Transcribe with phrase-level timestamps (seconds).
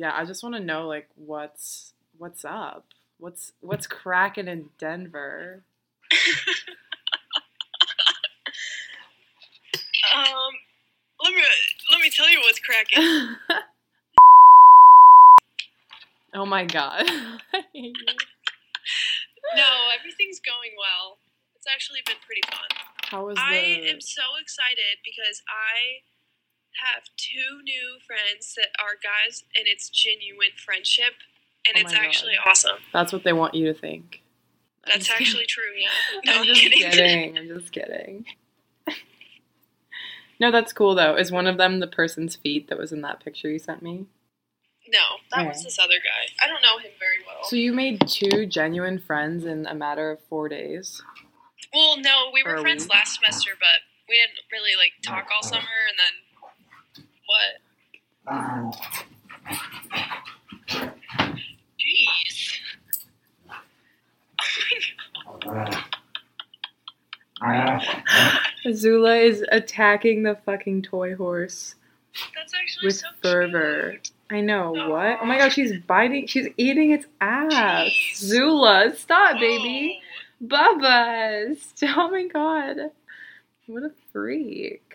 [0.00, 2.86] Yeah, I just want to know like what's what's up.
[3.18, 5.62] What's what's cracking in Denver?
[10.10, 10.52] Um,
[11.22, 11.42] let me
[11.92, 12.98] let me tell you what's cracking.
[16.34, 17.04] oh my god.
[19.56, 19.66] No,
[19.98, 21.18] everything's going well.
[21.56, 22.70] It's actually been pretty fun.
[23.10, 26.06] How was the I am so excited because I
[26.94, 31.14] have two new friends that are guys, and it's genuine friendship,
[31.66, 32.06] and Oh it's my God.
[32.06, 32.78] actually awesome.
[32.92, 34.22] That's what they want you to think.
[34.86, 35.62] That's actually true.
[35.78, 36.20] Yeah.
[36.24, 37.36] No, I'm just kidding.
[37.38, 38.24] I'm just kidding.
[40.40, 41.16] no, that's cool though.
[41.16, 44.06] Is one of them the person's feet that was in that picture you sent me?
[44.88, 44.98] No,
[45.30, 46.32] that was this other guy.
[46.42, 47.44] I don't know him very well.
[47.44, 51.00] So you made two genuine friends in a matter of four days.
[51.72, 55.60] well, no, we were friends last semester, but we didn't really like talk all summer,
[55.60, 56.14] and then
[57.30, 58.80] what?
[61.78, 62.58] Jeez.
[65.26, 65.64] Oh my
[67.44, 67.82] god.
[68.66, 71.74] Azula is attacking the fucking toy horse
[72.36, 73.90] That's actually with so fervor.
[73.92, 74.10] cute.
[74.30, 75.18] I know what?
[75.22, 76.26] Oh my god, she's biting.
[76.26, 77.52] She's eating its ass.
[77.52, 78.16] Jeez.
[78.16, 80.00] Zula, stop, baby.
[80.44, 81.96] Bubba, stop.
[81.98, 82.76] Oh my god,
[83.66, 84.89] what a freak.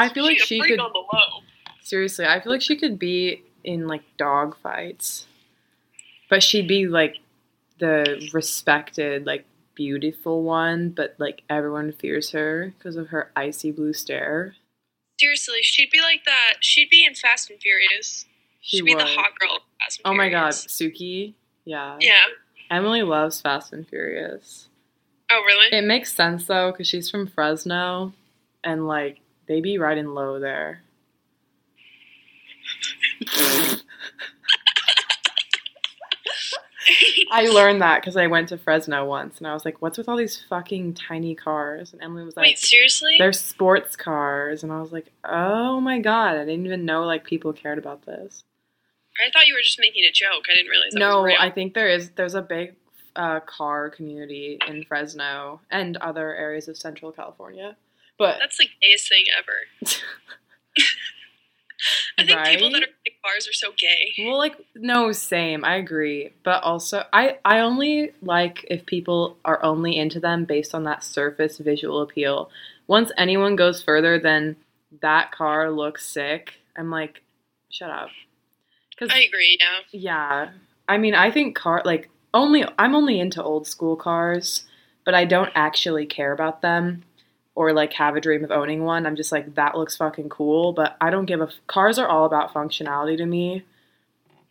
[0.00, 1.42] I feel like a she could- on the low.
[1.82, 5.26] Seriously, I feel like she could be in like dog fights,
[6.28, 7.16] but she'd be like
[7.78, 13.92] the respected, like beautiful one, but like everyone fears her because of her icy blue
[13.92, 14.54] stare.
[15.18, 16.54] Seriously, she'd be like that.
[16.60, 18.26] She'd be in Fast and Furious.
[18.60, 21.34] She She'd be the hot girl of Fast and Oh my god, Suki.
[21.64, 21.96] Yeah.
[22.00, 22.26] Yeah.
[22.70, 24.68] Emily loves Fast and Furious.
[25.30, 25.76] Oh really?
[25.76, 28.12] It makes sense though, because she's from Fresno,
[28.62, 30.80] and like they be riding low there.
[37.32, 40.08] I learned that because I went to Fresno once, and I was like, "What's with
[40.08, 43.16] all these fucking tiny cars?" And Emily was like, Wait, seriously?
[43.18, 47.24] "They're sports cars," and I was like, "Oh my god, I didn't even know like
[47.24, 48.44] people cared about this."
[49.18, 50.44] I thought you were just making a joke.
[50.48, 51.26] I didn't realize that No.
[51.26, 52.10] I think there is.
[52.10, 52.76] There's a big
[53.16, 57.76] uh, car community in Fresno and other areas of Central California,
[58.20, 59.52] but That's the gayest thing ever.
[62.18, 64.12] I think people that are in bars are so gay.
[64.18, 65.64] Well, like no, same.
[65.64, 70.74] I agree, but also I I only like if people are only into them based
[70.74, 72.50] on that surface visual appeal.
[72.86, 74.56] Once anyone goes further than
[75.00, 77.22] that car looks sick, I'm like,
[77.70, 78.10] shut up.
[78.90, 79.56] Because I agree.
[79.58, 79.78] Yeah.
[79.92, 80.50] yeah,
[80.86, 84.66] I mean, I think car like only I'm only into old school cars,
[85.06, 87.02] but I don't actually care about them
[87.54, 89.06] or like have a dream of owning one.
[89.06, 92.08] I'm just like that looks fucking cool, but I don't give a f- cars are
[92.08, 93.64] all about functionality to me.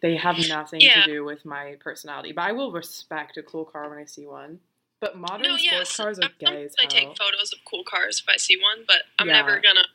[0.02, 1.04] They have nothing Yeah.
[1.06, 4.26] to do with my personality, but I will respect a cool car when I see
[4.28, 4.60] one.
[5.02, 5.96] But modern No, sports yes.
[5.98, 6.90] cars are gay as I hell.
[6.90, 9.34] take photos of cool cars if I see one, but I'm Yeah.
[9.42, 9.86] never gonna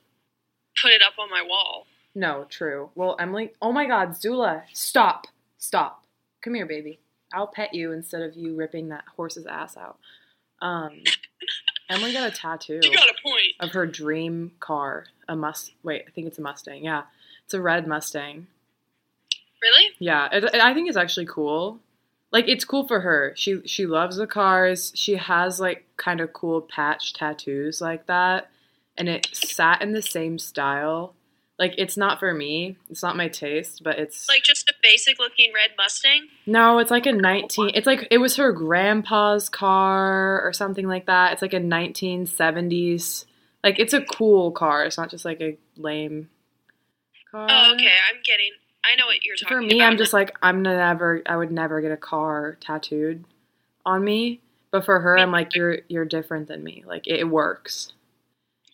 [0.82, 1.86] put it up on my wall.
[2.14, 2.90] No, true.
[2.94, 5.26] Well, Emily, oh my God, Zula, stop,
[5.58, 6.04] stop.
[6.42, 7.00] Come here, baby.
[7.32, 9.98] I'll pet you instead of you ripping that horse's ass out.
[10.62, 11.02] Um,
[11.88, 13.52] Emily got a tattoo You got a point.
[13.60, 15.04] of her dream car.
[15.28, 15.72] A must.
[15.82, 16.84] Wait, I think it's a Mustang.
[16.84, 17.02] Yeah,
[17.44, 18.46] it's a red Mustang.
[19.62, 19.90] Really?
[19.98, 21.80] Yeah, it, it- I think it's actually cool.
[22.30, 23.32] Like it's cool for her.
[23.36, 24.92] She she loves the cars.
[24.96, 28.50] She has like kind of cool patch tattoos like that,
[28.98, 31.14] and it sat in the same style.
[31.60, 32.76] Like it's not for me.
[32.90, 36.28] It's not my taste, but it's Like just basic looking red Mustang?
[36.46, 36.78] no.
[36.78, 37.72] It's like a nineteen.
[37.74, 41.32] It's like it was her grandpa's car or something like that.
[41.32, 43.26] It's like a nineteen seventies.
[43.64, 44.84] Like it's a cool car.
[44.84, 46.28] It's not just like a lame
[47.32, 47.46] car.
[47.50, 47.86] Oh, okay.
[48.10, 48.50] I'm getting.
[48.84, 49.68] I know what you're talking For about.
[49.70, 51.22] me, I'm just like I'm never.
[51.26, 53.24] I would never get a car tattooed
[53.86, 54.40] on me.
[54.70, 56.84] But for her, I'm like you're you're different than me.
[56.86, 57.92] Like it works.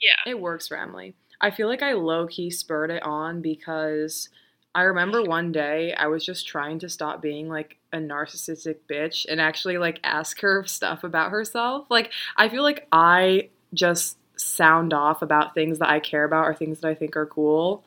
[0.00, 0.16] yeah.
[0.30, 1.14] It works for Emily.
[1.42, 4.28] I feel like I low key spurred it on because
[4.74, 9.26] I remember one day I was just trying to stop being like a narcissistic bitch
[9.28, 11.86] and actually like ask her stuff about herself.
[11.90, 16.54] Like I feel like I just sound off about things that I care about or
[16.54, 17.84] things that I think are cool.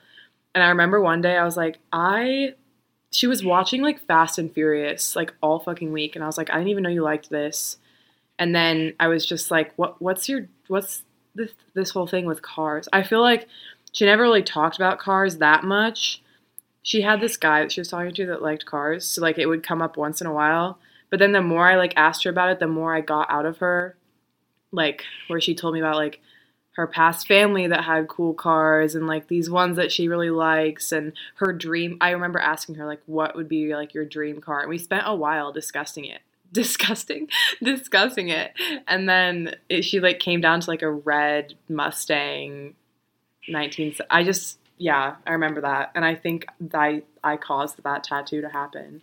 [0.54, 2.56] And I remember one day I was like, I
[3.12, 6.50] she was watching like Fast and Furious like all fucking week and I was like,
[6.50, 7.78] I didn't even know you liked this.
[8.40, 11.04] And then I was just like, what what's your what's
[11.34, 12.90] this this whole thing with cars?
[12.92, 13.48] I feel like
[13.94, 16.22] she never really talked about cars that much.
[16.84, 19.48] She had this guy that she was talking to that liked cars, so like it
[19.48, 20.78] would come up once in a while.
[21.10, 23.46] But then the more I like asked her about it, the more I got out
[23.46, 23.96] of her.
[24.72, 26.20] Like where she told me about like
[26.74, 30.92] her past family that had cool cars and like these ones that she really likes
[30.92, 34.62] and her dream I remember asking her like what would be like your dream car
[34.62, 36.22] and we spent a while discussing it
[36.54, 37.30] disgusting
[37.62, 38.54] discussing it
[38.88, 42.76] and then it, she like came down to like a red Mustang
[43.48, 48.42] 19 I just yeah I remember that and I think I I caused that tattoo
[48.42, 49.02] to happen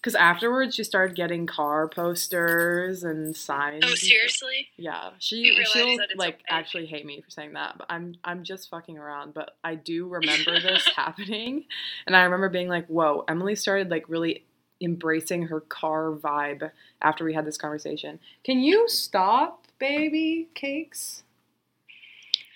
[0.00, 3.82] because afterwards she started getting car posters and signs.
[3.84, 4.68] Oh, seriously?
[4.76, 6.44] Yeah, she she'll like okay.
[6.48, 9.34] actually hate me for saying that, but I'm I'm just fucking around.
[9.34, 11.64] But I do remember this happening,
[12.06, 14.44] and I remember being like, "Whoa!" Emily started like really
[14.80, 16.70] embracing her car vibe
[17.02, 18.18] after we had this conversation.
[18.44, 21.22] Can you stop, baby cakes?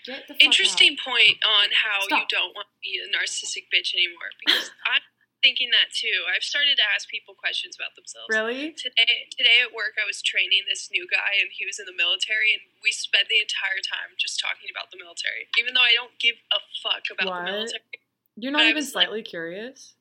[0.05, 3.97] Get the fuck Interesting point on how you don't want to be a narcissistic bitch
[3.97, 5.01] anymore because I'm
[5.41, 6.25] thinking that too.
[6.29, 8.29] I've started to ask people questions about themselves.
[8.29, 8.73] Really?
[8.77, 11.97] Today, today at work, I was training this new guy, and he was in the
[11.97, 15.93] military, and we spent the entire time just talking about the military, even though I
[15.97, 17.45] don't give a fuck about What?
[17.45, 17.97] the military.
[18.37, 19.97] You're not even was like- slightly curious.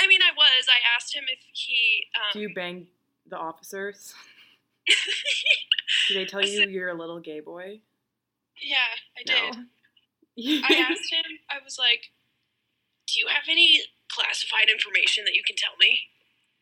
[0.00, 0.68] I mean, I was.
[0.68, 2.04] I asked him if he.
[2.16, 2.86] Um, Do you bang
[3.28, 4.12] the officers?
[6.08, 7.80] Do they tell you said- you're a little gay boy?
[8.60, 9.56] Yeah, I did.
[9.56, 9.62] No.
[10.68, 11.38] I asked him.
[11.50, 12.10] I was like,
[13.06, 15.98] "Do you have any classified information that you can tell me?"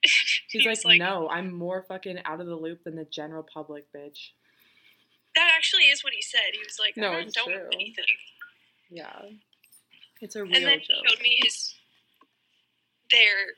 [0.50, 3.42] He's He like, like, no, I'm more fucking out of the loop than the general
[3.42, 4.30] public, bitch.
[5.34, 6.52] That actually is what he said.
[6.52, 8.04] He was like, No, "I don't know anything."
[8.90, 9.10] Yeah.
[10.20, 11.08] It's a real And then he joke.
[11.08, 11.74] showed me his
[13.10, 13.54] their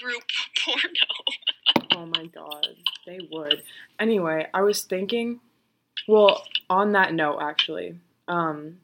[0.00, 0.22] group
[0.64, 1.90] porno.
[1.96, 2.66] Oh my god.
[3.06, 3.62] They would.
[3.98, 5.40] Anyway, I was thinking
[6.08, 7.98] well, on that note actually,
[8.28, 8.78] um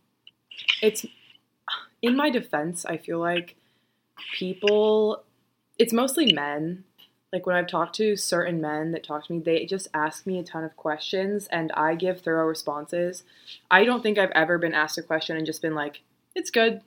[0.80, 1.04] it's
[2.02, 3.56] in my defense, I feel like
[4.34, 5.22] people
[5.78, 6.84] it's mostly men.
[7.32, 10.38] Like when I've talked to certain men that talk to me, they just ask me
[10.38, 13.24] a ton of questions and I give thorough responses.
[13.70, 16.02] I don't think I've ever been asked a question and just been like,
[16.34, 16.82] "It's good."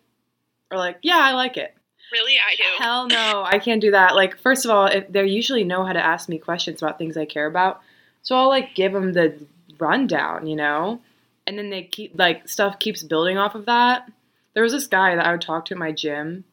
[0.70, 1.74] Or like, "Yeah, I like it."
[2.12, 2.84] Really, I do.
[2.84, 4.16] Hell no, I can't do that.
[4.16, 7.18] Like, first of all, if they usually know how to ask me questions about things
[7.18, 7.82] I care about,
[8.22, 9.36] so I'll like give them the
[9.80, 11.02] rundown, you know,
[11.48, 14.10] and then they keep like stuff keeps building off of that.
[14.54, 16.46] There was this guy that I would talk to at my gym,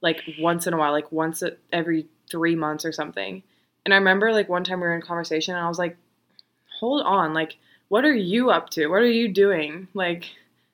[0.00, 3.42] like once in a while, like once every three months or something.
[3.84, 5.96] And I remember like one time we were in conversation, and I was like,
[6.80, 7.56] "Hold on, like,
[7.88, 8.88] what are you up to?
[8.88, 9.88] What are you doing?
[9.94, 10.30] Like,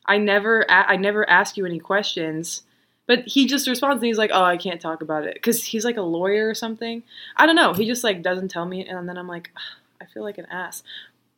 [0.06, 2.62] I never, I never ask you any questions."
[3.06, 5.84] But he just responds and he's like, "Oh, I can't talk about it," because he's
[5.84, 7.02] like a lawyer or something.
[7.36, 7.74] I don't know.
[7.74, 9.50] He just like doesn't tell me, and then I'm like,
[10.00, 10.82] I feel like an ass,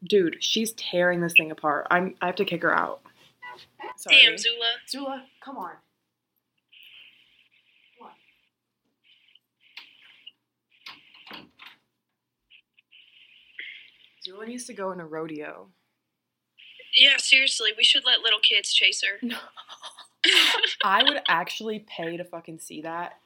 [0.04, 0.36] dude.
[0.40, 1.86] She's tearing this thing apart.
[1.90, 2.14] I'm.
[2.20, 3.00] I have to kick her out.
[3.96, 4.18] Sorry.
[4.24, 4.66] Damn, Zula.
[4.88, 5.72] Zula, come on.
[7.98, 8.12] Come on.
[14.24, 15.68] Zula needs to go in a rodeo.
[16.96, 19.18] Yeah, seriously, we should let little kids chase her.
[19.22, 19.36] No.
[20.84, 23.18] I would actually pay to fucking see that.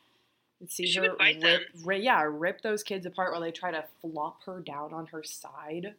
[0.61, 3.53] And see You should her invite rip, ri- yeah, rip those kids apart while they
[3.53, 5.95] try to flop her down on her side.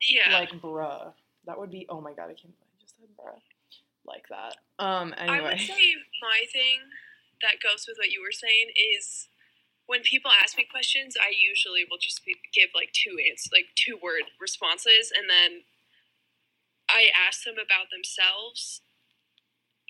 [0.00, 0.32] Yeah.
[0.32, 1.12] Like, bruh.
[1.46, 3.40] That would be, oh my god, I can't believe I just said bruh.
[4.06, 4.56] Like that.
[4.82, 5.38] Um, anyway.
[5.38, 6.80] I would say my thing
[7.42, 9.28] that goes with what you were saying is
[9.86, 13.74] when people ask me questions, I usually will just be, give like two answers, like
[13.74, 15.66] two word responses, and then
[16.88, 18.82] I ask them about themselves.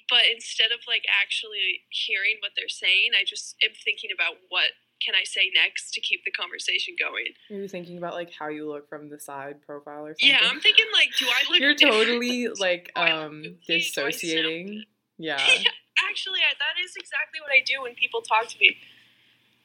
[0.09, 4.73] But instead of like actually hearing what they're saying, I just am thinking about what
[5.05, 7.27] can I say next to keep the conversation going.
[7.51, 10.29] Are you thinking about like how you look from the side profile or something?
[10.29, 11.61] Yeah, I'm thinking like, do I look?
[11.61, 13.65] You're totally like Do I look um goofy?
[13.67, 14.85] Do I sound dissociating.
[15.23, 15.37] Yeah.
[15.37, 18.75] Actually, I, that is exactly what I do when people talk to me.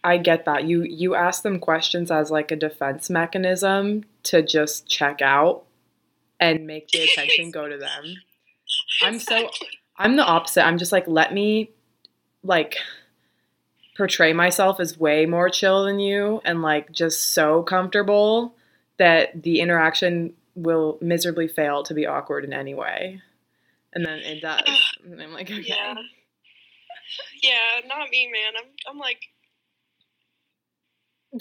[0.04, 0.66] I get that.
[0.66, 5.64] You you ask them questions as like a defense mechanism to just check out
[6.40, 8.16] and make the attention go to them.
[9.02, 9.50] I'm so
[9.98, 10.66] I'm the opposite.
[10.66, 11.72] I'm just like let me
[12.44, 12.76] like
[13.96, 18.56] portray myself as way more chill than you and like just so comfortable
[18.98, 23.22] that the interaction will miserably fail to be awkward in any way.
[23.94, 24.62] And then it does.
[25.06, 25.62] And I'm like, okay.
[25.62, 25.96] Yeah.
[27.42, 28.54] Yeah, not me, man.
[28.58, 29.20] I'm I'm like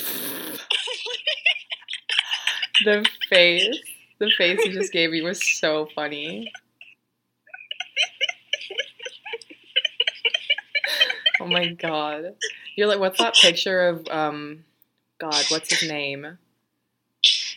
[2.84, 3.78] the face,
[4.18, 6.52] the face you just gave me was so funny.
[11.44, 12.36] Oh my god.
[12.74, 14.64] You're like, what's that picture of, um,
[15.20, 16.38] God, what's his name?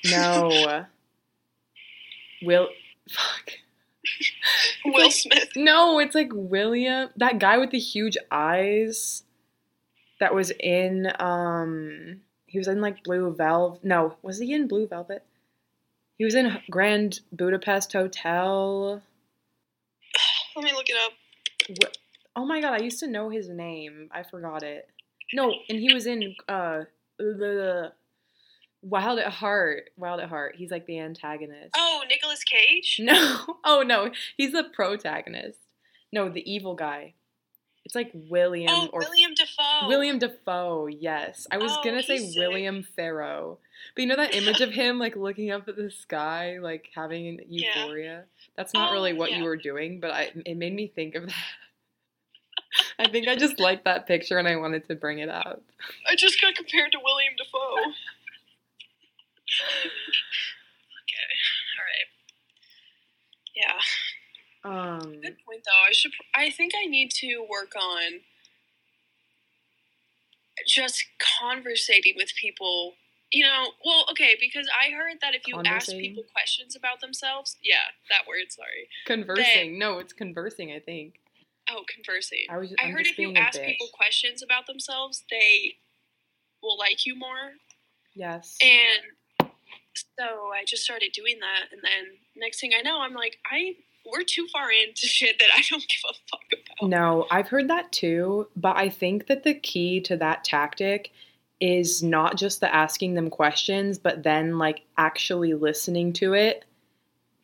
[0.06, 0.86] No.
[2.44, 2.68] Will,
[3.10, 3.52] fuck.
[4.86, 5.50] Will Smith.
[5.56, 9.24] No, it's like William, that guy with the huge eyes
[10.20, 13.84] that was in, um, he was in like Blue Velvet.
[13.86, 15.24] No, was he in Blue Velvet?
[16.18, 19.02] He was in Grand Budapest Hotel.
[20.56, 21.14] Let me look it up.
[21.78, 21.98] What?
[22.38, 24.10] Oh my god, I used to know his name.
[24.12, 24.88] I forgot it.
[25.34, 26.84] No, and he was in uh
[27.18, 27.92] the
[28.84, 29.90] Wild at Heart.
[29.98, 30.56] Wild at Heart.
[30.56, 31.72] He's like the antagonist.
[31.76, 33.00] Oh, Nicolas Cage?
[33.04, 33.58] No.
[33.66, 35.60] Oh no, he's the protagonist.
[36.14, 37.16] No, the evil guy.
[37.84, 39.88] It's like William Oh, or William Dafoe.
[39.88, 40.88] William Dafoe.
[40.88, 42.38] Yes, I was Oh, gonna say sick.
[42.38, 43.60] William Farrow,
[43.96, 47.40] but you know that image of him like looking up at the sky, like having
[47.50, 48.04] euphoria?
[48.14, 48.22] Yeah.
[48.58, 49.38] That's not Oh, really what yeah.
[49.40, 51.34] you were doing, but I it made me think of that.
[53.00, 55.62] I think I just liked that picture and I wanted to bring it up.
[56.10, 57.60] I just got compared to William Dafoe.
[61.04, 61.30] okay,
[61.78, 62.08] all right.
[63.56, 63.80] Yeah.
[64.64, 65.88] Um, Good point, though.
[65.88, 66.12] I should.
[66.36, 68.22] I think I need to work on
[70.66, 71.06] just
[71.40, 72.96] conversating with people.
[73.32, 77.58] You know, well, okay, because I heard that if you ask people questions about themselves,
[77.62, 78.50] yeah, that word.
[78.50, 78.88] Sorry.
[79.06, 79.78] conversing.
[79.78, 80.72] No, it's conversing.
[80.72, 81.20] I think.
[81.70, 82.46] Oh, conversing.
[82.50, 82.74] I was.
[82.82, 83.66] I I'm heard if you ask bitch.
[83.66, 85.76] people questions about themselves, they
[86.62, 87.54] will like you more.
[88.16, 88.58] Yes.
[88.62, 89.50] And
[90.20, 93.76] so I just started doing that, and then next thing I know, I'm like, I
[94.12, 96.90] we're too far into shit that I don't give a fuck about.
[96.90, 101.12] No, I've heard that too, but I think that the key to that tactic
[101.60, 106.66] is not just the asking them questions, but then like actually listening to it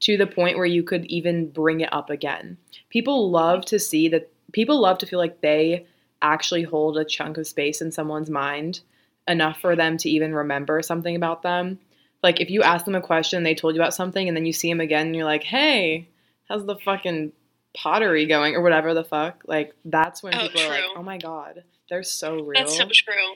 [0.03, 2.57] to the point where you could even bring it up again.
[2.89, 5.86] People love to see that people love to feel like they
[6.22, 8.79] actually hold a chunk of space in someone's mind
[9.27, 11.79] enough for them to even remember something about them.
[12.22, 14.53] Like if you ask them a question, they told you about something, and then you
[14.53, 16.07] see them again, and you're like, "Hey,
[16.48, 17.31] how's the fucking
[17.74, 19.43] pottery going?" or whatever the fuck.
[19.45, 20.93] Like that's when Oh, people are like, true.
[20.98, 23.36] "Oh my god, they're so real." That's so true.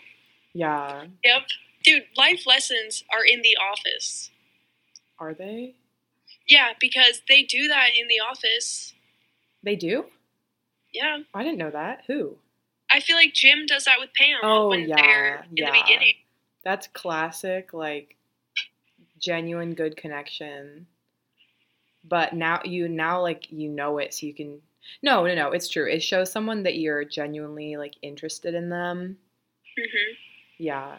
[0.54, 1.42] yeah, Yep,
[1.84, 2.04] dude.
[2.18, 4.32] Life lessons are in the office.
[5.20, 5.76] are they?
[6.48, 8.94] Yeah, because they do that in the office.
[9.64, 10.06] They do?
[10.94, 12.04] Yeah, I didn't know that.
[12.08, 12.38] Who?
[12.92, 15.72] I feel like Jim does that with Pam Oh, when yeah, in yeah.
[15.72, 16.14] the beginning.
[16.64, 18.16] That's classic, like
[19.20, 20.88] genuine good connection.
[22.04, 24.62] But now you now like you know it, so you can.
[25.04, 25.52] No, no, no.
[25.52, 25.90] It's true.
[25.90, 29.18] It shows someone that you're genuinely like interested in them.
[29.78, 30.14] hmm
[30.58, 30.98] Yeah,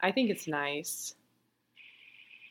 [0.00, 1.14] I think it's nice.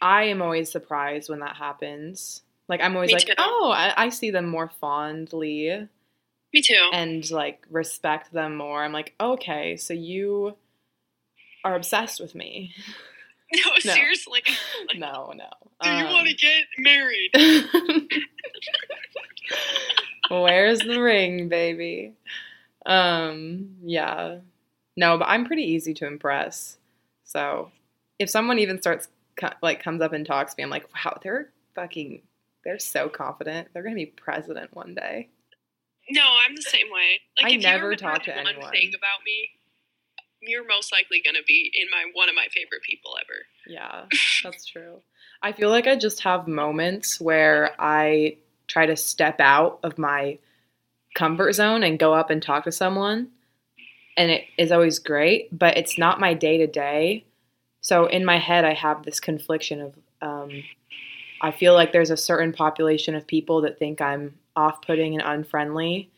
[0.01, 2.41] I am always surprised when that happens.
[2.67, 3.33] Like I'm always Me like, too.
[3.37, 5.87] oh, I, I see them more fondly
[6.53, 6.89] Me too.
[6.93, 8.83] and like respect them more.
[8.83, 10.55] I'm like, okay, so you
[11.63, 12.73] are obsessed with me.
[13.53, 13.93] no, no.
[13.93, 14.41] seriously.
[14.95, 15.47] No, no.
[15.81, 17.31] Do you Um, want to get married?
[20.29, 22.13] Where's the ring, baby?
[22.85, 24.37] Um, yeah.
[24.97, 26.77] No, but I'm pretty easy to impress.
[27.25, 27.71] So,
[28.19, 31.19] if someone even starts co- like comes up and talks to me, I'm like, "Wow,
[31.21, 32.21] they're fucking
[32.63, 33.69] they're so confident.
[33.73, 35.29] They're to be president one day."
[36.09, 37.21] No, I'm the same way.
[37.41, 38.71] Like I if never you talk to one anyone.
[38.71, 39.49] thing about me,
[40.41, 43.39] you're most likely to be in my one of my favorite people ever.
[43.67, 44.05] Yeah,
[44.43, 45.01] that's true.
[45.41, 50.39] I feel like I just have moments where I try to step out of my
[51.15, 53.29] comfort zone and go up and talk to someone.
[54.17, 57.25] And it is always great, but it's not my day to day.
[57.81, 60.63] So in my head, I have this confliction of um,
[61.41, 65.23] I feel like there's a certain population of people that think I'm off putting and
[65.23, 66.09] unfriendly.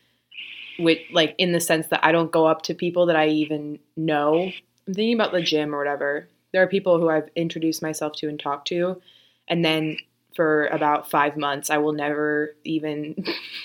[0.78, 3.78] With like in the sense that I don't go up to people that I even
[3.96, 4.50] know.
[4.86, 8.28] I'm thinking about the gym or whatever there are people who I've introduced myself to
[8.28, 9.02] and talked to,
[9.48, 9.96] and then
[10.36, 13.16] for about five months, I will never even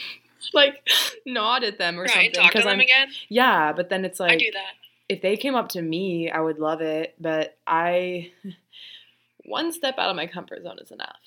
[0.53, 0.89] like
[1.23, 2.11] nod at them or right?
[2.11, 3.09] something Talk to them I'm again.
[3.29, 3.73] yeah.
[3.73, 4.73] But then it's like I do that.
[5.09, 8.31] If they came up to me, I would love it, but I
[9.45, 11.17] one step out of my comfort zone is enough.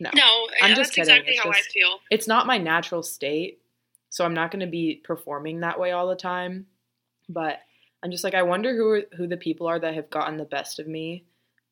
[0.00, 1.10] No, No, I'm yeah, just that's kidding.
[1.14, 2.00] exactly It's how just- I feel.
[2.10, 3.60] it's not my natural state,
[4.10, 6.66] so I'm not going to be performing that way all the time.
[7.28, 7.60] But
[8.02, 10.44] I'm just like I wonder who are, who the people are that have gotten the
[10.44, 11.24] best of me,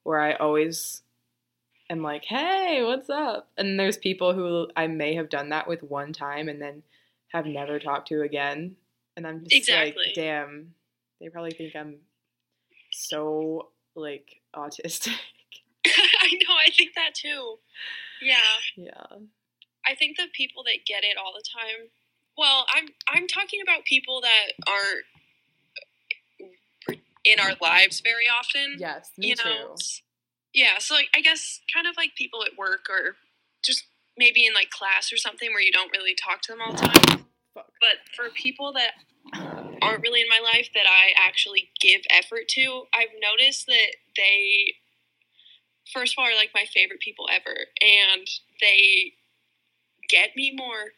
[0.05, 1.03] where I always
[1.91, 5.83] am like, "Hey, what's up?" And there's people who I may have done that with
[5.83, 6.83] one time and then
[7.29, 8.77] have never talked to again,
[9.17, 10.05] and I'm just Exactly.
[10.07, 10.75] like, "Damn,
[11.23, 11.99] they probably think I'm
[12.91, 15.15] so like autistic."
[15.87, 16.55] I know.
[16.55, 17.57] I think that too.
[18.21, 18.37] Yeah,
[18.77, 19.19] yeah.
[19.87, 21.89] I think the people that get it all the time.
[22.37, 25.03] Well, I'm I'm talking about people that are
[27.25, 28.77] in our lives very often.
[28.79, 29.49] Yes, me you too.
[29.49, 29.77] know.
[30.55, 33.17] Yeah, so like I guess kind of like people at work or
[33.65, 33.85] just
[34.17, 36.79] maybe in like class or something where you don't really talk to them all the
[36.79, 37.27] time.
[37.55, 37.71] Fuck.
[37.81, 38.93] But for people that
[39.83, 44.75] aren't really in my life that I actually give effort to, I've noticed that they
[45.93, 48.27] first of all are like my favorite people ever and
[48.61, 49.13] they
[50.09, 50.93] get me more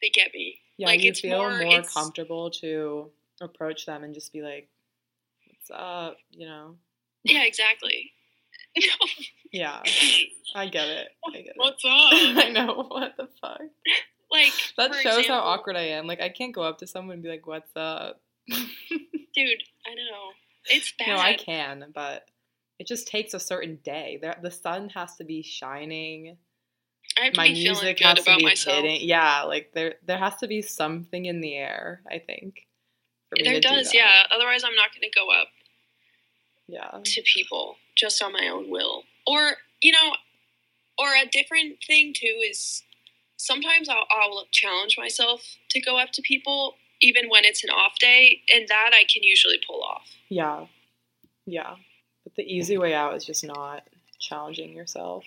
[0.00, 0.58] they get me.
[0.78, 4.68] Yeah, Like, you it's feel more- more, comfortable to approach them and just be like,
[5.46, 6.76] "What's up?" You know?
[7.24, 8.12] Yeah, exactly.
[9.52, 9.82] Yeah,
[10.54, 11.08] I get it.
[11.28, 11.52] I get it.
[11.56, 11.90] What's up?
[11.92, 12.86] I know.
[12.88, 13.60] What the fuck?
[14.32, 16.06] Like That shows example, how awkward I am.
[16.06, 18.58] Like, I can't go up to someone and be like, "What's up?" dude.
[19.86, 20.30] I know
[20.66, 21.08] it's bad.
[21.08, 22.26] no, I can, but
[22.78, 24.20] it just takes a certain day.
[24.42, 26.36] The sun has to be shining.
[27.20, 28.76] I have to My music good has to be myself.
[28.82, 29.06] hitting.
[29.06, 32.00] Yeah, like there, there has to be something in the air.
[32.10, 32.66] I think.
[33.36, 34.24] There to do does, yeah.
[34.30, 35.48] Otherwise, I'm not going to go up
[36.68, 37.00] Yeah.
[37.02, 39.04] to people just on my own will.
[39.26, 40.14] Or, you know,
[40.98, 42.82] or a different thing too is
[43.42, 47.98] sometimes I'll, I'll challenge myself to go up to people even when it's an off
[47.98, 50.08] day, and that I can usually pull off.
[50.28, 50.66] Yeah.
[51.46, 51.74] Yeah.
[52.22, 53.82] But the easy way out is just not
[54.20, 55.24] challenging yourself,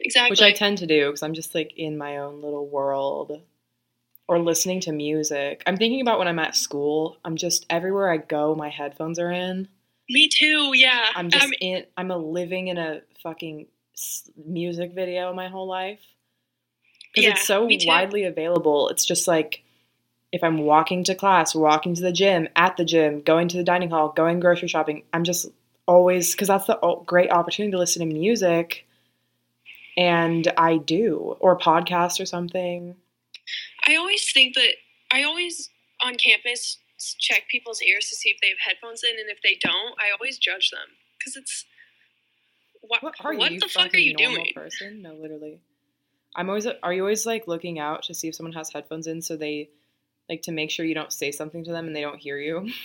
[0.00, 0.30] Exactly.
[0.30, 3.40] which I tend to do because I'm just like in my own little world
[4.26, 5.62] or listening to music.
[5.68, 9.30] I'm thinking about when I'm at school, I'm just everywhere I go, my headphones are
[9.30, 9.68] in.
[10.10, 11.10] Me too, yeah.
[11.14, 13.68] I'm just Um, in, I'm a living in a fucking
[14.44, 16.00] music video my whole life.
[17.14, 18.88] Because Yeah, it's so widely available.
[18.88, 19.62] It's just like
[20.32, 23.62] if I'm walking to class, walking to the gym, at the gym, going to the
[23.62, 25.46] dining hall, going grocery shopping, I'm just
[25.86, 28.86] always because that's the great opportunity to listen to music.
[29.96, 32.96] And I do, or podcast or something.
[33.86, 34.74] I always think that
[35.12, 35.70] I always
[36.04, 36.78] on campus
[37.18, 40.10] check people's ears to see if they have headphones in, and if they don't, I
[40.10, 41.64] always judge them because it's
[42.80, 43.60] what, What are what you?
[43.60, 44.48] the fuck are you doing?
[44.54, 45.02] Person?
[45.02, 45.60] No, literally.
[46.34, 46.66] I'm always.
[46.82, 49.70] Are you always like looking out to see if someone has headphones in, so they
[50.28, 52.70] like to make sure you don't say something to them and they don't hear you?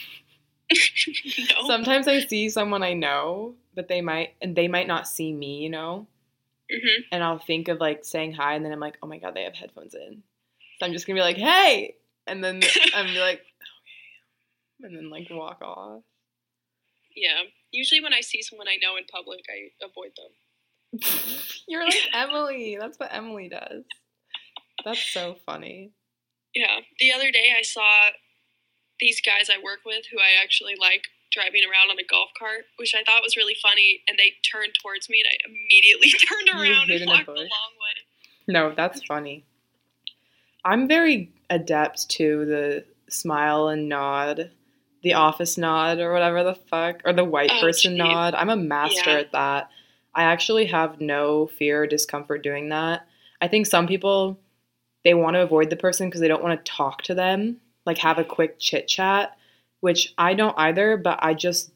[1.50, 1.68] no.
[1.68, 5.58] Sometimes I see someone I know, but they might and they might not see me,
[5.64, 6.08] you know.
[6.72, 9.34] hmm And I'll think of like saying hi, and then I'm like, oh my god,
[9.36, 10.22] they have headphones in.
[10.80, 11.96] So I'm just gonna be like, hey,
[12.28, 12.62] and then
[12.94, 16.04] I'm be like, okay, and then like walk off.
[17.16, 17.42] Yeah.
[17.72, 20.32] Usually when I see someone I know in public, I avoid them.
[21.68, 22.78] You're like Emily.
[22.80, 23.84] That's what Emily does.
[24.86, 25.92] That's so funny.
[26.56, 26.80] Yeah.
[27.00, 28.08] The other day I saw
[29.00, 32.66] these guys I work with who I actually like driving around on a golf cart,
[32.78, 36.50] which I thought was really funny, and they turned towards me and I immediately turned
[36.60, 38.48] around and walked the long way.
[38.48, 39.46] No, that's funny.
[40.66, 44.52] I'm very adept to the smile and nod,
[45.04, 48.00] the office nod or whatever the fuck, or the white Oh, person geez.
[48.00, 48.34] nod.
[48.34, 49.18] I'm a master Yeah.
[49.20, 49.70] at that.
[50.14, 53.08] I actually have no fear or discomfort doing that.
[53.42, 54.40] I think some people
[55.04, 57.98] they want to avoid the person because they don't want to talk to them, like
[58.00, 59.38] have a quick chit chat,
[59.80, 61.72] which I don't either, but I just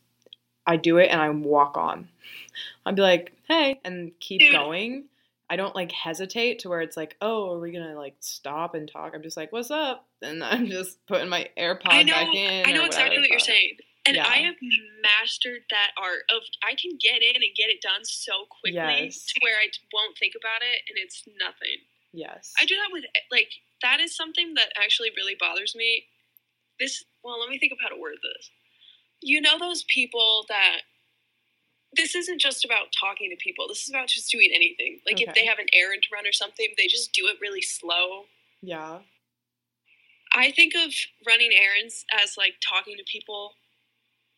[0.66, 2.10] I do it and I walk on.
[2.86, 5.06] I'd be like, "Hey," and keep going.
[5.50, 8.76] I don't like hesitate to where it's like, "Oh, are we going to like stop
[8.76, 12.34] and talk?" I'm just like, "What's up?" And I'm just putting my AirPod know, back
[12.34, 12.68] in.
[12.68, 13.78] I know exactly what you're saying.
[14.06, 14.28] And Yeah.
[14.28, 14.56] I have
[15.02, 19.26] mastered that art of I can get in and get it done so quickly Yes.
[19.28, 21.78] to where I won't think about it and it's nothing.
[22.12, 22.52] Yes.
[22.60, 23.50] I do that with like
[23.82, 26.06] that is something that actually really bothers me.
[26.80, 28.50] This well, let me think of how to word this.
[29.22, 30.82] You know those people that
[31.96, 33.68] this isn't just about talking to people.
[33.68, 35.00] This is about just doing anything.
[35.06, 37.62] Like if they have an errand to run or something, they just do it really
[37.62, 38.26] slow.
[38.62, 39.00] yeah.
[40.36, 40.92] I think of
[41.28, 43.54] running errands as like talking to people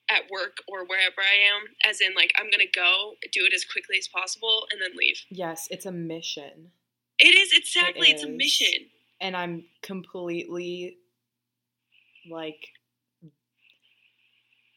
[0.10, 3.66] at work or wherever I am, as in like I'm gonna go, do it as
[3.66, 5.20] quickly as possible, and then leave.
[5.30, 6.72] Yes, it's a mission.
[7.20, 8.90] It is exactly it's a mission.
[9.22, 10.98] and I'm completely
[12.30, 12.68] like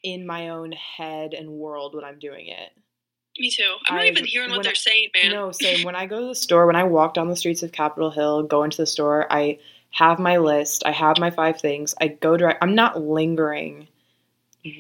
[0.03, 2.71] in my own head and world when I'm doing it.
[3.39, 3.77] Me too.
[3.89, 5.33] I'm not I've- even hearing what they're I- saying, man.
[5.33, 5.85] No, same.
[5.85, 8.43] When I go to the store, when I walk down the streets of Capitol Hill,
[8.45, 9.59] go into the store, I
[9.91, 10.83] have my list.
[10.87, 11.95] I have my five things.
[12.01, 12.63] I go direct.
[12.63, 13.89] I'm not lingering,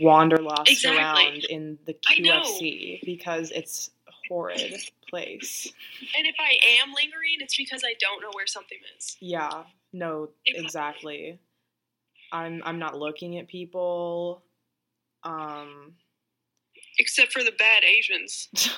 [0.00, 0.98] wanderlust Exactly.
[0.98, 4.74] around in the QFC because it's a horrid
[5.08, 5.72] place.
[6.16, 9.16] And if I am lingering, it's because I don't know where something is.
[9.20, 10.64] Yeah, no, Exactly.
[10.64, 11.38] exactly.
[12.32, 14.42] I'm I'm not looking at people.
[15.24, 15.94] Um,
[16.98, 18.48] Except for the bad Asians.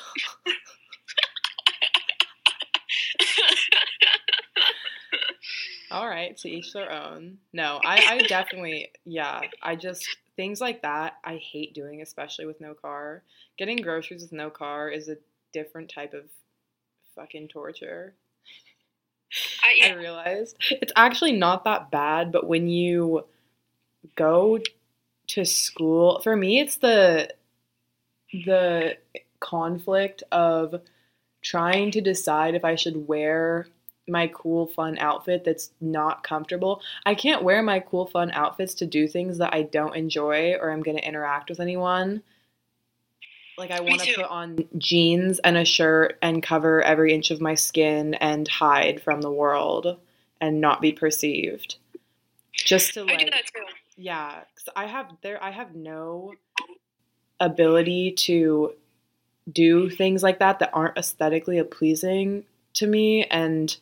[5.90, 7.38] all right, to each their own.
[7.52, 10.06] No, I, I definitely, yeah, I just
[10.40, 13.22] things like that I hate doing, especially with no car.
[13.58, 15.18] Getting groceries with no car is a
[15.52, 16.24] different type of
[17.14, 18.14] fucking torture.
[19.62, 23.26] I, I realized it's actually not that bad, but when you
[24.16, 24.60] go
[25.26, 27.28] to school, for me, it's the
[28.32, 28.96] the
[29.40, 30.80] conflict of
[31.42, 33.66] trying to decide if I should wear
[34.08, 36.82] my cool fun outfit that's not comfortable.
[37.06, 40.70] I can't wear my cool fun outfits to do things that I don't enjoy or
[40.70, 42.22] I'm going to interact with anyone.
[43.58, 47.40] Like I want to put on jeans and a shirt and cover every inch of
[47.40, 49.98] my skin and hide from the world
[50.40, 51.76] and not be perceived.
[52.52, 53.30] Just to like
[53.96, 56.34] yeah, 'cause I have there I have no
[57.38, 58.74] ability to
[59.52, 63.76] do things like that that aren't aesthetically pleasing to me and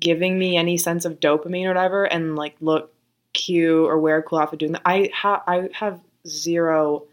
[0.00, 2.92] giving me any sense of dopamine or whatever and like look
[3.32, 4.82] cute or wear a cool outfit doing that.
[4.84, 7.04] I have I have zero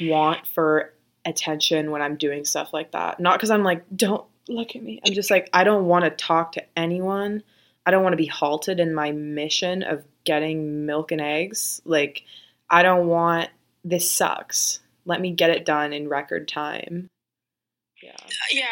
[0.00, 0.92] want for
[1.24, 3.20] attention when I'm doing stuff like that.
[3.20, 5.00] Not because I'm like, don't look at me.
[5.06, 7.42] I'm just like, I don't want to talk to anyone.
[7.86, 11.80] I don't want to be halted in my mission of getting milk and eggs.
[11.84, 12.24] Like,
[12.70, 13.50] I don't want
[13.84, 14.80] this sucks.
[15.04, 17.08] Let me get it done in record time.
[18.02, 18.16] Yeah.
[18.52, 18.66] Yeah,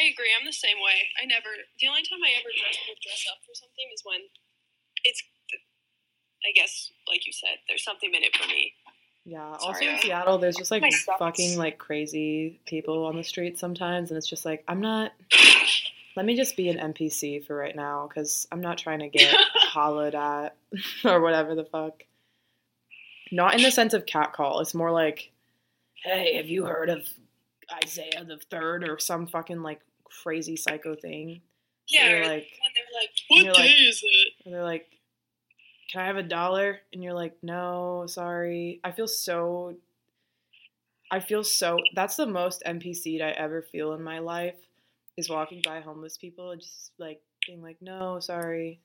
[0.00, 0.32] I agree.
[0.32, 1.04] I'm the same way.
[1.20, 1.52] I never.
[1.78, 4.20] The only time I ever dress dress up for something is when
[5.04, 5.22] it's.
[6.40, 8.72] I guess, like you said, there's something in it for me.
[9.26, 9.44] Yeah.
[9.44, 9.88] Also Sorry.
[9.88, 10.82] in Seattle, there's just like
[11.18, 15.12] fucking like crazy people on the street sometimes, and it's just like I'm not.
[16.16, 19.34] Let me just be an NPC for right now, because I'm not trying to get
[19.54, 20.56] hollowed at
[21.04, 22.04] or whatever the fuck.
[23.30, 24.60] Not in the sense of catcall.
[24.60, 25.30] It's more like,
[26.02, 27.06] hey, have you heard of
[27.84, 29.80] Isaiah the Third or some fucking like
[30.22, 31.40] crazy psycho thing?
[31.88, 34.86] Yeah, You're like, when they're like, "What day like- is it?" and they're like,
[35.90, 39.76] "Can I have a dollar?" And you're like, "No, sorry." I feel so.
[41.10, 41.78] I feel so.
[41.94, 44.54] That's the most NPC'd I ever feel in my life.
[45.16, 48.80] Is walking by homeless people and just like being like, "No, sorry."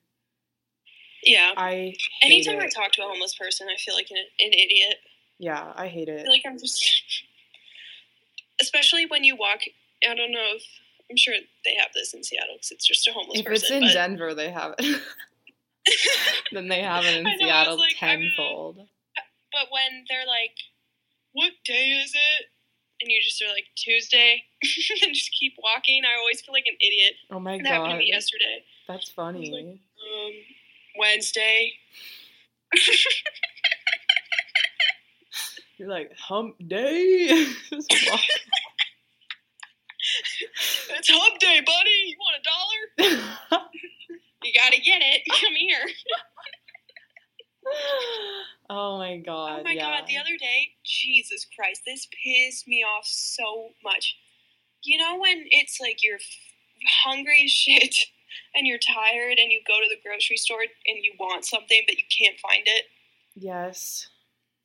[1.22, 1.52] Yeah.
[1.56, 4.96] I Anytime I talk to a homeless person, I feel like an, an idiot.
[5.38, 6.22] Yeah, I hate I it.
[6.22, 6.82] feel like I'm just.
[8.60, 9.60] Especially when you walk.
[10.08, 10.62] I don't know if.
[11.10, 13.62] I'm sure they have this in Seattle because it's just a homeless If person.
[13.62, 15.02] it's in but, Denver, they have it.
[16.52, 18.76] then they have it in know, Seattle like, gonna- tenfold.
[19.52, 20.56] but when they're like,
[21.32, 22.46] "What day is it?"
[23.02, 24.42] and you just are like Tuesday,
[25.02, 27.14] and just keep walking, I always feel like an idiot.
[27.30, 28.64] Oh my It happened to god, me yesterday.
[28.88, 29.52] that's funny.
[29.52, 30.32] Um,
[30.98, 31.72] Wednesday.
[35.78, 37.46] You're like hump day.
[40.90, 41.90] It's hump day, buddy.
[42.06, 43.62] You want a dollar?
[44.46, 45.22] You gotta get it.
[45.40, 45.86] Come here.
[48.70, 49.60] oh my oh god.
[49.60, 49.98] Oh my yeah.
[49.98, 54.16] god, the other day, Jesus Christ, this pissed me off so much.
[54.82, 56.20] You know when it's like you're
[57.04, 57.96] hungry as shit
[58.54, 61.98] and you're tired and you go to the grocery store and you want something but
[61.98, 62.84] you can't find it?
[63.34, 64.08] Yes.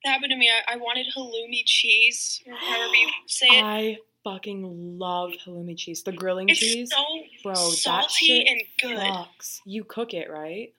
[0.04, 0.50] That happened to me.
[0.50, 3.64] I, I wanted halloumi cheese, or however you say it.
[3.64, 6.04] I fucking love halloumi cheese.
[6.04, 6.92] The grilling it's cheese.
[6.92, 7.04] so
[7.44, 9.26] Bro, that salty shit and good.
[9.66, 10.74] You cook it, right?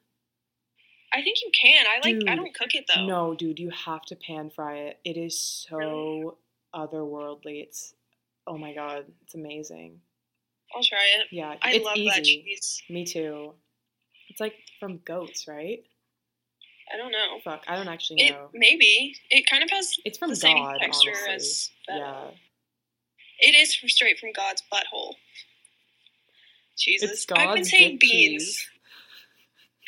[1.14, 1.85] I think you can.
[1.87, 2.22] I like.
[2.28, 3.05] I don't cook it though.
[3.05, 4.98] No, dude, you have to pan fry it.
[5.05, 6.38] It is so
[6.74, 7.62] otherworldly.
[7.62, 7.94] It's
[8.46, 10.00] oh my god, it's amazing.
[10.74, 11.26] I'll try it.
[11.31, 12.09] Yeah, I it's love easy.
[12.09, 12.83] that cheese.
[12.88, 13.52] Me too.
[14.31, 15.81] It's like from goats, right?
[16.92, 17.38] I don't know.
[17.44, 18.48] Fuck, I don't actually It know.
[18.55, 21.35] maybe it kind of has It's from the same texture honestly.
[21.35, 21.98] as feta.
[21.98, 22.31] yeah,
[23.42, 25.14] It is straight from God's butthole.
[26.78, 28.66] Jesus, it's I've been saying beans.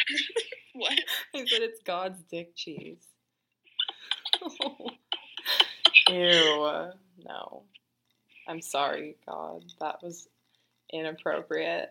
[0.74, 0.98] What?
[1.34, 2.98] I said it's God's dick cheese.
[6.10, 6.90] Ew.
[7.24, 7.62] No.
[8.48, 9.62] I'm sorry, God.
[9.80, 10.28] That was
[10.92, 11.90] inappropriate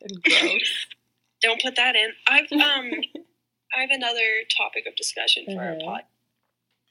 [0.00, 0.86] and gross.
[1.42, 2.10] Don't put that in.
[2.26, 2.90] I've um,
[3.76, 5.84] I have another topic of discussion for our Mhm.
[5.84, 6.02] pod.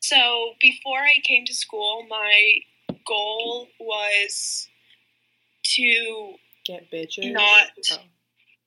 [0.01, 2.59] So before I came to school, my
[3.07, 4.67] goal was
[5.75, 6.33] to
[6.65, 7.31] Get bitches.
[7.31, 7.97] Not- Oh.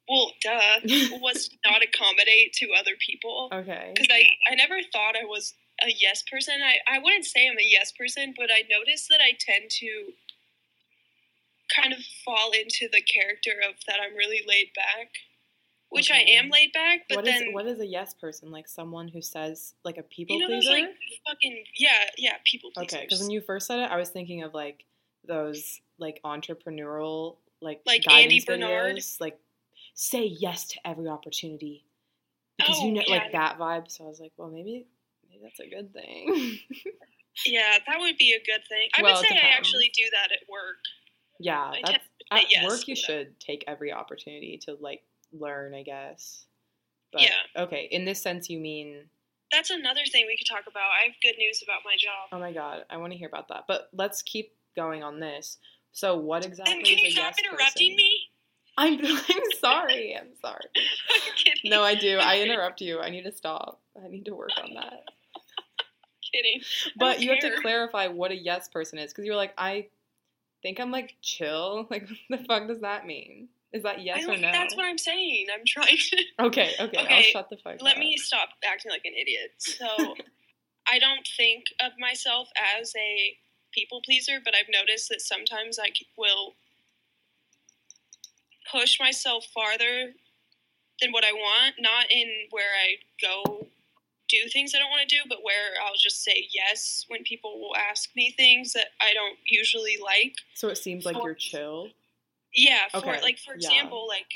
[0.09, 0.81] well, duh,
[1.21, 3.51] was not accommodate to other people.
[3.53, 3.93] Okay.
[3.95, 6.55] because I, I never thought I was a yes person.
[6.65, 10.13] I, I wouldn't say I'm a yes person, but I noticed that I tend to
[11.75, 15.11] kind of fall into the character of that I'm really laid back,
[15.91, 18.51] which I am laid back, but What is then what is a yes person?
[18.51, 20.83] Like someone who says like a people you know those pleaser?
[20.87, 20.95] like
[21.27, 22.95] fucking yeah yeah people pleasers.
[22.95, 24.85] okay, because when you first said it, I was thinking of like
[25.27, 28.97] those like entrepreneurial like Like Andy Bernard?
[28.97, 29.39] videos, like
[29.95, 31.85] say yes to every opportunity
[32.57, 33.15] because Oh, you know yeah.
[33.17, 33.91] like that vibe.
[33.91, 34.87] So I was like, well, maybe
[35.29, 36.59] maybe that's a good thing.
[37.47, 38.89] yeah, that would be a good thing.
[38.97, 40.77] I Well, would say I actually do that at work.
[41.41, 42.89] yeah, I that's tend to say at yes, work.
[42.89, 43.25] You whatever.
[43.25, 46.45] should take every opportunity to like learn, I guess.
[47.13, 47.63] But, Yeah.
[47.63, 47.89] Okay.
[47.91, 49.09] In this sense, you mean
[49.51, 50.91] That's another thing we could talk about.
[51.01, 52.29] I have good news about my job.
[52.33, 53.65] Oh my god, I want to hear about that.
[53.67, 55.59] But let's keep going on this.
[55.93, 57.97] So, what exactly and can is you stop yes interrupting person?
[57.97, 58.29] me?
[58.77, 60.17] I'm, I'm sorry.
[60.17, 60.61] I'm sorry.
[60.77, 61.71] I'm kidding.
[61.71, 62.19] No, I do.
[62.19, 63.01] I interrupt you.
[63.01, 63.81] I need to stop.
[64.03, 65.03] I need to work on that.
[66.33, 66.61] kidding.
[66.97, 69.89] But you have to clarify what a yes person is because you're like, I
[70.63, 71.87] think I'm like chill.
[71.91, 73.49] Like, what the fuck does that mean?
[73.73, 74.51] Is that yes I or no?
[74.51, 75.47] That's what I'm saying.
[75.53, 76.17] I'm trying to.
[76.41, 78.01] Okay, okay, I'll Okay, shut the fuck Let up.
[78.01, 79.53] me stop acting like an idiot.
[79.59, 80.15] So,
[80.91, 82.49] I don't think of myself
[82.81, 83.37] as a
[83.73, 86.55] people pleaser, but I've noticed that sometimes I will
[88.73, 90.15] push myself farther
[91.01, 93.67] than what I want, not in where I go
[94.29, 97.61] do things I don't want to do, but where I'll just say yes when people
[97.61, 100.35] will ask me things that I don't usually like.
[100.55, 101.89] So it seems like you're chill.
[102.59, 103.71] Yeah, for Okay, like for yeah.
[103.71, 104.33] example, like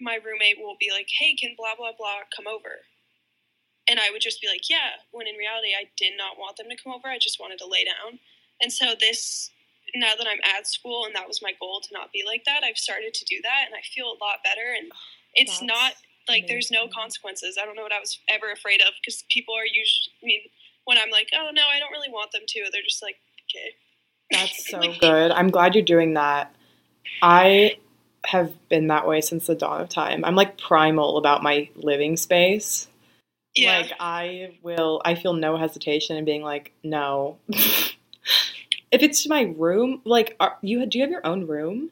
[0.00, 2.86] my roommate will be like, "Hey, can blah blah blah come over?"
[3.88, 6.68] And I would just be like, "Yeah," when in reality I did not want them
[6.70, 7.08] to come over.
[7.08, 8.20] I just wanted to lay down.
[8.60, 9.50] And so this
[9.94, 12.64] now that I'm at school and that was my goal to not be like that,
[12.64, 14.90] I've started to do that and I feel a lot better and
[15.34, 15.94] it's That's not
[16.28, 17.58] like there's no consequences.
[17.60, 20.42] I don't know what I was ever afraid of because people are usually I mean
[20.84, 23.76] when I'm like, "Oh no, I don't really want them to." They're just like, "Okay."
[24.30, 25.30] That's so good.
[25.30, 26.54] I'm glad you're doing that.
[27.22, 27.78] I
[28.26, 30.24] have been that way since the dawn of time.
[30.24, 32.88] I'm like primal about my living space.
[33.54, 33.78] Yeah.
[33.78, 37.38] Like I will I feel no hesitation in being like, no.
[37.48, 41.90] if it's my room, like are, you do you have your own room?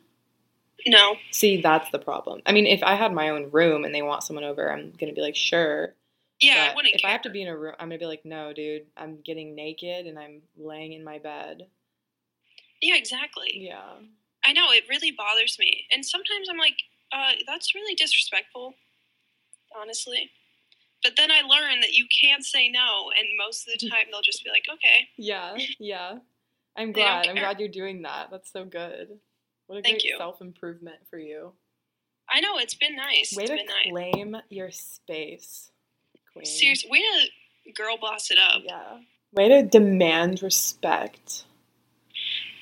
[0.87, 1.17] no.
[1.31, 2.43] See, that's the problem.
[2.45, 5.13] I mean, if I had my own room and they want someone over, I'm gonna
[5.13, 5.95] be like, sure.
[6.41, 7.11] Yeah, I wouldn't if care.
[7.11, 9.55] I have to be in a room, I'm gonna be like, no, dude, I'm getting
[9.55, 11.67] naked and I'm laying in my bed.
[12.83, 13.53] Yeah, exactly.
[13.55, 13.95] Yeah.
[14.45, 16.77] I know it really bothers me, and sometimes I'm like,
[17.13, 18.75] uh, "That's really disrespectful,"
[19.75, 20.31] honestly.
[21.03, 24.21] But then I learn that you can't say no, and most of the time they'll
[24.21, 26.19] just be like, "Okay, Yeah, yeah.
[26.77, 27.29] I'm glad.
[27.29, 28.29] I'm glad you're doing that.
[28.31, 29.21] That's so good.
[29.67, 31.53] What a Thank great self improvement for you.
[32.29, 33.35] I know it's been nice.
[33.37, 33.91] Way it's to been nice.
[33.91, 35.71] claim your space,
[36.33, 36.47] queen.
[36.47, 38.63] Seriously, way to girl boss it up.
[38.65, 39.01] Yeah.
[39.33, 41.45] Way to demand respect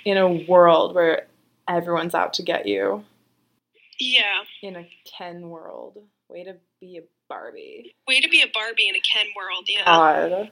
[0.04, 1.26] in a world where
[1.68, 3.04] everyone's out to get you.
[3.98, 5.98] Yeah, In a Ken world.
[6.28, 7.94] Way to be a Barbie.
[8.08, 9.64] way to be a Barbie in a Ken world.
[9.68, 9.84] Yeah.
[9.84, 10.50] God.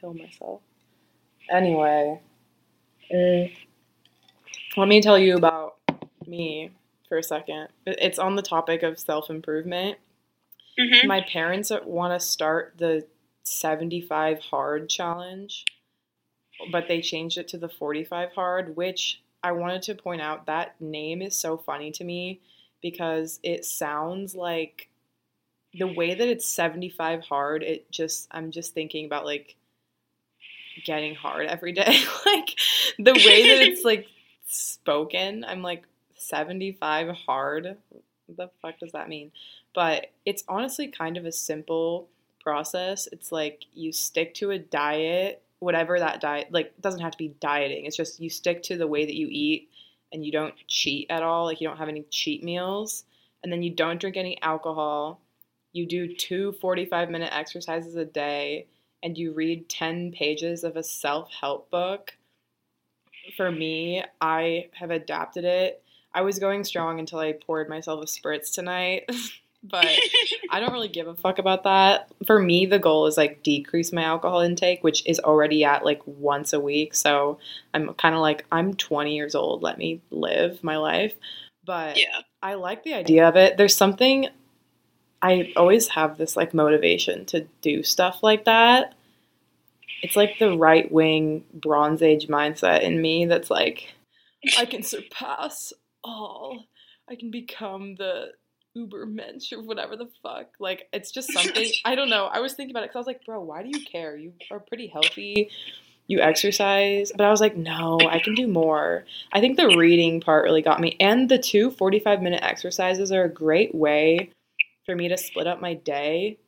[0.00, 0.60] Kill myself.
[1.50, 2.20] Anyway.
[3.12, 3.52] mm,
[4.76, 5.76] let me tell you about
[6.26, 6.70] me
[7.08, 7.68] for a second.
[7.86, 9.98] It's on the topic of self improvement.
[10.78, 13.06] hmm My parents want to start the
[13.44, 15.64] 75 hard challenge,
[16.72, 20.80] but they changed it to the 45 hard, which I wanted to point out that
[20.80, 22.40] name is so funny to me
[22.82, 24.88] because it sounds like
[25.74, 29.56] the way that it's 75 hard, it just, I'm just thinking about like
[30.84, 32.00] getting hard every day.
[32.26, 32.54] like
[32.98, 34.06] the way that it's like
[34.46, 35.84] spoken, I'm like
[36.16, 37.76] 75 hard.
[38.26, 39.32] What the fuck does that mean?
[39.74, 42.08] But it's honestly kind of a simple
[42.42, 43.08] process.
[43.12, 47.34] It's like you stick to a diet, whatever that diet, like doesn't have to be
[47.40, 47.86] dieting.
[47.86, 49.68] It's just you stick to the way that you eat
[50.12, 51.44] and you don't cheat at all.
[51.44, 53.04] Like you don't have any cheat meals
[53.42, 55.20] and then you don't drink any alcohol.
[55.72, 58.66] You do two 45 minute exercises a day
[59.02, 62.14] and you read 10 pages of a self help book.
[63.36, 65.82] For me, I have adapted it.
[66.14, 69.10] I was going strong until I poured myself a spritz tonight,
[69.62, 69.86] but
[70.50, 72.10] I don't really give a fuck about that.
[72.26, 76.00] For me, the goal is like decrease my alcohol intake, which is already at like
[76.06, 76.94] once a week.
[76.94, 77.38] So
[77.74, 79.62] I'm kind of like, I'm 20 years old.
[79.62, 81.14] Let me live my life.
[81.64, 82.20] But yeah.
[82.42, 83.56] I like the idea of it.
[83.56, 84.28] There's something
[85.20, 88.94] I always have this like motivation to do stuff like that.
[90.02, 93.92] It's like the right wing Bronze Age mindset in me that's like,
[94.56, 95.72] I can surpass
[96.04, 96.66] all.
[97.10, 98.28] I can become the
[98.78, 100.48] Ubermensch or whatever the fuck.
[100.58, 101.70] Like, it's just something.
[101.84, 102.26] I don't know.
[102.26, 104.16] I was thinking about it because I was like, bro, why do you care?
[104.16, 105.50] You are pretty healthy.
[106.06, 107.12] You exercise.
[107.14, 109.04] But I was like, no, I can do more.
[109.32, 110.96] I think the reading part really got me.
[111.00, 114.30] And the two 45 minute exercises are a great way
[114.86, 116.38] for me to split up my day.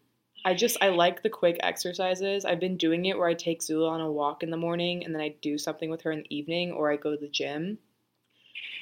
[0.44, 2.46] I just, I like the quick exercises.
[2.46, 5.14] I've been doing it where I take Zula on a walk in the morning and
[5.14, 7.76] then I do something with her in the evening or I go to the gym,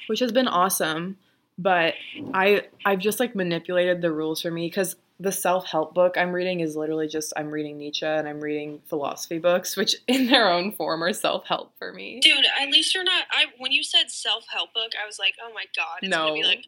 [0.07, 1.17] which has been awesome.
[1.61, 1.95] But
[2.33, 6.31] I, I've just like manipulated the rules for me because the self help book I'm
[6.31, 10.49] reading is literally just I'm reading Nietzsche and I'm reading philosophy books, which in their
[10.49, 12.21] own form are self help for me.
[12.21, 13.23] Dude, at least you're not.
[13.31, 16.33] I when you said self help book, I was like, oh my god, it's gonna
[16.33, 16.47] be No.
[16.47, 16.65] like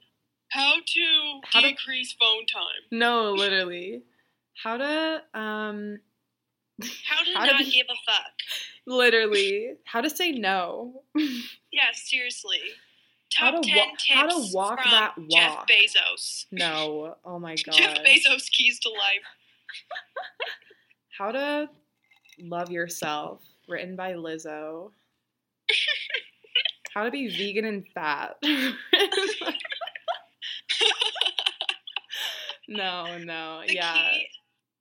[0.49, 4.01] how to How to- decrease phone time, No, literally.
[4.61, 5.99] How to um
[7.07, 8.33] how to How to not be- give a fuck.
[8.85, 11.03] literally how to say no.
[11.15, 12.59] Yeah, seriously.
[13.35, 15.69] How Top to 10 wa- tips how to walk from that Jeff walk.
[15.69, 16.45] Bezos.
[16.51, 17.15] No.
[17.25, 17.73] Oh my god.
[17.75, 19.23] Jeff Bezos keys to life.
[21.17, 21.69] How to
[22.39, 23.41] love yourself.
[23.69, 24.91] Written by Lizzo.
[26.93, 28.35] How to be vegan and fat.
[32.67, 33.61] no, no.
[33.67, 33.93] The yeah.
[34.11, 34.27] key,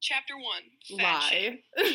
[0.01, 0.99] chapter one.
[0.99, 1.59] fat shame.
[1.79, 1.93] Lie.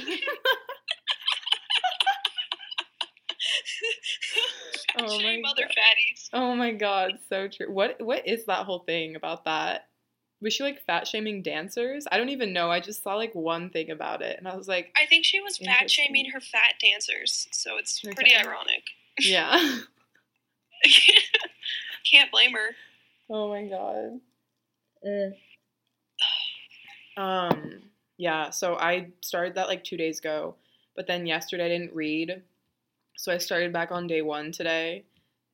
[3.41, 3.54] Fat
[4.97, 5.71] Oh my other God.
[5.71, 6.29] fatties.
[6.31, 7.69] oh my god, so true.
[7.71, 9.87] What what is that whole thing about that?
[10.41, 12.07] Was she like fat shaming dancers?
[12.11, 12.69] I don't even know.
[12.71, 15.41] I just saw like one thing about it and I was like, I think she
[15.41, 18.83] was fat shaming her fat dancers, so it's pretty ironic.
[19.19, 19.79] yeah.
[22.09, 22.75] Can't blame her.
[23.29, 24.21] Oh my god.
[27.17, 27.81] Um
[28.17, 30.55] yeah, so I started that like 2 days ago,
[30.95, 32.43] but then yesterday I didn't read.
[33.17, 35.03] So I started back on day 1 today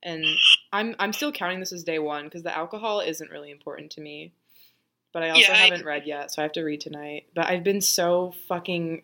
[0.02, 0.24] and
[0.72, 4.00] I'm I'm still counting this as day 1 cuz the alcohol isn't really important to
[4.00, 4.32] me.
[5.12, 7.26] But I also Yeah, haven't read yet, so I have to read tonight.
[7.34, 9.02] But I've been so fucking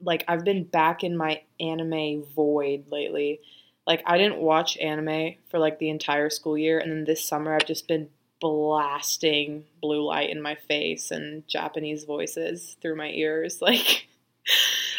[0.00, 3.40] like I've been back in my anime void lately.
[3.86, 7.54] Like I didn't watch anime for like the entire school year and then this summer
[7.54, 8.08] I've just been
[8.40, 13.60] blasting blue light in my face and Japanese voices through my ears.
[13.62, 14.06] Like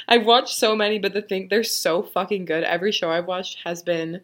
[0.08, 2.64] I've watched so many, but the thing they're so fucking good.
[2.64, 4.22] Every show I've watched has been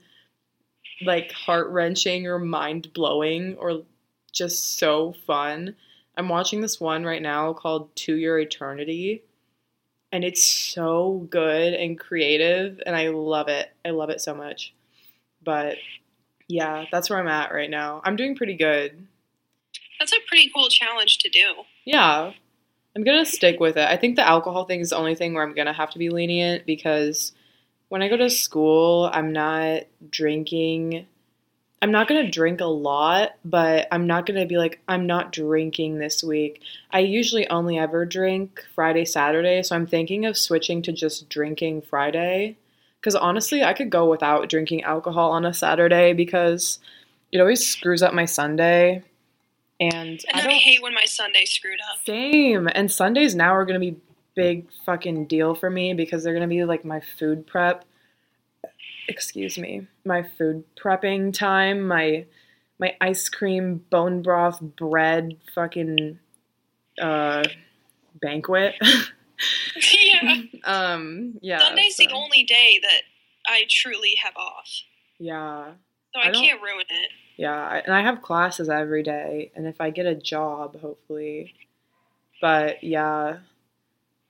[1.06, 3.84] like heart wrenching or mind blowing or
[4.32, 5.76] just so fun.
[6.16, 9.24] I'm watching this one right now called To Your Eternity.
[10.12, 13.70] And it's so good and creative and I love it.
[13.86, 14.74] I love it so much.
[15.44, 15.78] But
[16.48, 18.02] yeah, that's where I'm at right now.
[18.04, 19.08] I'm doing pretty good.
[20.00, 21.64] That's a pretty cool challenge to do.
[21.86, 22.34] Yeah.
[22.98, 23.88] I'm to stick with it.
[23.88, 26.10] I think the alcohol thing is the only thing where I'm to have to be
[26.10, 27.32] lenient because
[27.90, 31.06] when I go to school, I'm not drinking.
[31.80, 36.00] I'm not to drink a lot, but I'm not to be like, I'm not drinking
[36.00, 36.64] this week.
[36.90, 41.84] I usually only ever drink Friday, Saturday, so I'm thinking of switching to just drinking
[41.84, 42.58] Friday.
[43.00, 46.80] Because honestly, I could go without drinking alcohol on a Saturday because
[47.32, 49.04] it always screws up my Sunday.
[49.80, 52.00] And, And I I, don't hate when my Sunday screwed up.
[52.06, 52.68] same.
[52.74, 53.98] And Sundays now are going to be
[54.36, 57.86] big fucking deal for me because they're going to be like my food prep.
[59.08, 59.88] Excuse me.
[60.06, 62.26] My food prepping time, my
[62.80, 66.20] my ice cream bone broth bread fucking
[67.02, 67.44] uh
[68.22, 68.76] banquet.
[69.94, 70.42] yeah.
[70.66, 71.60] um yeah.
[71.60, 73.02] Sunday's so- the only day that
[73.48, 74.70] I truly have off.
[75.20, 75.72] Yeah.
[76.14, 77.12] So I, I can't ruin it.
[77.38, 81.54] Yeah, and I have classes every day, and if I get a job, hopefully.
[82.42, 83.38] But yeah,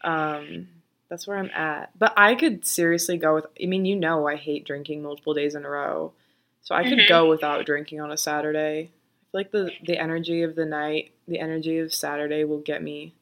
[0.04, 0.68] um,
[1.10, 1.92] that's where I'm at.
[1.98, 3.46] But I could seriously go with.
[3.62, 6.14] I mean, you know, I hate drinking multiple days in a row,
[6.62, 7.10] so I could Mhm.
[7.10, 8.80] go without drinking on a Saturday.
[8.80, 8.92] I feel
[9.34, 13.14] like the the energy of the night, the energy of Saturday, will get me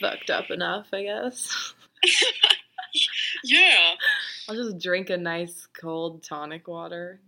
[0.00, 0.88] fucked up enough.
[0.92, 1.74] I guess.
[3.44, 3.94] Yeah.
[4.48, 7.20] I'll just drink a nice cold tonic water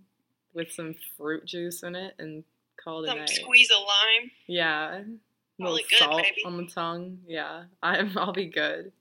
[0.55, 2.45] with some fruit juice in it and
[2.83, 3.29] call it a Some night.
[3.29, 4.31] squeeze of lime.
[4.47, 5.01] Yeah.
[5.01, 5.05] A
[5.63, 6.43] little good, salt baby.
[6.45, 7.19] on the tongue.
[7.27, 7.65] Yeah.
[7.83, 8.93] I'm I'll be good.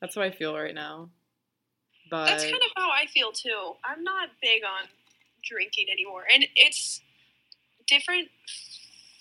[0.00, 1.10] That's how I feel right now.
[2.10, 3.74] But That's kind of how I feel too.
[3.84, 4.88] I'm not big on
[5.44, 6.24] drinking anymore.
[6.32, 7.00] And it's
[7.86, 8.28] different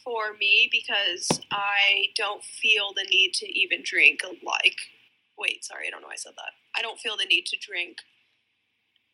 [0.04, 4.76] for me because I don't feel the need to even drink like
[5.38, 6.52] wait, sorry, I don't know why I said that.
[6.78, 7.98] I don't feel the need to drink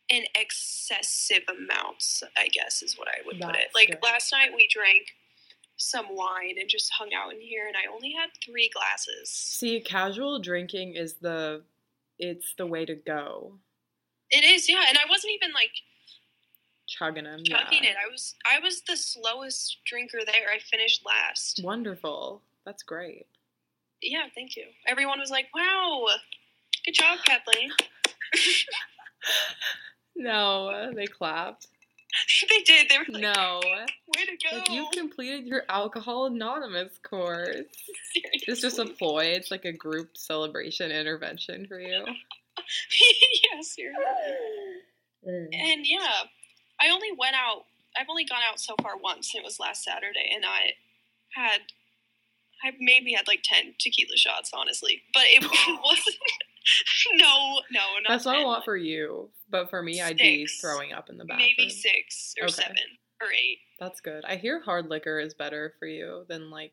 [0.08, 3.68] in excessive amounts, I guess is what I would put it.
[3.74, 3.98] Like good.
[4.02, 5.08] last night we drank
[5.76, 9.28] some wine and just hung out in here and I only had 3 glasses.
[9.28, 11.62] see, casual drinking is the
[12.18, 13.58] it's the way to go.
[14.30, 15.70] It is, yeah, and I wasn't even like
[16.88, 17.42] Chugging them.
[17.44, 17.90] chugging yeah.
[17.90, 17.96] it.
[18.02, 20.48] I was I was the slowest drinker there.
[20.54, 21.60] I finished last.
[21.64, 22.42] Wonderful.
[22.64, 23.26] That's great.
[24.00, 24.64] Yeah, thank you.
[24.86, 26.06] Everyone was like, "Wow,
[26.84, 27.70] good job, Kathleen."
[30.16, 31.68] No, they clapped.
[32.48, 32.88] they did.
[32.88, 33.60] They were like, No.
[34.16, 37.66] "Way to go!" Like you completed your Alcohol Anonymous course.
[38.14, 39.26] It's just a ploy.
[39.26, 42.04] It's like a group celebration intervention for you.
[42.06, 44.04] yeah, seriously.
[45.28, 45.48] Mm.
[45.52, 46.24] And yeah,
[46.80, 47.64] I only went out.
[47.98, 49.34] I've only gone out so far once.
[49.34, 50.72] It was last Saturday, and I
[51.34, 51.60] had.
[52.64, 55.42] I maybe had like ten tequila shots, honestly, but it
[55.84, 56.16] wasn't.
[57.14, 58.46] no, no, not That's not a 10.
[58.46, 61.48] lot for you, but for me, I'd be throwing up in the bathroom.
[61.58, 62.54] maybe six or Okay.
[62.54, 62.76] seven
[63.22, 63.58] or eight.
[63.80, 64.24] That's good.
[64.24, 66.72] I hear hard liquor is better for you than like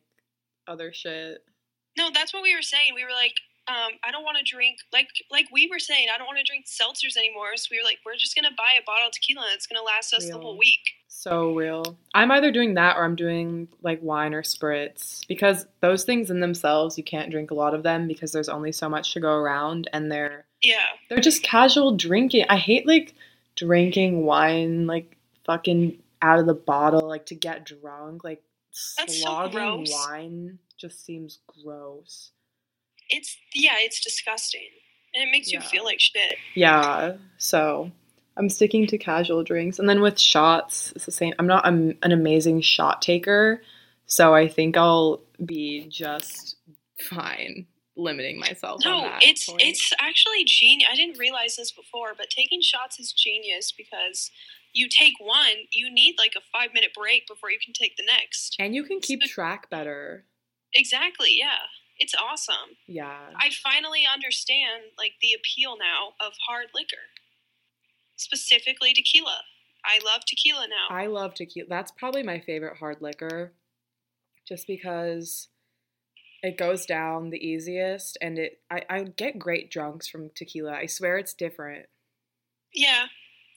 [0.68, 1.44] other shit.
[1.98, 2.92] No, that's what we were saying.
[2.96, 3.36] We were like,
[3.68, 6.08] um, I don't want to drink like like we were saying.
[6.14, 7.56] I don't want to drink seltzers anymore.
[7.56, 9.44] So we were like, we're just gonna buy a bottle of tequila.
[9.44, 10.82] and It's gonna last us the whole week.
[11.08, 11.98] So real.
[12.14, 16.42] I'm either doing that or I'm doing like wine or spritz because those things in
[16.42, 19.32] themselves you can't drink a lot of them because there's only so much to go
[19.32, 22.46] around and they're Yeah, they're just casual drinking.
[22.50, 23.14] I hate like
[23.56, 28.26] drinking wine like fucking out of the bottle like to get drunk.
[28.26, 28.44] Like
[28.98, 29.92] That's so slogging gross.
[29.92, 32.32] wine just seems gross.
[33.10, 34.68] It's yeah, it's disgusting,
[35.14, 36.36] and it makes you feel like shit.
[36.56, 37.92] Yeah, so
[38.38, 39.80] I'm sticking to casual drinks.
[39.80, 41.34] And then with shots, it's the same.
[41.40, 43.62] I'm not an amazing shot taker,
[44.06, 46.56] so I think I'll be just
[47.00, 49.62] fine limiting myself on No, it's point.
[49.64, 50.90] it's actually genius.
[50.92, 54.32] I didn't realize this before, but taking shots is genius because
[54.74, 58.04] you take one, you need like a five minute break before you can take the
[58.06, 58.56] next.
[58.60, 60.26] and you can keep track better.
[60.74, 61.60] Exactly, yeah.
[62.00, 62.78] It's awesome.
[62.88, 63.30] Yeah.
[63.36, 66.98] I finally understand like the appeal now of hard liquor.
[68.16, 69.42] Specifically tequila.
[69.86, 70.96] I love tequila now.
[70.96, 71.68] I love tequila.
[71.70, 73.54] That's probably my favorite hard liquor,
[74.48, 75.50] just because
[76.42, 80.74] it goes down the easiest, and it I, I get great drunks from tequila.
[80.74, 81.88] I swear it's different.
[82.74, 83.06] yeah.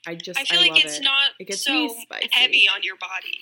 [0.09, 1.03] I just I feel love like it's it.
[1.03, 1.95] not It gets so
[2.31, 3.41] heavy on your body.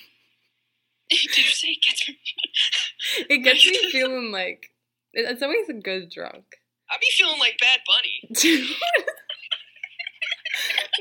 [1.11, 2.19] Did you say it gets me?
[3.29, 4.71] It gets me feeling like
[5.15, 6.45] it's always a good drunk.
[6.91, 8.21] I'd be feeling like Bad Bunny.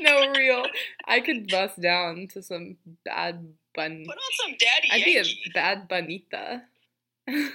[0.00, 0.64] no real.
[1.06, 4.04] I could bust down to some bad bun.
[4.06, 5.50] Put on some Daddy I'd be a Yankee.
[5.54, 6.62] bad bunita.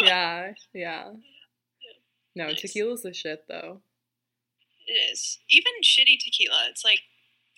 [0.00, 1.10] yeah, yeah.
[2.36, 2.60] No, Nice.
[2.62, 3.80] tequila's the shit though.
[4.86, 5.38] It is.
[5.48, 7.00] Even shitty tequila, it's like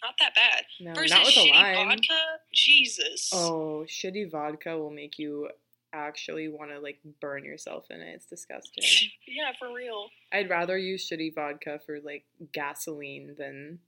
[0.03, 0.65] not that bad.
[0.81, 1.89] No, Versus not with a shitty lime.
[1.89, 2.15] vodka,
[2.53, 3.31] Jesus.
[3.35, 5.49] Oh, shitty vodka will make you
[5.93, 8.15] actually want to like burn yourself in it.
[8.15, 8.85] It's disgusting.
[9.29, 10.09] Yeah, for real.
[10.33, 13.81] I'd rather use shitty vodka for like gasoline than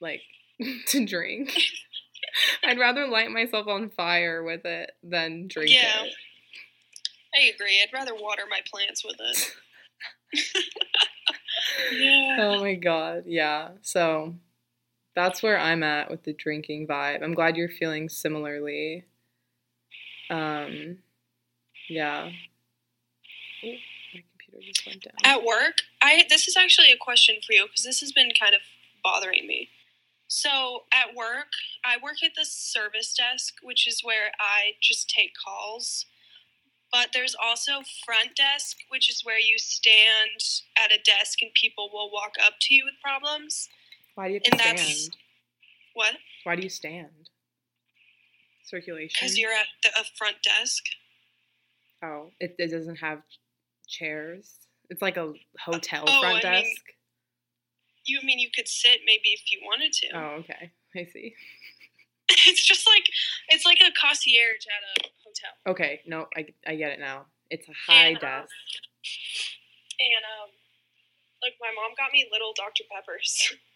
[0.00, 0.20] like
[0.88, 1.52] to drink.
[2.64, 5.74] I'd rather light myself on fire with it than drink it.
[5.74, 6.04] Yeah.
[6.04, 6.12] it.
[7.34, 7.82] I agree.
[7.82, 9.52] I'd rather water my plants with it.
[11.92, 12.36] yeah.
[12.40, 13.68] Oh my god, yeah.
[13.82, 14.34] So
[15.16, 17.24] that's where I'm at with the drinking vibe.
[17.24, 19.04] I'm glad you're feeling similarly.
[20.30, 20.98] Um
[21.88, 22.30] yeah.
[23.64, 23.72] Oh,
[24.14, 25.14] my computer just went down.
[25.24, 28.54] At work, I this is actually a question for you because this has been kind
[28.54, 28.60] of
[29.02, 29.70] bothering me.
[30.28, 31.52] So at work,
[31.84, 36.06] I work at the service desk, which is where I just take calls.
[36.92, 41.90] But there's also front desk, which is where you stand at a desk and people
[41.92, 43.68] will walk up to you with problems.
[44.16, 45.16] Why do you and have to that's- stand?
[45.94, 46.14] What?
[46.44, 47.30] Why do you stand?
[48.64, 49.16] Circulation.
[49.18, 50.82] Because you're at the, a front desk.
[52.02, 53.22] Oh, it, it doesn't have
[53.88, 54.52] chairs.
[54.90, 56.82] It's like a hotel Oh, front I mean- desk.
[58.04, 60.06] You mean you could sit maybe if you wanted to?
[60.14, 60.70] Oh, okay.
[60.94, 61.34] I see.
[62.28, 63.02] it's just like
[63.48, 65.72] it's like a concierge at a hotel.
[65.74, 67.26] Okay, no, I, I get it now.
[67.50, 68.54] It's a high And, uh, desk.
[69.98, 70.50] And um,
[71.42, 73.52] like my mom got me little Dr Peppers.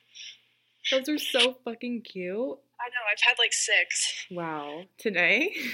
[0.91, 2.35] Those are so fucking cute.
[2.81, 4.27] I know I've had like six.
[4.31, 4.83] Wow.
[4.99, 5.55] Today?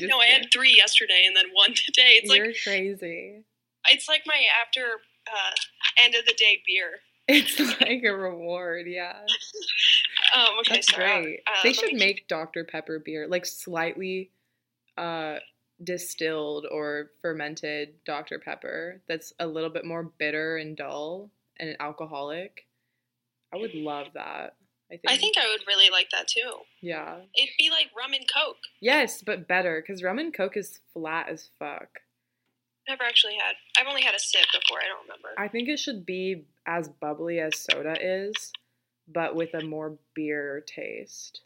[0.00, 2.18] No, I had three yesterday and then one today.
[2.20, 3.44] It's You're like crazy.
[3.88, 4.80] it's like my after
[5.28, 5.50] uh,
[6.02, 6.90] end of the day beer.
[7.28, 9.20] It's like a reward, yeah.
[10.34, 11.40] Um, okay, That's great.
[11.46, 12.64] uh, they should make Dr.
[12.64, 14.30] Pepper beer, like slightly
[14.98, 15.36] uh,
[15.82, 18.38] distilled or fermented Dr.
[18.38, 22.66] Pepper that's a little bit more bitter and dull and alcoholic.
[23.54, 24.56] I would love that.
[24.90, 25.02] I think.
[25.08, 26.58] I think I would really like that too.
[26.80, 27.16] Yeah.
[27.36, 28.58] It'd be like rum and coke.
[28.80, 32.00] Yes, but better because rum and coke is flat as fuck.
[32.88, 33.54] Never actually had.
[33.80, 34.78] I've only had a sip before.
[34.78, 35.28] I don't remember.
[35.38, 38.52] I think it should be as bubbly as soda is,
[39.08, 41.40] but with a more beer taste.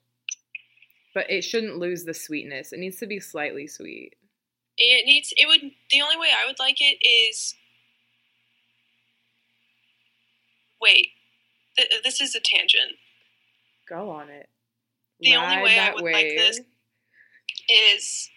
[1.15, 2.73] But it shouldn't lose the sweetness.
[2.73, 4.15] It needs to be slightly sweet.
[4.79, 5.33] It needs.
[5.37, 5.61] It would.
[5.91, 7.55] The only way I would like it is.
[10.81, 11.09] Wait,
[11.79, 12.97] th- this is a tangent.
[13.89, 14.49] Go on it.
[15.21, 16.61] The only way I would like this-
[17.71, 18.31] Is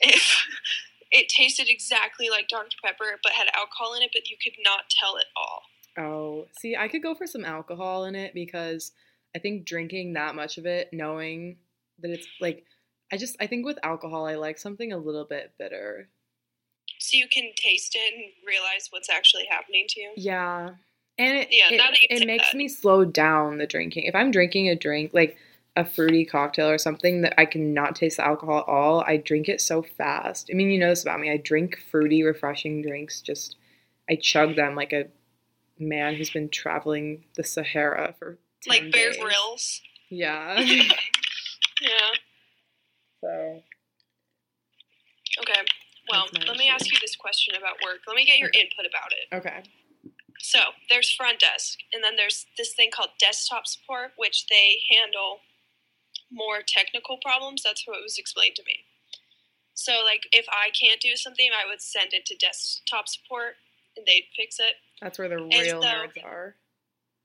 [0.00, 0.46] if
[1.10, 4.90] it tasted exactly like Dr Pepper but had alcohol in it, but you could not
[4.90, 5.62] tell at all.
[5.96, 8.92] Oh, see, I could go for some alcohol in it because
[9.34, 11.58] I think drinking that much of it, knowing
[12.00, 12.64] that it's like,
[13.12, 16.08] I just, I think with alcohol, I like something a little bit bitter.
[16.98, 20.12] So you can taste it and realize what's actually happening to you.
[20.16, 20.70] Yeah.
[21.18, 22.56] And it, Yeah, it, it makes that.
[22.56, 24.04] me slow down the drinking.
[24.04, 25.36] If I'm drinking a drink, like
[25.76, 29.48] a fruity cocktail or something that I cannot taste the alcohol at all, I drink
[29.48, 30.48] it so fast.
[30.52, 31.30] I mean, you know this about me.
[31.30, 33.20] I drink fruity, refreshing drinks.
[33.20, 33.56] Just
[34.10, 35.06] I chug them like a
[35.78, 39.20] man who's been traveling the Sahara for 10 Like Bear days.
[39.20, 39.80] Grylls.
[40.10, 40.60] Yeah.
[40.60, 40.88] yeah.
[43.20, 43.62] so
[45.40, 45.60] Okay.
[46.10, 48.00] Well, let me ask you this question about work.
[48.06, 48.60] Let me get your Okay.
[48.60, 49.36] input about it.
[49.36, 49.62] okay.
[50.44, 55.40] So there's front desk, and then there's this thing called desktop support, which they handle
[56.30, 57.62] more technical problems.
[57.64, 58.84] That's what was explained to me.
[59.72, 63.56] So, like, if I can't do something, I would send it to desktop support,
[63.96, 64.76] and they'd fix it.
[65.00, 66.56] That's where the real so- nerds are.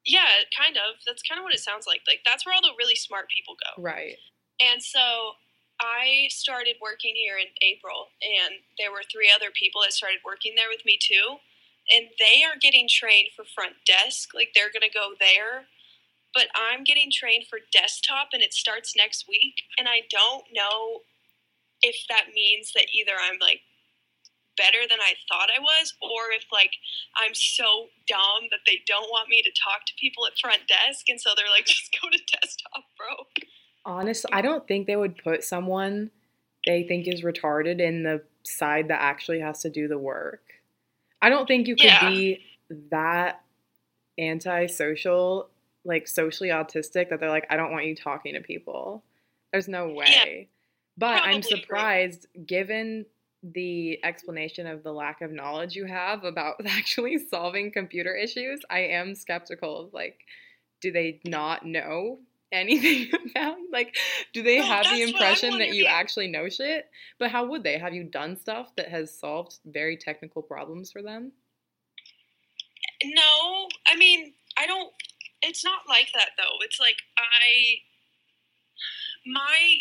[0.05, 1.03] Yeah, kind of.
[1.05, 2.01] That's kind of what it sounds like.
[2.07, 3.83] Like, that's where all the really smart people go.
[3.83, 4.15] Right.
[4.63, 5.35] And so
[5.81, 10.55] I started working here in April, and there were three other people that started working
[10.55, 11.43] there with me too.
[11.91, 15.65] And they are getting trained for front desk, like they're going to go there.
[16.33, 19.55] But I'm getting trained for desktop, and it starts next week.
[19.79, 21.01] And I don't know
[21.81, 23.61] if that means that either I'm like
[24.57, 26.71] better than I thought I was, or if like
[27.17, 31.09] I'm so dumb that they don't want me to talk to people at front desk,
[31.09, 33.25] and so they're like, just go to desktop, bro.
[33.85, 36.11] Honestly, I don't think they would put someone
[36.65, 40.41] they think is retarded in the side that actually has to do the work.
[41.21, 42.09] I don't think you could Yeah.
[42.09, 42.45] be
[42.91, 43.41] that
[44.19, 45.49] antisocial,
[45.85, 49.03] like socially autistic, that they're like, I don't want you talking to people.
[49.51, 50.49] There's no way.
[50.97, 53.05] but I'm surprised, given
[53.41, 58.79] the explanation of the lack of knowledge you have about actually solving computer issues, I
[58.79, 60.19] am skeptical of like,
[60.81, 62.19] do they not know
[62.51, 63.69] anything about you?
[63.71, 63.95] like
[64.33, 66.89] do they No, have the that's what I'm impression that you actually know shit
[67.19, 71.01] but how would they have you done stuff that has solved very technical problems for
[71.01, 71.31] them
[73.03, 74.91] No, I mean, I don't.
[75.41, 76.57] It's not like that though.
[76.61, 77.79] It's like I,
[79.25, 79.79] my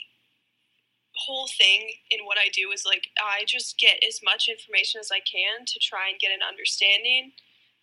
[1.16, 5.10] whole thing in what I do is like I just get as much information as
[5.10, 7.32] I can to try and get an understanding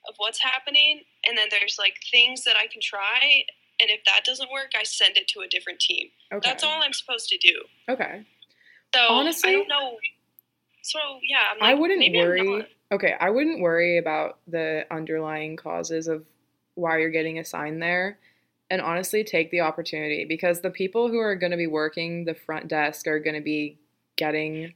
[0.08, 3.44] of what's happening, and then there's like things that I can try,
[3.80, 6.08] and if that doesn't work, I send it to a different team.
[6.32, 7.64] okay That's all I'm supposed to do.
[7.90, 8.26] okay
[8.94, 9.98] So Honestly- I don't know.
[10.82, 12.68] So yeah, I'm I wouldn't worry.
[12.92, 16.26] Okay, I wouldn't worry about the underlying causes of
[16.76, 18.20] why you're getting assigned there.
[18.70, 22.36] And honestly, take the opportunity because the people who are going to be working the
[22.36, 23.78] front desk are going to be
[24.16, 24.74] getting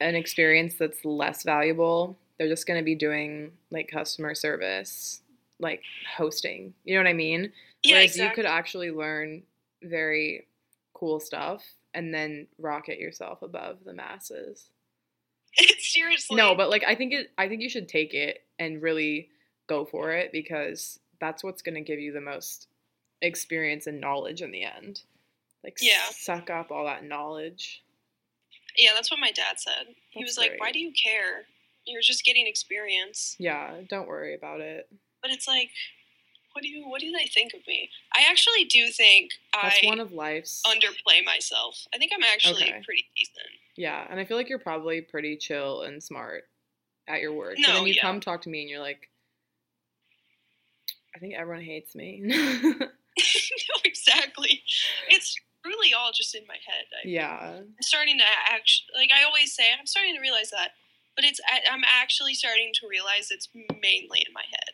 [0.00, 2.16] an experience that's less valuable.
[2.38, 5.20] They're just going to be doing like customer service,
[5.58, 5.82] like
[6.16, 6.72] hosting.
[6.84, 7.52] You know what I mean?
[7.82, 8.28] Yeah, Whereas exactly.
[8.28, 9.42] you could actually learn
[9.82, 10.46] very
[10.92, 11.64] cool stuff
[11.94, 14.68] and then rocket yourself above the masses.
[15.78, 16.36] Seriously.
[16.36, 19.30] No, but like I think it I think you should take it and really
[19.66, 22.68] go for it because that's what's going to give you the most
[23.22, 25.02] experience and knowledge in the end.
[25.64, 26.02] Like Yeah.
[26.10, 27.82] suck up all that knowledge.
[28.76, 29.86] Yeah, that's what my dad said.
[30.10, 31.44] He That's was like, "Why do you care?
[31.84, 34.88] You're just getting experience." Yeah, don't worry about it.
[35.22, 35.70] But it's like,
[36.52, 36.88] what do you?
[36.88, 37.90] What do they think of me?
[38.14, 41.86] I actually do think That's I one of life's underplay myself.
[41.94, 42.82] I think I'm actually Okay.
[42.84, 43.46] pretty decent.
[43.76, 46.44] Yeah, and I feel like you're probably pretty chill and smart
[47.08, 47.56] at your work.
[47.58, 48.02] No, and then you yeah.
[48.02, 49.08] come talk to me and you're like
[51.14, 52.22] I think everyone hates me.
[52.24, 52.86] no,
[53.84, 54.62] exactly.
[55.08, 56.84] It's really all just in my head.
[56.92, 57.52] I, yeah.
[57.58, 60.72] I'm starting to actually, like I always say, I'm starting to realize that.
[61.16, 61.40] But it's,
[61.70, 64.72] I'm actually starting to realize it's mainly in my head.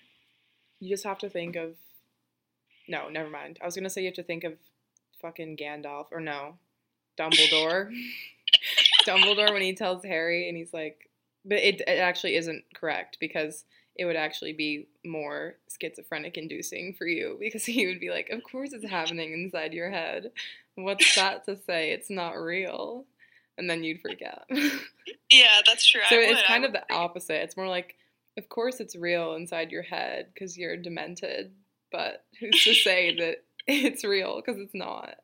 [0.87, 1.75] You just have to think of.
[2.87, 3.59] No, never mind.
[3.61, 4.53] I was gonna say you have to think of
[5.21, 6.55] fucking Gandalf or no,
[7.19, 7.93] Dumbledore.
[9.07, 11.11] Dumbledore when he tells Harry and he's like,
[11.45, 13.65] but it, it actually isn't correct because
[13.97, 18.45] it would actually be more schizophrenic inducing for you because he would be like, of
[18.45, 20.31] course it's happening inside your head.
[20.77, 21.91] What's that to say?
[21.91, 23.07] It's not real.
[23.59, 24.45] And then you'd freak out.
[25.31, 26.03] Yeah, that's true.
[26.09, 27.43] So I it's would, kind of the opposite.
[27.43, 27.97] It's more like,
[28.37, 31.53] of course, it's real inside your head because you're demented,
[31.93, 35.17] but who's to say that it's real because it's not?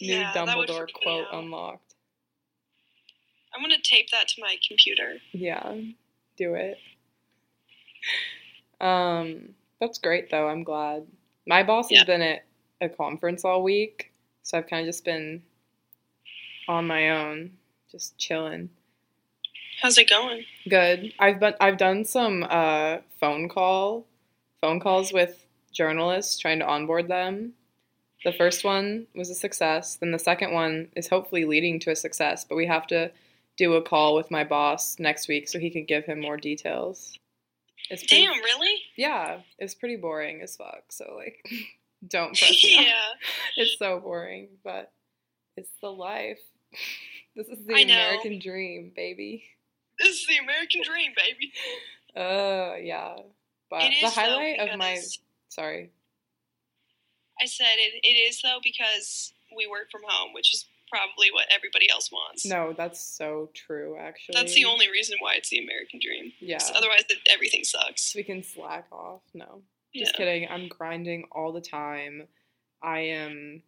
[0.00, 1.94] New Yeah, Dumbledore quote unlocked.
[3.54, 5.14] I'm gonna tape that to my computer.
[5.32, 5.74] Yeah,
[6.36, 6.78] do it.
[8.80, 10.48] Um, that's great though.
[10.48, 11.06] I'm glad.
[11.46, 11.98] My boss Yeah.
[11.98, 12.44] has been at
[12.80, 15.42] a conference all week, so I've kind of just been
[16.68, 17.52] on my own,
[17.90, 18.70] just chilling.
[19.82, 20.44] How's it going?
[20.68, 21.12] Good.
[21.18, 24.06] I've been I've done some uh, phone call
[24.60, 27.52] phone calls with journalists trying to onboard them.
[28.24, 29.96] The first one was a success.
[29.96, 33.12] Then the second one is hopefully leading to a success, but we have to
[33.56, 37.16] do a call with my boss next week so he can give him more details.
[37.90, 38.80] It's pretty, Damn, really?
[38.96, 40.82] yeah, it's pretty boring as fuck.
[40.90, 41.44] So like,
[42.08, 42.86] Don't press me.
[42.86, 42.92] yeah.
[43.56, 44.92] It's so boring, but
[45.56, 46.38] it's the life.
[47.36, 47.94] This is the I know.
[47.94, 49.44] American dream, baby.
[49.98, 51.52] This is the American dream, baby.
[52.16, 53.16] Uh, yeah.
[53.70, 54.98] But It the highlight of my
[55.48, 55.90] sorry.
[57.40, 61.46] I said it, it is though because we work from home, which is probably what
[61.50, 62.46] everybody else wants.
[62.46, 63.96] No, that's so true.
[63.98, 66.32] Actually, That's the only reason why it's the American dream.
[66.40, 66.58] Yeah.
[66.74, 68.14] Otherwise, it, everything sucks.
[68.14, 69.20] We can slack off.
[69.34, 70.04] No, Yeah.
[70.04, 70.48] just kidding.
[70.48, 72.26] I'm grinding all the time.
[72.82, 73.62] I am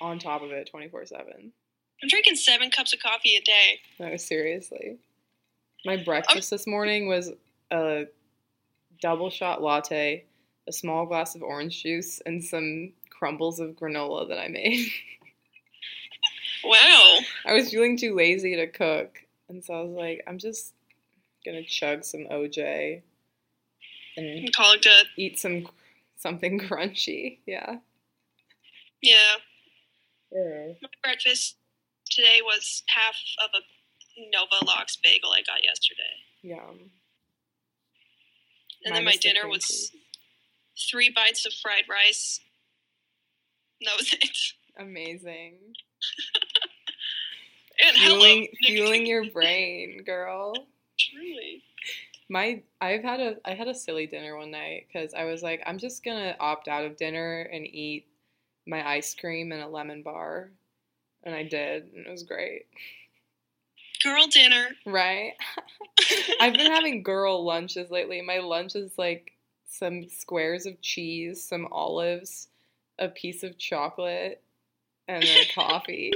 [0.00, 1.52] on top of it 24 seven.
[2.02, 3.80] I'm drinking seven cups of coffee a day.
[3.98, 4.98] No, seriously.
[5.84, 7.30] My breakfast this morning was
[7.70, 8.04] a
[9.00, 10.24] double shot latte,
[10.68, 14.86] a small glass of orange juice, and some crumbles of granola that I made.
[16.66, 17.18] Wow.
[17.44, 19.18] I was feeling too lazy to cook,
[19.50, 20.72] and so I was like, I'm just
[21.44, 23.02] gonna chug some OJ
[24.16, 25.06] and Call it good.
[25.18, 25.68] eat some
[26.16, 27.36] something crunchy.
[27.44, 27.76] Yeah.
[29.02, 29.34] Yeah.
[30.32, 30.72] Yeah.
[30.80, 31.56] My breakfast
[32.14, 33.60] today was half of a
[34.32, 36.02] Nova Lox bagel I got yesterday.
[36.42, 36.90] Yum.
[38.84, 39.90] And then my the dinner was
[40.90, 42.40] three bites of fried rice.
[43.80, 44.38] And That was it.
[44.78, 45.54] amazing.
[47.84, 47.96] And.
[47.96, 50.54] Fueling, fueling your brain, girl.
[50.96, 51.60] Truly.
[52.28, 55.60] My I've had a I had a silly dinner one night because I was like
[55.66, 58.06] I'm just gonna opt out of dinner and eat
[58.64, 60.50] my ice cream and a lemon bar,
[61.24, 62.66] and I did, and it was great.
[64.02, 64.68] Girl dinner.
[64.86, 65.32] Right?
[66.40, 68.20] I've been having girl lunches lately.
[68.20, 69.32] My lunch is like
[69.66, 72.48] some squares of cheese, some olives,
[72.98, 74.42] a piece of chocolate,
[75.08, 76.12] and then coffee.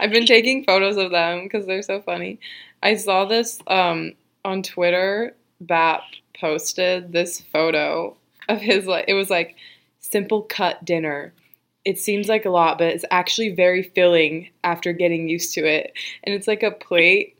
[0.00, 2.38] I've been taking photos of them because they're so funny.
[2.82, 4.12] I saw this um,
[4.44, 5.34] on Twitter.
[5.60, 6.02] Bap
[6.38, 8.16] posted this photo
[8.48, 9.56] of his like it was like
[9.98, 11.32] simple cut dinner.
[11.84, 15.92] It seems like a lot, but it's actually very filling after getting used to it.
[16.24, 17.36] And it's like a plate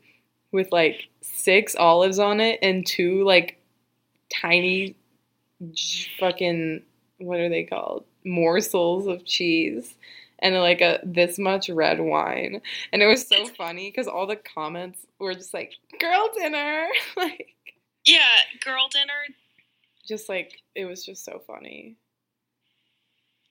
[0.51, 3.61] with like six olives on it and two like
[4.33, 4.95] tiny
[6.19, 6.81] fucking
[7.17, 9.95] what are they called morsels of cheese
[10.39, 12.61] and like a this much red wine
[12.93, 16.87] and it was so funny because all the comments were just like girl dinner
[17.17, 17.55] like
[18.05, 18.21] Yeah,
[18.63, 19.35] girl dinner.
[20.07, 21.95] just like it was just so funny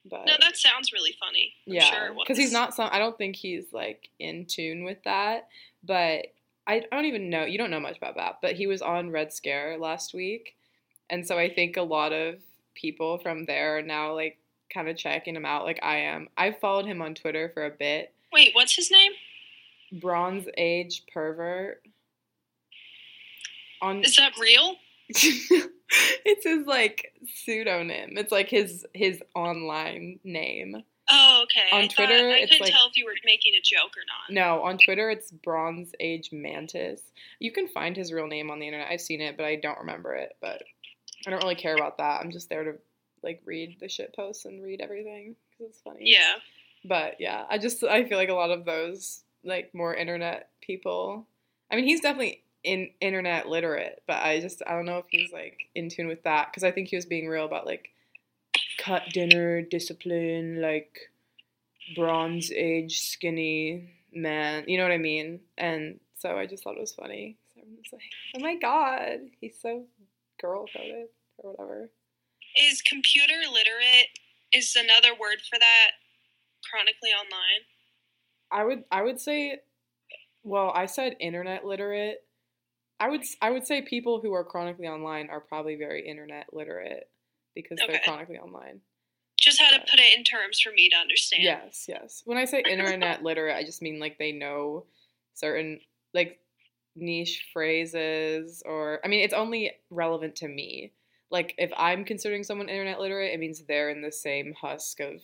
[0.05, 1.53] but No, that sounds really funny.
[1.67, 4.97] I'm yeah sure because he's not some i don't think he's like in tune with
[5.03, 5.47] that
[5.83, 6.27] but
[6.67, 9.11] I, I don't even know you don't know much about that but he was on
[9.11, 10.55] red scare last week
[11.09, 12.35] and so i think a lot of
[12.75, 14.37] people from there are now like
[14.73, 17.71] kind of checking him out like i am i've followed him on twitter for a
[17.71, 19.11] bit Wait, what's his name?
[19.99, 21.81] bronze age pervert
[23.81, 24.75] on Is that real?
[26.25, 31.75] it's his like pseudonym it's like his his online name Oh, okay.
[31.75, 33.93] On I thought- Twitter, I it's couldn't like- tell if you were making a joke
[33.97, 34.31] or not.
[34.31, 37.01] No, on Twitter it's Bronze Age Mantis.
[37.39, 38.89] You can find his real name on the internet.
[38.91, 40.35] I've seen it, but I don't remember it.
[40.39, 40.61] But
[41.25, 42.21] I don't really care about that.
[42.21, 42.73] I'm just there to
[43.23, 46.01] like read the shit posts and read everything because it's funny.
[46.03, 46.35] Yeah.
[46.85, 51.25] But yeah, I just I feel like a lot of those like more internet people.
[51.71, 55.31] I mean, he's definitely in internet literate, but I just I don't know if he's
[55.31, 57.89] like in tune with that because I think he was being real about like
[58.77, 61.11] cut dinner discipline, like
[61.95, 64.65] bronze age skinny man.
[64.67, 65.39] You know what I mean?
[65.57, 67.37] And so I just thought it was funny.
[67.53, 68.01] So I'm just like,
[68.35, 69.85] oh my god, he's so
[70.41, 71.07] girl coded
[71.37, 71.89] or whatever.
[72.59, 74.07] Is computer literate
[74.53, 75.91] is another word for that
[76.69, 77.63] chronically online?
[78.51, 79.59] I would I would say
[80.43, 82.23] well, I said internet literate.
[82.99, 87.09] I would I would say people who are chronically online are probably very internet literate
[87.55, 88.81] because they're chronically online.
[89.39, 91.43] Just how to put it in terms for me to understand.
[91.43, 92.21] Yes, yes.
[92.25, 94.85] When I say internet literate, I just mean like they know
[95.33, 95.79] certain
[96.13, 96.39] like
[96.95, 100.91] niche phrases or I mean it's only relevant to me.
[101.31, 105.21] Like if I'm considering someone internet literate, it means they're in the same husk of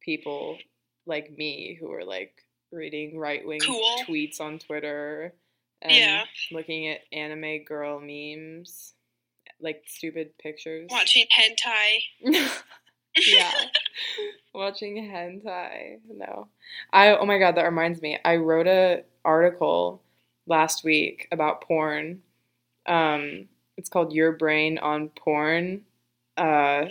[0.00, 0.56] people
[1.06, 2.34] like me who are like
[2.72, 3.98] reading right wing Cool.
[4.08, 5.34] tweets on Twitter
[5.84, 6.24] and Yeah.
[6.50, 8.94] looking at anime girl memes,
[9.60, 10.88] like stupid pictures.
[10.90, 12.00] Watching hentai.
[13.26, 13.52] yeah.
[14.54, 15.98] Watching hentai.
[16.08, 16.48] No.
[16.92, 18.18] I oh my god, that reminds me.
[18.24, 20.02] I wrote a article
[20.46, 22.22] last week about porn.
[22.86, 25.82] Um it's called Your Brain on Porn.
[26.36, 26.86] Uh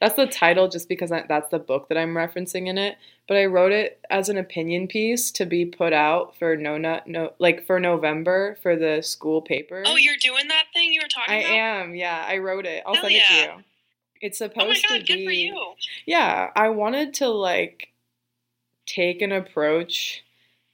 [0.00, 3.36] that's the title just because I, that's the book that I'm referencing in it, but
[3.36, 7.32] I wrote it as an opinion piece to be put out for no nut no
[7.38, 9.82] like for November for the school paper.
[9.86, 11.50] Oh, you're doing that thing you were talking about.
[11.50, 11.84] I about?
[11.86, 11.94] am.
[11.94, 12.82] Yeah, I wrote it.
[12.86, 13.64] I'll Hell send it to you.
[14.20, 15.72] It's oh supposed Oh supposed my to god, be good for you.
[16.04, 17.88] Yeah, I wanted to like
[18.84, 20.24] take an approach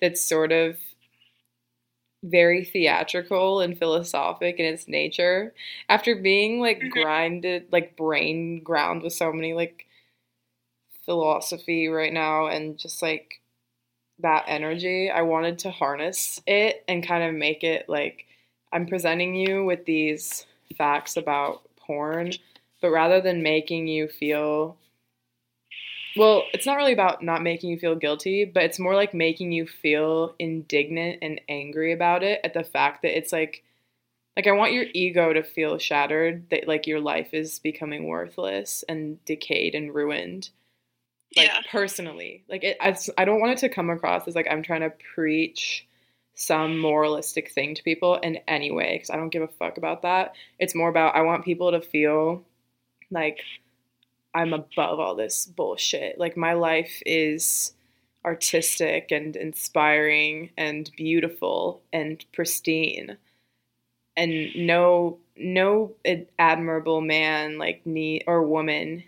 [0.00, 0.76] that's sort of
[2.22, 5.52] very theatrical and philosophic in its nature
[5.88, 6.90] after being like Mhm.
[6.90, 9.86] grinded like brain ground with so many like
[11.04, 13.40] philosophy right now and just like
[14.20, 18.26] that energy i wanted to harness it and kind of make it like
[18.72, 20.46] i'm presenting you with these
[20.78, 22.32] facts about porn
[22.80, 24.76] but rather than making you feel
[26.16, 29.52] well, it's not really about not making you feel guilty, but it's more like making
[29.52, 33.62] you feel indignant and angry about it at the fact that it's like
[34.36, 38.84] like I want your ego to feel shattered that like your life is becoming worthless
[38.88, 40.50] and decayed and ruined.
[41.36, 41.60] Like Yeah.
[41.70, 42.44] personally.
[42.48, 44.92] Like it I, I don't want it to come across as like I'm trying to
[45.14, 45.86] preach
[46.34, 50.02] some moralistic thing to people in any way cuz I don't give a fuck about
[50.02, 50.34] that.
[50.58, 52.44] It's more about I want people to feel
[53.10, 53.40] like
[54.35, 56.18] I'm above all this bullshit.
[56.18, 57.74] Like my life is
[58.24, 63.16] artistic and inspiring and beautiful and pristine.
[64.16, 65.95] And no no
[66.39, 69.03] admirable man like need or woman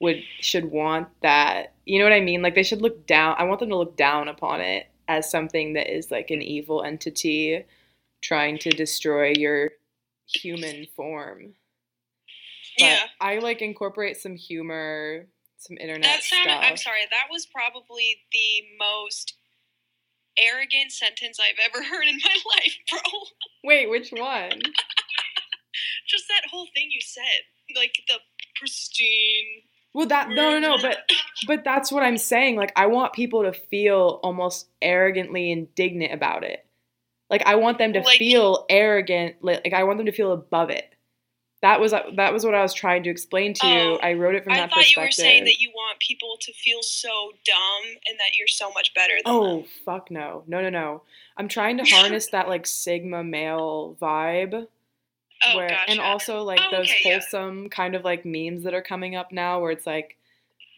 [0.00, 1.74] would should want that.
[1.86, 2.42] You know what I mean?
[2.42, 3.36] Like they should look down.
[3.38, 6.82] I want them to look down upon it as something that is like an evil
[6.82, 7.64] entity
[8.20, 9.70] trying to destroy your
[10.26, 11.54] human form.
[12.78, 13.04] But yeah.
[13.20, 15.26] I like incorporate some humor,
[15.58, 16.50] some internet That sounded.
[16.50, 16.64] stuff.
[16.64, 17.00] I'm sorry.
[17.10, 19.34] That was probably the most
[20.38, 23.00] arrogant sentence I've ever heard in my life, bro.
[23.64, 24.50] Wait, which one?
[26.08, 27.22] Just that whole thing you said,
[27.76, 28.14] like the
[28.58, 29.62] pristine.
[29.94, 30.98] Well, that no, no, no, but
[31.46, 32.56] but that's what I'm saying.
[32.56, 36.64] Like, I want people to feel almost arrogantly indignant about it.
[37.30, 39.36] Like, I want them to Like- feel arrogant.
[39.42, 40.88] Like, like, I want them to feel above it.
[41.60, 43.78] That was that was what I was trying to explain to you.
[43.80, 44.78] Oh, I wrote it from I that perspective.
[44.78, 48.36] I thought you were saying that you want people to feel so dumb and that
[48.38, 49.64] you're so much better than Oh them.
[49.84, 50.44] fuck no.
[50.46, 51.02] No no no.
[51.36, 54.68] I'm trying to harness that like sigma male vibe.
[55.48, 55.90] Oh, where gotcha.
[55.90, 57.12] and also like Oh, those okay, yeah.
[57.14, 60.16] wholesome kind of like memes that are coming up now where it's like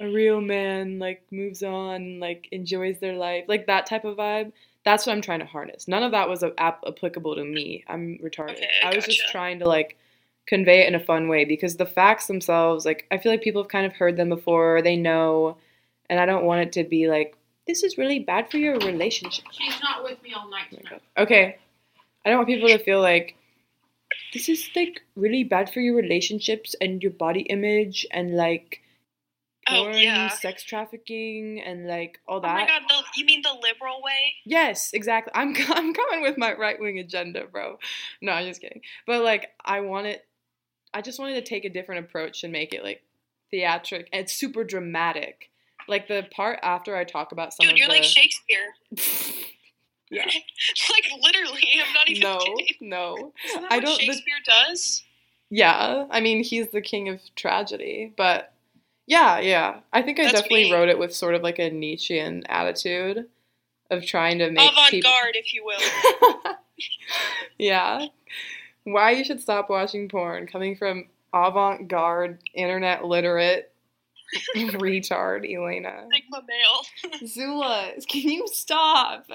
[0.01, 3.45] a real man like moves on, like enjoys their life.
[3.49, 4.53] Like that type of vibe.
[4.85, 5.89] That's what I'm trying to harness.
[5.89, 7.85] None of that was a- ap- applicable to me.
[7.87, 8.53] I'm retarded.
[8.53, 9.99] Okay, I I was just trying to like
[10.51, 13.63] convey it in a fun way because the facts themselves, like I feel like people
[13.63, 15.57] have kind of heard them before, they know,
[16.11, 17.37] and I don't want it to be like
[17.67, 19.45] this is really bad for your relationship.
[19.53, 21.03] She's not with me all night Oh tonight.
[21.17, 21.57] Okay.
[22.25, 23.37] I don't want people to feel like
[24.35, 28.81] this is like really bad for your relationships and your body image and like
[29.69, 30.29] Oh, porn, yeah.
[30.31, 32.57] sex trafficking and like all that.
[32.57, 34.33] Oh my god, the, you mean the liberal way?
[34.45, 35.33] Yes, exactly.
[35.35, 37.79] I'm I'm coming with my right wing agenda, bro.
[38.21, 38.81] No, I'm just kidding.
[39.07, 40.25] But like I want it
[40.93, 43.03] I just wanted to take a different approach and make it like
[43.53, 45.51] theatric and super dramatic.
[45.89, 48.75] Like the part after I talk about some Dude, you're the like Shakespeare.
[50.13, 50.25] Yeah.
[50.91, 52.67] like literally, I'm not even No, kidding.
[52.81, 53.33] no.
[53.71, 55.05] I what don't- the- Shakespeare does?
[55.51, 58.53] Yeah, I mean, he's the king of tragedy, but
[59.07, 59.81] yeah, yeah.
[59.93, 60.73] I think I That's definitely me.
[60.73, 63.27] wrote it with sort of like a Nietzschean attitude
[63.91, 65.11] of trying to make Avant people.
[65.35, 66.55] if you will.
[67.59, 68.07] yeah.
[68.93, 73.73] Why you should stop watching porn coming from avant garde, internet literate
[74.57, 76.07] retard, Elena.
[76.13, 77.19] Sigma male.
[77.27, 79.27] Zula, can you stop?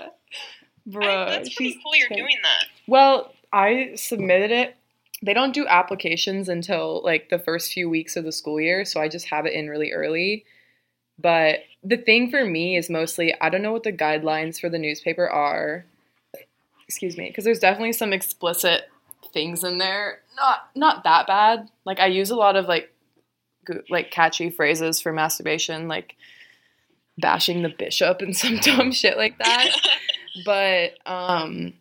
[0.85, 2.23] Bro, I- that's pretty she's cool you're kidding.
[2.23, 2.65] doing that.
[2.87, 4.75] Well, I submitted it.
[5.23, 8.99] They don't do applications until like the first few weeks of the school year, so
[9.01, 10.45] I just have it in really early.
[11.17, 14.77] But the thing for me is mostly I don't know what the guidelines for the
[14.77, 15.85] newspaper are.
[16.87, 18.83] Excuse me, because there's definitely some explicit
[19.35, 20.21] things in there.
[20.35, 21.69] Not not that bad.
[21.85, 22.91] Like I use a lot of like
[23.91, 26.15] like catchy phrases for masturbation, like
[27.17, 29.69] bashing the bishop and some dumb shit like that
[30.45, 31.73] but um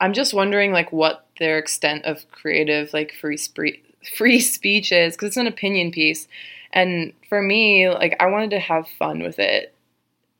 [0.00, 3.82] i'm just wondering like what their extent of creative like free spree-
[4.16, 6.26] free speech is because it's an opinion piece
[6.72, 9.74] and for me like i wanted to have fun with it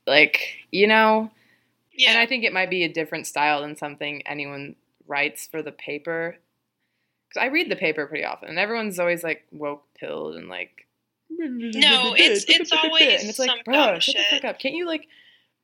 [0.07, 1.29] like you know
[1.93, 2.09] yeah.
[2.09, 4.75] and i think it might be a different style than something anyone
[5.07, 6.35] writes for the paper
[7.33, 10.85] because i read the paper pretty often and everyone's always like woke pilled and like
[11.79, 15.07] No, it's- it's always and it's like bro shut the fuck up can't you like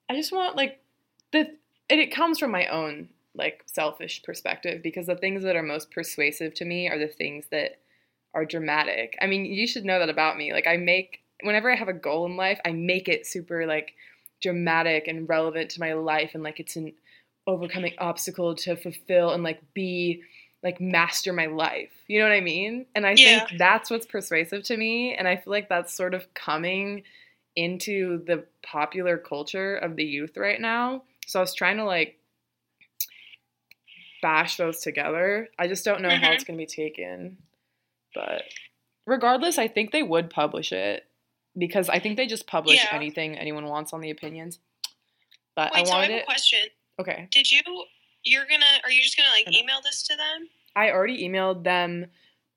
[0.09, 0.79] i just want like
[1.31, 1.39] the
[1.89, 5.91] and it comes from my own like selfish perspective because the things that are most
[5.91, 7.79] persuasive to me are the things that
[8.33, 9.17] are dramatic.
[9.21, 10.51] I mean, you should know that about me.
[10.53, 13.93] Like I make whenever I have a goal in life, I make it super like
[14.41, 16.93] dramatic and relevant to my life and like it's an
[17.45, 20.23] overcoming obstacle to fulfill and like be
[20.67, 21.93] like master my life.
[22.07, 22.85] You know what I mean?
[22.93, 23.45] And I Yeah.
[23.47, 27.03] think that's what's persuasive to me and I feel like that's sort of coming
[27.55, 31.03] into the popular culture of the youth right now.
[31.25, 32.19] So I was trying to like
[34.21, 35.47] bash those together.
[35.57, 36.33] I just don't know how Mhm.
[36.33, 37.37] it's going to be taken.
[38.13, 38.43] But
[39.05, 41.05] regardless, I think they would publish it
[41.57, 42.89] because I think they just publish Yeah.
[42.93, 44.59] anything anyone wants on the opinions.
[45.55, 46.25] But Wait, I so I have a it.
[46.25, 46.59] question.
[46.99, 47.29] Okay.
[47.31, 47.61] Did you?
[48.23, 48.65] You're gonna?
[48.83, 50.49] Are you just gonna like email this to them?
[50.77, 52.05] I already emailed them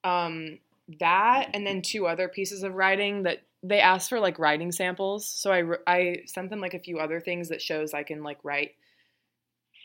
[0.05, 0.59] um,
[1.01, 5.27] that and then two other pieces of writing that they asked for like writing samples.
[5.27, 8.39] So I, I sent them like a few other things that shows I can like
[8.43, 8.73] write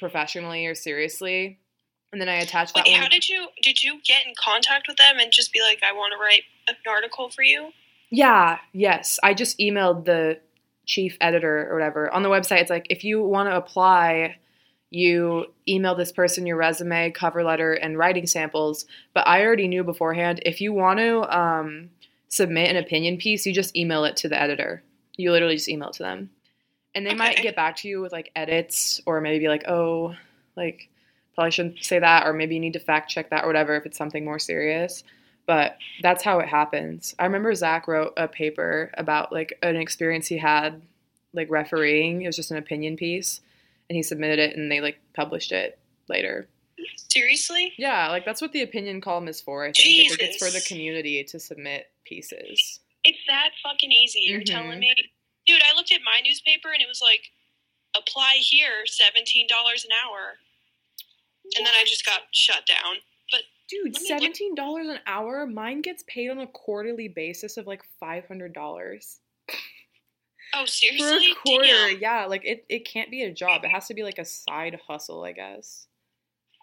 [0.01, 1.59] professionally or seriously.
[2.11, 3.47] And then I attached that Wait, how did you?
[3.61, 6.43] Did you get in contact with them and just be like, I want to write
[6.67, 7.69] an article for you?
[8.09, 9.17] Yeah, yes.
[9.23, 10.39] I just emailed the
[10.85, 12.13] chief editor or whatever.
[12.13, 14.37] On the website, it's like if you want to apply,
[14.95, 18.85] you email this person your resume, cover letter, and writing samples.
[19.13, 21.89] But I already knew beforehand if you want to um,
[22.27, 24.83] submit an opinion piece, you just email it to the editor.
[25.17, 26.29] You literally just email it to them.
[26.93, 30.15] And they might get back to you with like edits or maybe be like, oh,
[30.55, 30.89] like
[31.33, 33.85] probably shouldn't say that or maybe you need to fact check that or whatever if
[33.85, 35.03] it's something more serious
[35.45, 37.15] but that's how it happens.
[37.19, 40.81] I remember Zach wrote a paper about like an experience he had
[41.33, 42.23] like refereeing.
[42.23, 43.41] It was just an opinion piece,
[43.89, 45.77] and he submitted it, and they like published it
[46.09, 46.47] later.
[47.11, 47.73] Seriously?
[47.77, 49.65] Yeah, like that's what the opinion column is for.
[49.65, 52.79] I think like, it's for the community to submit pieces.
[53.03, 54.21] It's that fucking easy.
[54.25, 54.45] You're Mhm.
[54.45, 54.93] telling me,
[55.47, 55.61] dude?
[55.63, 57.31] I looked at my newspaper and it was like,
[57.95, 60.37] apply here, seventeen dollars an hour,
[61.55, 62.97] and then I just got shut down.
[63.31, 65.47] But Dude, Let me look- seventeen dollars an hour.
[65.47, 69.21] Mine gets paid on a quarterly basis of like five hundred dollars
[70.53, 71.31] oh, for seriously?
[71.31, 71.65] a quarter.
[71.65, 71.99] Damn.
[71.99, 72.65] Yeah, like it.
[72.69, 73.63] It can't be a job.
[73.63, 75.87] It has to be like a side hustle, I guess.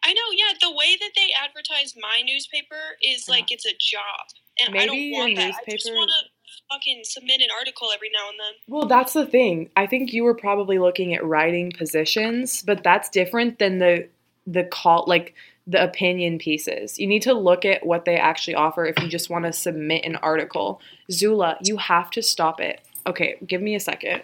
[0.05, 0.23] I know.
[0.33, 3.39] Yeah, the way that they advertise my newspaper is uh-huh.
[3.39, 4.27] like it's a job,
[4.65, 5.55] and I don't Maybe want that.
[5.67, 6.29] I just want to
[6.71, 8.53] fucking submit an article every now and then.
[8.69, 9.71] Well, that's the thing.
[9.77, 14.09] I think you were probably looking at writing positions, but that's different than the
[14.47, 15.35] the call like
[15.67, 16.99] the opinion pieces.
[16.99, 20.05] You need to look at what they actually offer if you just want to submit
[20.05, 20.81] an article.
[21.11, 22.81] Zula, you have to stop it.
[23.07, 24.23] Okay, give me a second.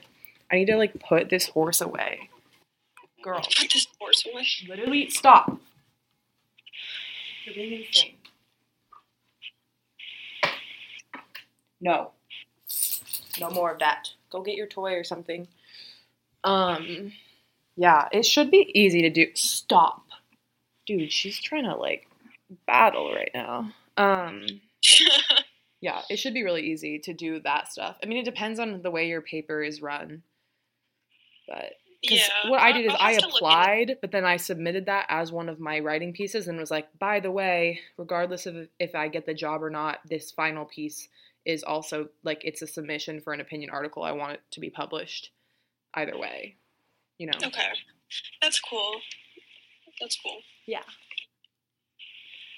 [0.51, 2.29] I need to like put this horse away.
[3.22, 4.47] Girl, Put this horse away.
[4.68, 5.59] literally stop.
[7.45, 8.14] You're being insane.
[11.81, 12.11] No.
[13.41, 14.09] No more of that.
[14.31, 15.47] Go get your toy or something.
[16.45, 17.12] Um
[17.76, 19.26] yeah, it should be easy to do.
[19.35, 20.05] Stop.
[20.87, 22.09] Dude, she's trying to like
[22.66, 23.72] battle right now.
[23.97, 24.47] Um
[25.81, 27.97] yeah, it should be really easy to do that stuff.
[28.03, 30.22] I mean, it depends on the way your paper is run.
[31.47, 32.26] But yeah.
[32.47, 35.07] what I did is I have to look into- applied, but then I submitted that
[35.09, 38.95] as one of my writing pieces and was like, by the way, regardless of if
[38.95, 41.09] I get the job or not, this final piece
[41.45, 44.03] is also like it's a submission for an opinion article.
[44.03, 45.31] I want it to be published
[45.95, 46.57] either way.
[47.18, 47.39] You know?
[47.43, 47.68] Okay,
[48.43, 49.01] that's cool.
[50.01, 50.39] That's cool.
[50.66, 50.83] Yeah.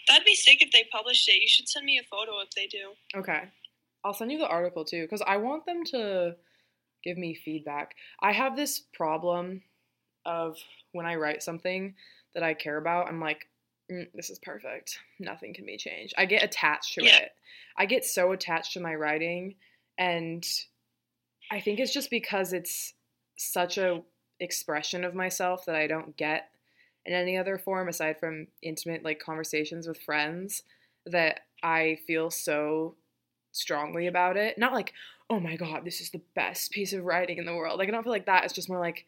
[0.09, 1.41] That'd be sick if they published it.
[1.41, 2.93] You should send me a photo if they do.
[3.15, 3.43] Okay.
[4.05, 6.37] I'll send you the article too because I want them to
[7.05, 7.95] give me feedback.
[8.21, 9.63] I have this problem
[10.25, 10.57] of
[10.93, 11.95] when I write something
[12.35, 13.49] that I care about, I'm like,
[13.91, 14.99] "Mm, this is perfect.
[15.19, 16.15] Nothing can be changed.
[16.17, 17.19] I get attached to Yeah.
[17.19, 17.33] it.
[17.77, 19.57] I get so attached to my writing,
[19.99, 20.47] and
[21.51, 22.95] I think it's just because it's
[23.37, 24.05] such a
[24.39, 26.50] expression of myself that I don't get
[27.07, 30.63] in any other form aside from intimate like conversations with friends
[31.07, 32.97] that I feel so
[33.53, 34.59] strongly about it.
[34.59, 34.93] Not like,
[35.31, 37.79] oh my god, this is the best piece of writing in the world.
[37.79, 38.45] Like I don't feel like that.
[38.45, 39.07] It's just more like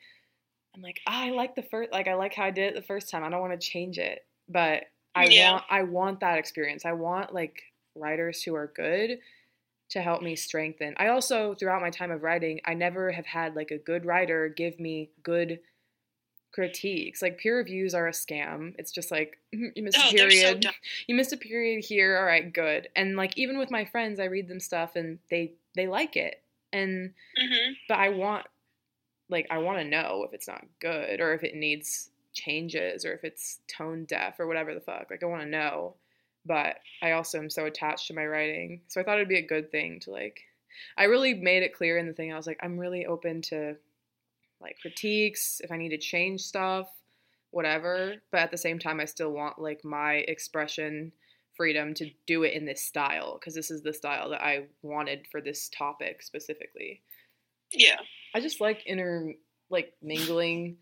[0.74, 2.86] I'm like, "Ah, I like the first like I like how I did it the
[2.86, 3.24] first time.
[3.24, 4.26] I don't want to change it.
[4.48, 4.84] But
[5.14, 5.28] I Yeah.
[5.28, 6.84] want I want that experience.
[6.84, 7.62] I want like
[7.94, 9.18] writers who are good
[9.90, 10.94] to help me strengthen.
[10.98, 14.48] I also throughout my time of writing, I never have had like a good writer
[14.48, 15.60] give me good
[16.52, 17.22] critiques.
[17.22, 18.74] Like peer reviews are a scam.
[18.78, 20.66] It's just like "Mhm, you missed a Oh, so period.
[21.06, 22.18] you missed a period here.
[22.18, 22.88] All right good.
[22.96, 26.42] And like even with my friends i read them stuff and they they like it.
[26.72, 28.46] And hmm but i want
[29.28, 33.12] like i want to know if it's not good or if it needs changes or
[33.12, 35.08] if it's tone deaf or whatever the fuck.
[35.10, 35.96] Like i want to know.
[36.44, 38.82] But i also am so attached to my writing.
[38.88, 40.42] So i thought it'd be a good thing to like
[40.96, 42.32] i really made it clear in the thing.
[42.32, 43.76] I was like i'm really open to
[44.62, 46.88] like critiques if i need to change stuff
[47.50, 51.12] whatever but at the same time i still want like my expression
[51.54, 55.26] freedom to do it in this style because this is the style that i wanted
[55.30, 57.02] for this topic specifically
[57.72, 57.96] Yeah.
[58.34, 59.34] i just like inter
[59.68, 60.76] like mingling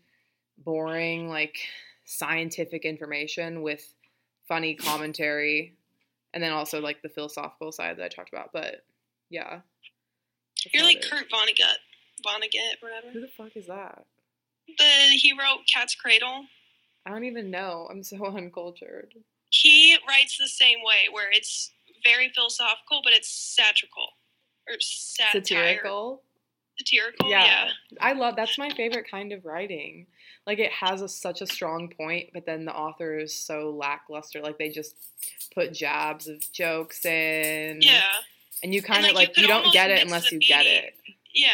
[0.57, 1.57] boring like
[2.05, 3.93] scientific information with
[4.47, 5.77] funny commentary,
[6.33, 8.49] and then also like the philosophical side that I talked about.
[8.51, 8.83] But
[9.29, 9.61] yeah,
[10.73, 11.09] You're like it.
[11.09, 11.77] Kurt Vonnegut,
[12.25, 13.07] Vonnegut, whatever.
[13.11, 14.05] Who the fuck is that?
[14.77, 14.83] The
[15.17, 16.45] he wrote Cat's Cradle.
[17.05, 17.87] I don't even know.
[17.91, 19.13] I'm so uncultured.
[19.49, 21.71] He writes the same way, where it's
[22.03, 24.07] very philosophical, but it's satirical
[24.67, 25.41] or satire.
[25.43, 26.21] Satirical.
[26.77, 27.43] Satirical, Yeah.
[27.45, 27.69] yeah.
[27.99, 30.07] I love that's my favorite kind of writing.
[30.47, 34.41] Like it has a, such a strong point, but then the author is so lackluster.
[34.41, 34.95] Like they just
[35.53, 37.79] put jabs of jokes in.
[37.81, 38.01] Yeah,
[38.63, 40.65] And you kind of like, you like you, could don't get it unless you get
[40.65, 40.93] it.
[41.35, 41.49] yeah.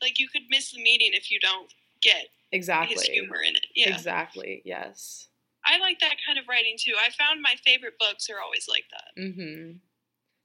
[0.00, 1.72] Like you could miss the meaning if you don't
[2.02, 2.94] get Exactly.
[2.94, 3.66] his humor in it.
[3.74, 4.62] Yeah, Exactly.
[4.64, 5.28] Yes.
[5.66, 6.94] I like that kind of writing too.
[6.98, 9.20] I found my favorite books are always like that.
[9.20, 9.72] Mm-hmm.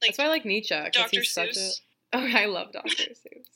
[0.02, 1.08] Like That's why I like Nietzsche Dr.
[1.12, 1.60] he's such a.
[1.60, 1.80] Seuss.
[2.16, 2.90] Oh, I love Dr.
[2.90, 3.48] Seuss.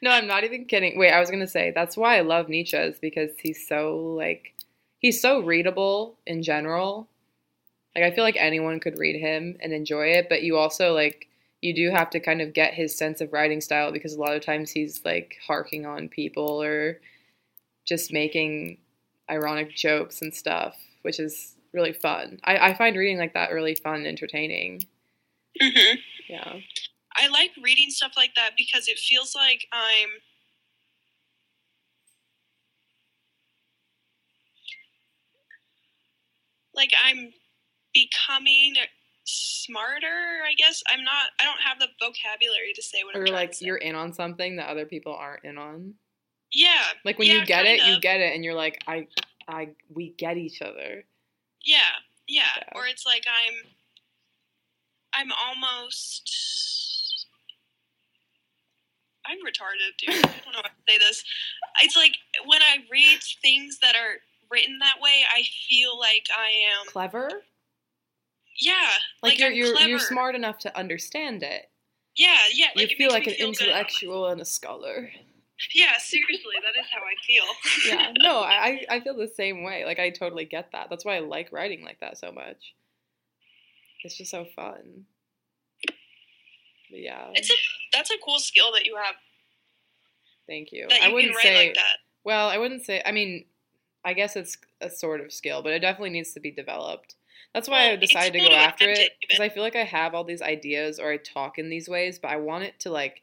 [0.00, 0.96] No, I'm not even kidding.
[0.96, 4.54] Wait, I was gonna say that's why I love Nietzsche is because he's so like
[5.00, 7.08] he's so readable in general.
[7.94, 11.26] Like I feel like anyone could read him and enjoy it, but you also like
[11.60, 14.36] you do have to kind of get his sense of writing style because a lot
[14.36, 17.00] of times he's like harking on people or
[17.86, 18.78] just making
[19.30, 22.40] ironic jokes and stuff, which is really fun.
[22.44, 24.82] I, I find reading like that really fun and entertaining.
[25.60, 25.96] hmm
[26.28, 26.54] Yeah.
[27.16, 30.08] I like reading stuff like that because it feels like I'm
[36.74, 37.32] like I'm
[37.94, 38.74] becoming
[39.28, 40.82] smarter, I guess.
[40.90, 43.76] I'm not I don't have the vocabulary to say what I'm or like to you're
[43.76, 45.94] in on something that other people aren't in on.
[46.52, 46.82] Yeah.
[47.04, 49.06] Like when yeah, you get it, kind you get it, and you're like, I,
[49.46, 51.04] I, we get each other.
[51.64, 51.78] Yeah,
[52.26, 52.42] yeah.
[52.56, 52.62] Yeah.
[52.74, 53.70] Or it's like I'm
[55.14, 57.26] I'm almost
[59.26, 60.24] I'm retarded, dude.
[60.24, 61.22] I don't know how to say this.
[61.82, 62.14] It's like
[62.46, 64.16] when I read things that are
[64.50, 67.28] written that way, I feel like I am Clever.
[68.60, 68.90] Yeah,
[69.22, 71.70] Like, Like, you're you're you're smart enough to understand it.
[72.16, 72.66] yeah, yeah.
[72.74, 75.10] you Like it feel like an feel good intellectual and a scholar.
[75.74, 77.44] Yeah, seriously, that is how I feel.
[77.86, 78.12] Yeah.
[78.22, 79.84] No, I I feel the same way.
[79.84, 80.88] Like I totally get that.
[80.90, 82.74] That's why I like writing like that so much.
[84.04, 85.06] It's just so fun.
[86.90, 87.28] But yeah.
[87.34, 87.54] It's a
[87.92, 89.16] that's a cool skill that you have.
[90.46, 90.86] Thank you.
[90.88, 91.98] That I wouldn't say like that.
[92.24, 93.02] Well, I wouldn't say.
[93.04, 93.44] I mean,
[94.04, 97.16] I guess it's a sort of skill, but it definitely needs to be developed.
[97.54, 99.40] That's why Well, I decided to go after it because.
[99.40, 102.30] I feel like I have all these ideas or I talk in these ways, but
[102.30, 103.22] I want it to like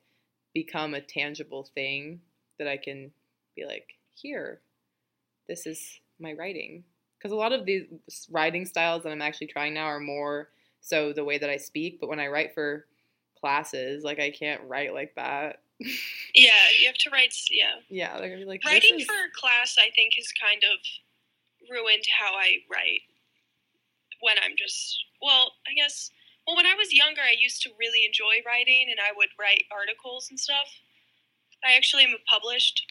[0.54, 2.22] become a tangible thing
[2.58, 3.12] that I can
[3.56, 4.62] be like, here,
[5.48, 6.84] this is my writing.
[7.18, 7.86] Because a lot of these
[8.32, 10.50] writing styles that I'm actually trying now are more
[10.82, 12.86] so the way that I speak, but when I write for
[13.40, 15.62] classes, like I can't write like that.
[16.38, 17.34] Yeah, you have to write.
[17.50, 21.70] Yeah, yeah, they're gonna be like, writing is- for class, I think, has kind of
[21.70, 23.04] ruined how I write.
[24.26, 26.10] When I'm just well, I guess.
[26.48, 29.64] Well, when I was younger, I used to really enjoy writing, and I would write
[29.72, 30.68] articles and stuff.
[31.66, 32.86] I actually am published.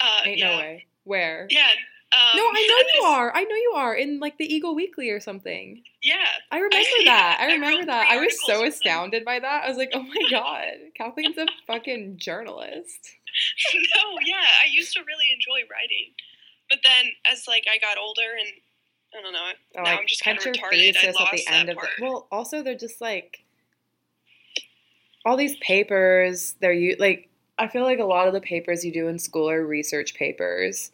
[0.00, 0.50] Uh, Ain't yeah.
[0.52, 0.86] no way.
[1.04, 1.46] Where?
[1.50, 1.70] Yeah.
[2.12, 3.32] Um, No, I know you this- are.
[3.34, 5.82] I know you are in like the Eagle Weekly or something.
[6.02, 6.26] Yeah.
[6.50, 7.38] I remember yeah, that.
[7.40, 8.08] I I remember wrote that.
[8.10, 9.64] I was so astounded by that.
[9.64, 13.16] I was like, oh my god, Kathleen's a fucking journalist.
[13.74, 16.12] no, yeah, I used to really enjoy writing,
[16.70, 18.48] but then as like I got older and
[19.16, 20.90] I don't know, like I'm just kind of retarded.
[20.90, 21.88] I thesis lost at the that end of part.
[21.98, 22.04] the.
[22.04, 23.44] Well, also they're just like
[25.24, 26.54] all these papers.
[26.60, 27.28] They're you like.
[27.58, 30.92] I feel like a lot of the papers you do in school are research papers,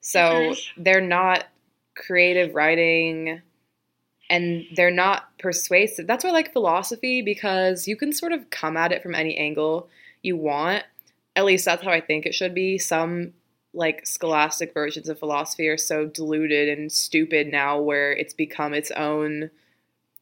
[0.00, 0.58] so Mhm.
[0.78, 1.48] they're not
[1.94, 3.42] creative writing
[4.30, 6.06] and they're not persuasive.
[6.06, 9.36] That's why I like philosophy because you can sort of come at it from any
[9.36, 9.88] angle
[10.22, 10.84] you want.
[11.36, 12.78] At least that's how I think it should be.
[12.78, 13.34] Some
[13.74, 18.90] like scholastic versions of philosophy are so diluted and stupid now where it's become its
[18.92, 19.50] own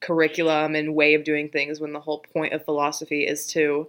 [0.01, 3.89] curriculum and way of doing things when the whole point of philosophy is to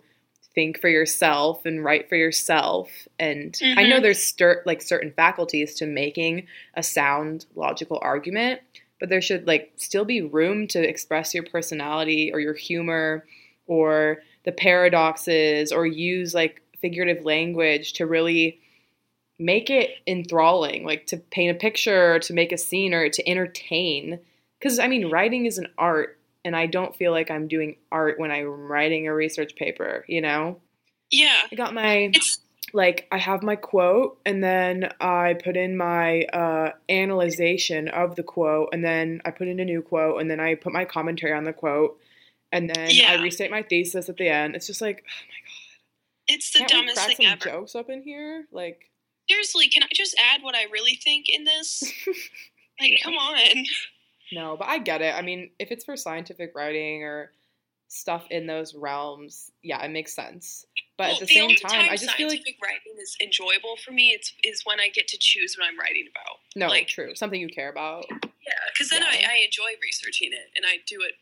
[0.56, 2.90] think for yourself and write for yourself
[3.20, 4.02] and i know Mhm.
[4.04, 8.62] there's stir- like certain faculties to making a sound logical argument
[9.00, 13.26] but there should like still be room to express your personality or your humor
[13.68, 18.60] or the paradoxes or use like figurative language to really
[19.40, 24.20] make it enthralling like to paint a picture to make a scene or to entertain
[24.60, 28.20] because i mean writing is an art and i don't feel like i'm doing art
[28.20, 30.60] when i'm writing a research paper you know
[31.12, 32.40] yeah, i got my it's
[32.74, 38.24] like I have my quote and then I put in my uh, analyzation of the
[38.24, 41.32] quote and then I put in a new quote and then I put my commentary
[41.34, 41.98] on the quote
[42.52, 43.22] and then I Yeah.
[43.22, 44.56] restate my thesis at the end.
[44.56, 46.36] It's just like, oh my god.
[46.36, 47.46] it's the can't we dumbest crack thing some ever.
[47.46, 48.46] jokes up in here?
[48.52, 48.92] Like,
[49.30, 51.84] Seriously, can I just add what I really think in this?
[52.80, 52.98] Like, Yeah.
[53.04, 53.66] come on.
[54.32, 55.16] No, but I get it.
[55.16, 57.32] I mean, if it's for scientific writing or
[57.88, 60.64] stuff in those realms, yeah, it makes sense.
[60.96, 63.18] But well, at the, the same only time, I just feel like scientific writing is
[63.20, 64.12] enjoyable for me.
[64.12, 66.38] It's is when I get to choose what I'm writing about.
[66.56, 68.06] no, like- true, something you care about.
[68.12, 69.08] Yeah, because then Yeah.
[69.28, 71.14] I, I enjoy researching it and I do it,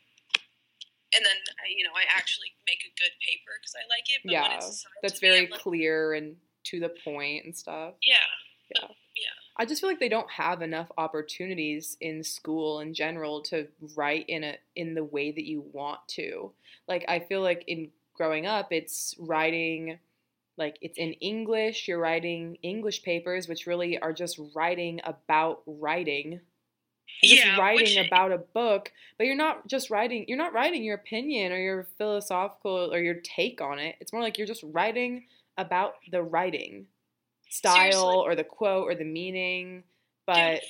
[1.16, 4.20] and then I, you know I actually make a good paper because I like it.
[4.24, 6.36] But when Yeah, it's That's very like, clear and
[6.70, 7.94] to the point and stuff.
[8.02, 8.16] Yeah,
[8.74, 8.88] Yeah.
[8.88, 8.92] Yeah.
[9.58, 14.26] I just feel like they don't have enough opportunities in school in general to write
[14.28, 16.52] in a in the way that you want to.
[16.86, 19.98] Like I feel like in growing up it's writing
[20.58, 26.40] like it's in English, you're writing English papers which really are just writing about writing.
[27.22, 30.52] You're just Yeah, writing which- about a book, but you're not just writing you're not
[30.52, 33.96] writing your opinion or your philosophical or your take on it.
[34.00, 35.26] It's more like you're just writing
[35.58, 36.86] about the writing
[37.48, 38.02] style Seriously.
[38.16, 39.84] or the quote or the meaning,
[40.26, 40.60] but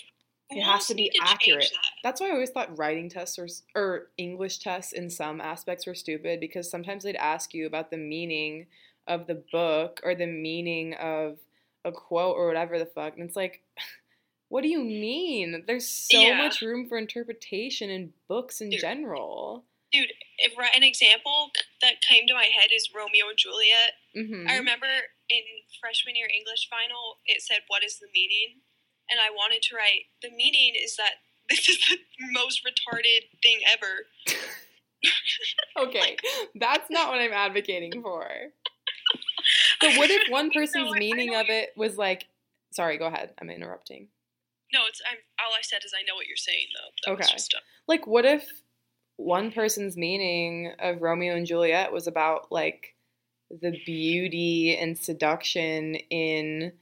[0.50, 1.70] Dude, it has to be change accurate.
[1.72, 1.90] that.
[2.02, 5.94] that's why I always thought writing tests or, or English tests in some aspects were
[5.94, 8.66] stupid because sometimes they'd ask you about the meaning
[9.08, 11.38] of the book or the meaning of
[11.84, 13.14] a quote or whatever the fuck.
[13.16, 13.62] And it's like,
[14.48, 15.64] what do you mean?
[15.66, 16.36] There's so Yeah.
[16.38, 18.80] much room for interpretation in books in Dude.
[18.80, 19.64] general.
[19.92, 23.92] Dude, if, an example that came to my head is Romeo and Juliet.
[24.16, 24.88] Hmm I remember
[25.28, 25.44] in
[25.80, 28.64] freshman year English final, it said, "What is the meaning?"
[29.10, 31.98] And I wanted to write, "The meaning is that this is the
[32.32, 34.08] most retarded thing ever."
[35.78, 36.16] Okay,
[36.54, 38.26] that's not what I'm advocating for.
[39.80, 42.26] But what if one person's meaning of it was like,
[42.72, 43.34] sorry, go ahead.
[43.40, 44.08] I'm interrupting.
[44.72, 47.14] No, it's I'm, all I said is I know what you're saying though.
[47.16, 47.36] That Okay.
[47.86, 48.48] Like, what if
[49.16, 52.95] one person's meaning of Romeo and Juliet was about like
[53.50, 56.72] the beauty and seduction in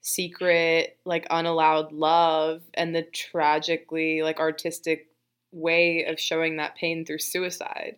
[0.00, 5.08] secret, like unallowed love, and the tragically like artistic
[5.52, 7.96] way of showing that pain through suicide.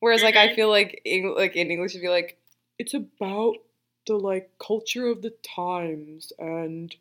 [0.00, 0.54] Whereas, like, I Mhm.
[0.54, 2.38] feel like Eng- like in English, it'd be like
[2.78, 3.56] it's about
[4.06, 6.94] the like culture of the times and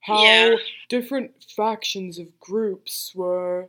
[0.00, 0.56] how Yeah.
[0.88, 3.68] different factions of groups were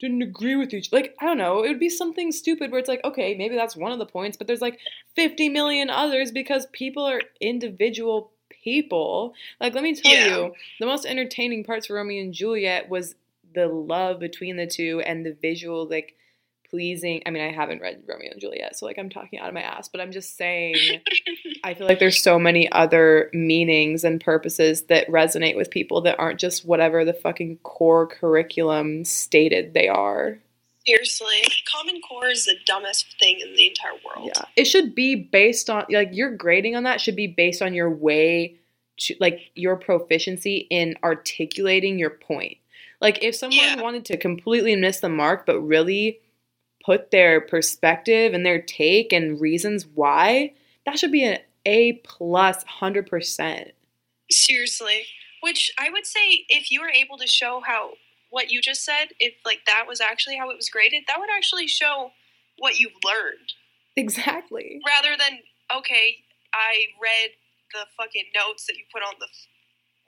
[0.00, 2.88] didn't agree with each like i don't know it would be something stupid where it's
[2.88, 4.78] like okay maybe that's one of the points but there's like
[5.14, 10.24] 50 million others because people are individual people like let me tell Yeah.
[10.26, 13.14] you the most entertaining parts for romeo and juliet was
[13.54, 16.16] the love between the two and the visual like
[16.70, 19.54] pleasing i mean i haven't read romeo and juliet so like i'm talking out of
[19.54, 20.74] my ass but i'm just saying
[21.64, 26.18] I feel like there's so many other meanings and purposes that resonate with people that
[26.18, 30.38] aren't just whatever the fucking core curriculum stated they are.
[30.86, 31.42] Seriously,
[31.74, 34.30] Common Core is the dumbest thing in the entire world.
[34.36, 34.42] Yeah.
[34.56, 37.88] It should be based on like your grading on that should be based on your
[37.88, 38.56] way
[38.98, 42.58] to like your proficiency in articulating your point.
[43.00, 43.80] Like if someone Yeah.
[43.80, 46.20] wanted to completely miss the mark but really
[46.84, 50.52] put their perspective and their take and reasons why,
[50.86, 53.72] that should be an A plus plus hundred percent.
[54.30, 55.06] Seriously.
[55.40, 57.92] Which I would say if you were able to show how
[58.30, 61.28] what you just said, if like that was actually how it was graded, that would
[61.34, 62.10] actually show
[62.58, 63.52] what you've learned.
[63.96, 64.80] Exactly.
[64.86, 65.38] Rather than,
[65.74, 66.16] okay,
[66.52, 67.30] I read
[67.72, 69.26] the fucking notes that you put on the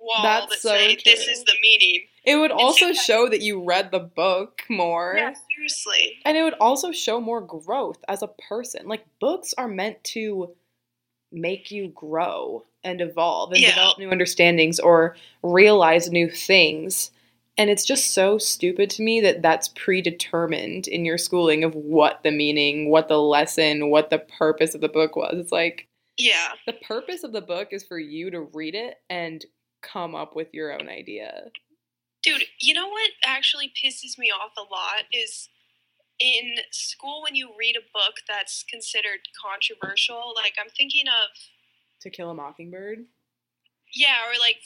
[0.07, 2.03] wall That's that so say this is the meaning.
[2.25, 5.15] It would also show that you read the book more.
[5.17, 6.19] Yeah, seriously.
[6.25, 8.89] And it would also show more growth as a person.
[8.89, 10.55] Like books are meant to
[11.33, 13.71] make you grow and evolve and Yeah.
[13.71, 17.11] develop new understandings or realize new things.
[17.59, 22.23] And it's just so stupid to me that that's predetermined in your schooling of what
[22.23, 25.35] the meaning, what the lesson, what the purpose of the book was.
[25.39, 25.89] It's like
[26.19, 26.53] Yeah.
[26.67, 29.45] the purpose of the book is for you to read it and
[29.83, 31.51] come up with your own idea.
[32.23, 35.49] Dude, you know what actually pisses me off a lot is
[36.19, 40.33] in school when you read a book that's considered controversial.
[40.35, 41.37] Like I'm thinking of
[42.01, 43.05] To Kill a Mockingbird.
[43.95, 44.59] yeah, or like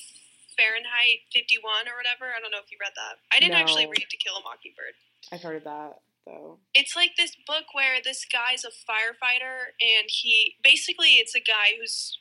[0.57, 2.33] Fahrenheit 51 or whatever.
[2.33, 3.19] I don't know if you read that.
[3.35, 4.95] I didn't actually read To Kill a Mockingbird.
[5.33, 6.59] I've heard of that though.
[6.75, 11.77] It's like this book where this guy's a firefighter and he basically it's a guy
[11.79, 12.17] who's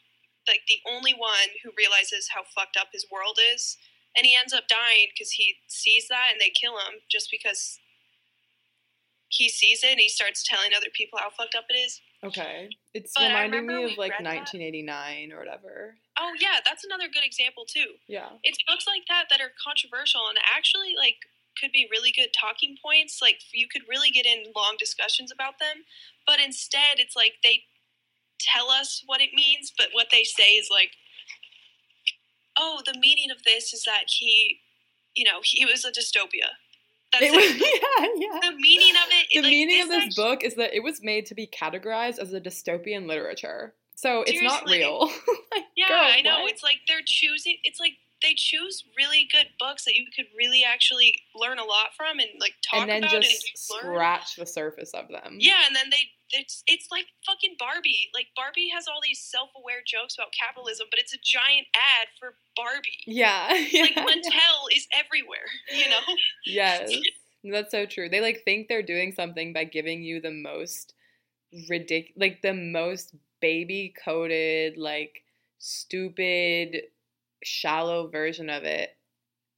[0.49, 3.77] like the only one who realizes how fucked up his world is
[4.17, 7.79] and he ends up dying because he sees that and they kill him just because
[9.29, 12.01] he sees it and he starts telling other people how fucked up it is.
[12.23, 12.67] Okay.
[12.93, 14.49] It's But reminding me of like read that.
[14.49, 15.95] 1989 or whatever.
[16.19, 18.01] Oh yeah, that's another good example too.
[18.07, 18.33] Yeah.
[18.43, 21.15] It's books like that that are controversial and actually like
[21.61, 23.21] could be really good talking points.
[23.21, 25.85] Like you could really get in long discussions about them,
[26.25, 27.63] but instead it's like they
[28.39, 30.91] tell us what it means, but what they say is like,
[32.57, 34.59] oh, the meaning of this is that he,
[35.15, 36.49] you know, he was a dystopia.
[37.11, 37.81] That's It was, it.
[38.19, 38.39] yeah, yeah.
[38.51, 39.27] The meaning of it.
[39.33, 42.19] The like, meaning of this actually- book is that it was made to be categorized
[42.19, 43.73] as a dystopian literature.
[43.95, 45.09] So it's not real.
[45.51, 46.41] Like, Yeah, girl, I know.
[46.43, 46.51] what?
[46.51, 47.57] It's like they're choosing.
[47.63, 51.87] It's like they choose really good books that you could really actually learn a lot
[51.97, 55.37] from and like talk and then about just and scratch the surface of them.
[55.39, 58.09] Yeah, and then they it's it's like fucking Barbie.
[58.13, 62.35] Like Barbie has all these self-aware jokes about capitalism, but it's a giant ad for
[62.55, 63.03] Barbie.
[63.05, 63.53] Yeah.
[63.71, 63.83] yeah.
[63.83, 66.15] Like Mattel is everywhere, you know.
[66.45, 66.91] Yes.
[67.43, 68.09] That's so true.
[68.09, 70.93] They like think they're doing something by giving you the most
[71.69, 75.23] ridiculous, like the most baby coded, like
[75.57, 76.81] stupid,
[77.43, 78.95] shallow version of it,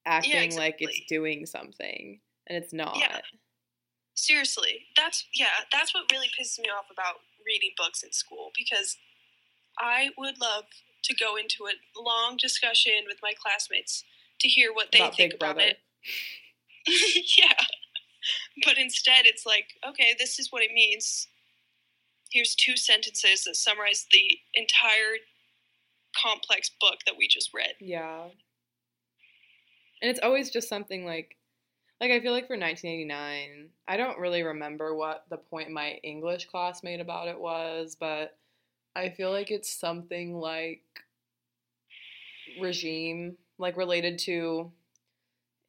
[0.06, 2.98] acting like it's doing something, and it's not.
[4.22, 8.98] Seriously, that's yeah, that's what really pisses me off about reading books in school because
[9.80, 10.66] I would love
[11.06, 14.04] to go into a long discussion with my classmates
[14.40, 15.72] to hear what they About think Big about Brother.
[15.72, 17.34] it.
[17.40, 17.54] yeah.
[18.64, 21.28] But instead it's like, okay, this is what it means.
[22.32, 25.18] Here's two sentences that summarize the entire
[26.16, 27.74] complex book that we just read.
[27.80, 28.26] Yeah.
[30.02, 31.38] And it's always just something like
[32.02, 36.48] like I feel like for 1989, I don't really remember what the point my English
[36.48, 38.38] class made about it was, but
[38.96, 40.82] I feel like it's something like
[42.60, 44.72] regime, like related to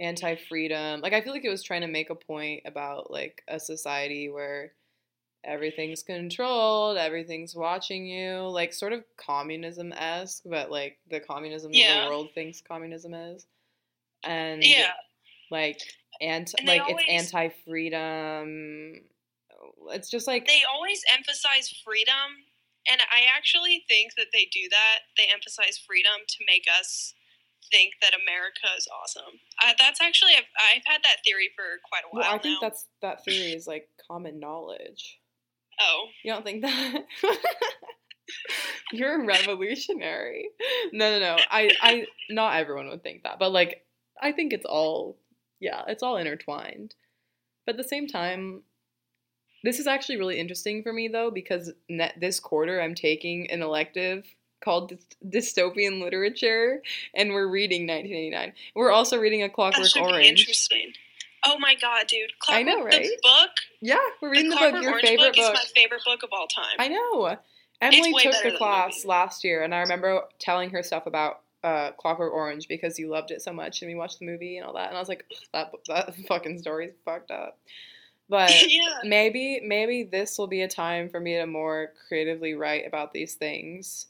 [0.00, 1.02] anti-freedom.
[1.02, 4.30] Like I feel like it was trying to make a point about like a society
[4.30, 4.72] where
[5.44, 11.78] everything's controlled, everything's watching you, like sort of communism esque, but like the communism that
[11.78, 12.04] Yeah.
[12.04, 13.46] the world thinks communism is.
[14.24, 14.92] And Yeah.
[15.50, 15.78] like
[16.22, 18.94] anti And like always- it's anti freedom.
[19.90, 22.46] It's just like they always emphasize freedom
[22.90, 27.14] and i actually think that they do that they emphasize freedom to make us
[27.70, 32.02] think that america is awesome uh, that's actually I've, I've had that theory for quite
[32.04, 32.68] a while well, I think now.
[32.68, 35.20] that's that theory is like common knowledge.
[35.80, 37.04] oh You don't think that?
[38.92, 40.48] You're a revolutionary.
[40.92, 41.36] No, no, no.
[41.50, 43.84] I, I, not everyone would think that, but like,
[44.20, 45.18] I think it's all,
[45.62, 46.94] yeah, it's all intertwined.
[47.64, 48.62] But at the same time,
[49.62, 53.62] this is actually really interesting for me though because ne- this quarter I'm taking an
[53.62, 54.26] elective
[54.62, 56.82] called Dys- dystopian literature,
[57.14, 58.52] and we're reading 1989.
[58.74, 60.40] We're also reading A Clockwork Orange.
[60.40, 60.92] interesting
[61.44, 63.02] oh my god dude I know, right?
[63.02, 64.82] the book Yeah, we're reading the the book.
[64.82, 65.54] Your Orange favorite book, book.
[65.64, 67.36] is my favorite book of all time I know.
[67.80, 72.32] Emily took the class last year, and I remember telling her stuff about uh, Clockwork
[72.32, 74.88] Orange because you loved it so much, and we watched the movie and all that.
[74.88, 77.58] And I was like, that that fucking story's fucked up.
[78.28, 82.86] But yeah maybe maybe this will be a time for me to more creatively write
[82.86, 84.06] about these things.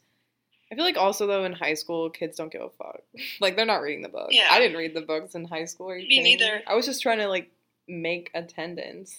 [0.71, 3.01] I feel like also though in high school kids don't give a fuck.
[3.41, 4.29] Like they're not reading the book.
[4.31, 4.49] Yeah.
[4.51, 5.91] I didn't read the books in high school.
[5.91, 6.63] Are you Me kidding neither.
[6.67, 7.51] I was just trying to like
[7.89, 9.17] make attendance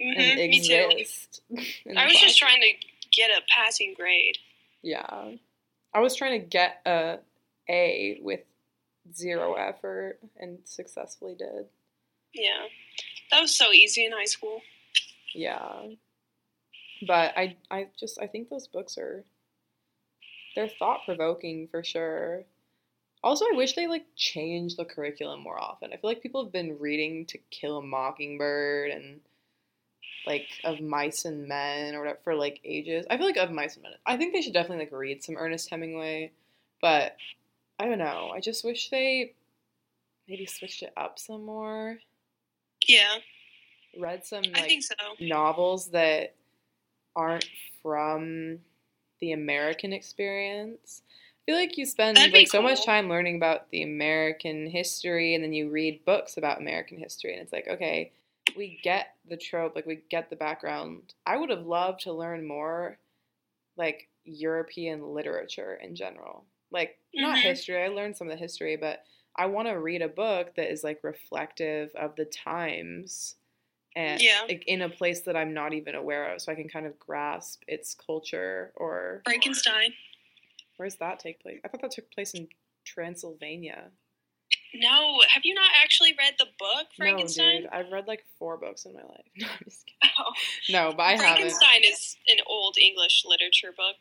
[0.00, 1.42] Mhm, and me too exist.
[1.96, 2.68] i was just trying to
[3.12, 4.38] get a passing grade
[4.82, 5.32] Yeah.
[5.92, 7.18] I was trying to get a
[7.70, 8.40] A with
[9.14, 11.66] zero effort and successfully did.
[12.34, 12.66] yeah
[13.30, 14.60] that was so easy in high school
[15.34, 15.88] Yeah.
[17.06, 19.24] But I I just I think those books are
[20.54, 22.44] they're thought provoking for sure.
[23.22, 25.92] Also, I wish they like changed the curriculum more often.
[25.92, 29.20] I feel like people have been reading To Kill a Mockingbird and
[30.26, 33.06] like Of Mice and Men or whatever for like ages.
[33.08, 33.92] I feel like Of Mice and Men.
[34.04, 36.32] I think they should definitely like read some Ernest Hemingway,
[36.82, 37.16] but
[37.80, 38.30] I don't know.
[38.34, 39.32] I just wish they
[40.28, 41.98] maybe switched it up some more.
[42.86, 43.16] yeah
[43.98, 46.34] Read some i like think so novels that
[47.16, 47.46] aren't
[47.82, 48.58] from
[49.20, 51.02] the American experience.
[51.08, 55.42] I feel like you spend like so much time learning about the American history and
[55.42, 58.12] then you read books about American history and it's like, okay,
[58.56, 61.14] we get the trope, like we get the background.
[61.26, 62.98] I would have loved to learn more
[63.76, 66.44] like European literature in general.
[66.70, 67.42] Like not Mhm.
[67.42, 67.82] history.
[67.82, 69.04] I learned some of the history, but
[69.36, 73.36] I want to read a book that is like reflective of the times
[73.96, 74.42] and Yeah.
[74.48, 76.98] like in a place that I'm not even aware of, so I can kind of
[76.98, 78.72] grasp its culture.
[78.76, 79.94] Or frankenstein
[80.76, 81.60] Where does that take place?
[81.64, 82.48] I thought that took place in
[82.84, 83.90] Transylvania.
[84.72, 87.54] No, have you not actually read the book Frankenstein?
[87.54, 89.26] No, dude, I've read like four books in my life.
[89.36, 90.14] No, I'm just kidding.
[90.18, 90.32] Oh.
[90.68, 91.26] No, but I haven't.
[91.26, 93.96] Frankenstein is an old English literature book.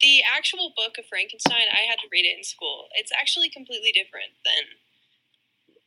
[0.00, 2.86] The actual book of Frankenstein, I had to read it in school.
[2.94, 4.64] It's actually completely different than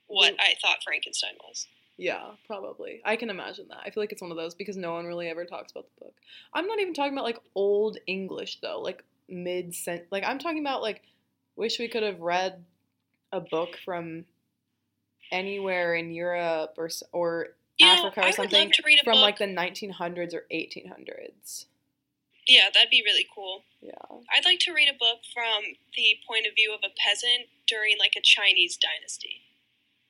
[0.08, 1.68] what I thought Frankenstein was.
[1.98, 3.02] Yeah, probably.
[3.06, 3.80] I can imagine that.
[3.86, 6.06] I feel like it's one of those because no one really ever talks about the
[6.06, 6.16] book.
[6.54, 10.04] I'm not even talking about like old English though, like mid cent.
[10.12, 11.04] Like I'm talking about like
[11.56, 12.64] wish we could have read
[13.32, 14.26] a book from
[15.32, 19.14] anywhere in Europe or or You know, Africa or something love to read a from
[19.14, 19.22] book.
[19.22, 21.66] like the 1900s or 1800s.
[22.48, 23.64] Yeah, that'd be really cool.
[23.82, 23.94] Yeah.
[24.34, 27.98] I'd like to read a book from the point of view of a peasant during
[28.00, 29.42] like a Chinese dynasty.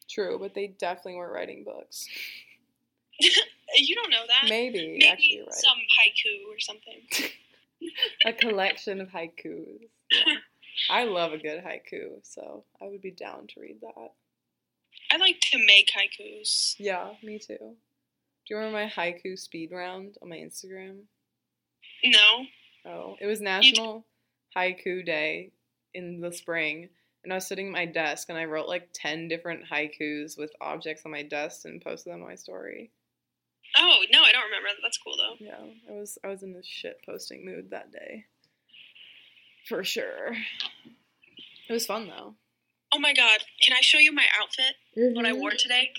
[0.10, 2.08] True, but they definitely weren't writing books.
[3.74, 4.50] You don't know that.
[4.50, 5.54] Maybe, Maybe actually, right.
[5.54, 7.32] some haiku or something.
[8.26, 9.88] a collection of haikus.
[10.12, 10.34] Yeah.
[10.90, 14.12] I love a good haiku, so I would be down to read that.
[15.12, 16.76] I like to make haikus.
[16.80, 17.58] Yeah, me too.
[17.60, 17.76] Do
[18.50, 21.04] you remember my haiku speed round on my Instagram?
[22.04, 22.46] No.
[22.86, 24.06] Oh, it was National
[24.56, 25.52] Haiku Day
[25.94, 26.90] in the spring,
[27.24, 30.52] and I was sitting at my desk and I wrote like 10 different haikus with
[30.60, 32.92] objects on my desk and posted them on my story.
[33.78, 34.70] Oh no, I don't remember.
[34.82, 35.36] That's cool though.
[35.40, 35.60] Yeah,
[35.90, 38.26] I was I was in the shit posting mood that day.
[39.68, 40.34] For sure.
[41.70, 42.36] It was fun though.
[42.94, 44.76] Oh my god, can I show you my outfit?
[44.98, 45.16] Mm-hmm.
[45.16, 45.92] What I wore today?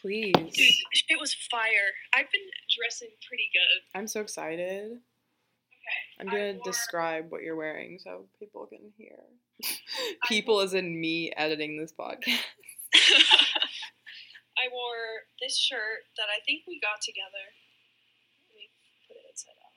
[0.00, 0.32] Please.
[0.34, 1.94] Dude, this shit was fire.
[2.14, 2.42] I've been
[2.78, 3.98] dressing pretty good.
[3.98, 4.98] I'm so excited.
[6.20, 9.18] I'm gonna wore- describe what you're wearing so people can hear.
[10.28, 12.40] people as in me editing this podcast.
[14.58, 17.44] I wore this shirt that I think we got together.
[18.48, 18.68] Let me
[19.06, 19.76] put it inside out.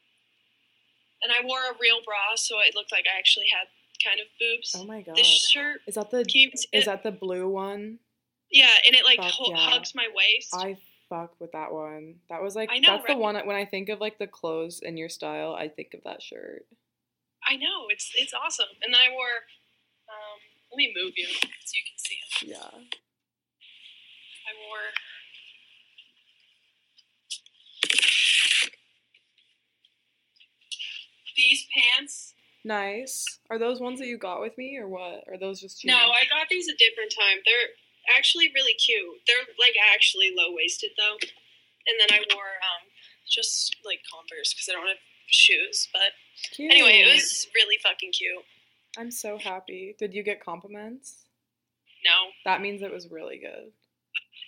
[1.23, 3.67] And I wore a real bra, so it looked like I actually had
[4.03, 4.73] kind of boobs.
[4.77, 5.17] Oh my god.
[5.17, 6.85] This shirt, Is that the can you even see is it?
[6.87, 7.99] that the blue one?
[8.51, 9.57] yeah, and it like Fuck ho- yeah.
[9.69, 10.49] hugs my waist.
[10.55, 10.77] I
[11.09, 12.15] fuck with that one.
[12.29, 14.95] That was like know, that's the one when I think of like the clothes in
[14.95, 16.65] your style, I think of that shirt.
[17.47, 18.69] I know it's it's awesome.
[18.83, 19.43] And then I wore.
[20.07, 20.39] Um,
[20.71, 22.49] let me move you so you can see it.
[22.49, 22.79] Yeah.
[24.47, 24.89] I wore.
[31.35, 32.33] These pants.
[32.65, 33.39] Nice.
[33.49, 35.23] Are those ones that you got with me or what?
[35.27, 35.85] Are those just?
[35.85, 37.37] No, I got these a different time.
[37.45, 37.69] They're
[38.17, 39.21] actually really cute.
[39.27, 41.17] They're like actually low waisted though.
[41.87, 42.87] And then I wore um
[43.29, 45.87] just like Converse because I don't have shoes.
[45.93, 46.11] But
[46.55, 46.71] Cute.
[46.71, 48.43] anyway, it was really fucking cute.
[48.97, 49.95] I'm so happy.
[49.99, 51.25] Did you get compliments?
[52.05, 53.71] No, That means it was really good.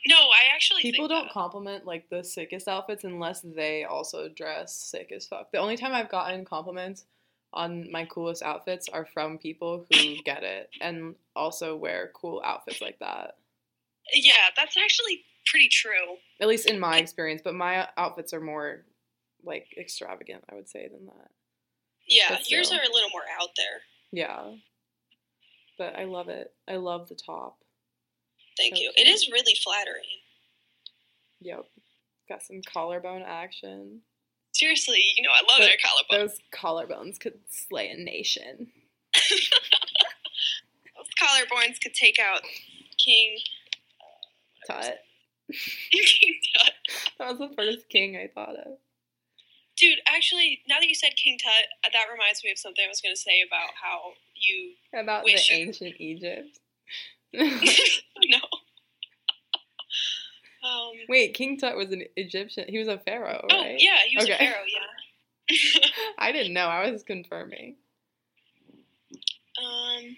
[0.07, 1.33] no, I actually People don't that.
[1.33, 5.51] compliment like the sickest outfits unless they also dress sick as fuck.
[5.51, 7.03] The only time I've gotten compliments
[7.53, 12.81] on my coolest outfits are from people who get it and also wear cool outfits
[12.81, 13.35] like that.
[14.13, 16.17] Yeah, that's actually pretty true.
[16.39, 18.85] At least in my experience, but my outfits are more
[19.43, 21.31] like extravagant, I would say, than that.
[22.07, 23.81] Yeah, yours are a little more out there.
[24.11, 24.51] Yeah.
[25.77, 26.53] But I love it.
[26.67, 27.57] I love the top.
[28.57, 28.91] Thank So you.
[28.95, 30.03] It is really flattering.
[31.41, 31.65] Yep.
[32.29, 34.01] Got some collarbone action.
[34.53, 36.27] Seriously, you know I love But their collarbone.
[36.27, 38.67] Those collarbones could slay a nation.
[39.13, 42.41] Those collarbones could take out
[43.03, 43.37] King.
[44.67, 44.99] Tut.
[45.91, 46.73] King Tut.
[47.19, 48.77] That was the first king I thought of.
[49.77, 51.51] Dude, actually, now that you said King Tut,
[51.83, 54.73] uh, that reminds me of something I was going to say about how you.
[54.93, 55.49] About Wish.
[55.49, 56.59] the ancient Egypt.
[57.33, 57.49] no.
[60.63, 62.65] Um, Wait, King Tut was an Egyptian.
[62.67, 63.77] He was a pharaoh, oh, right?
[63.79, 65.87] yeah, he was a pharaoh, yeah.
[66.19, 66.67] I didn't know.
[66.67, 67.77] I was confirming.
[69.59, 70.17] um,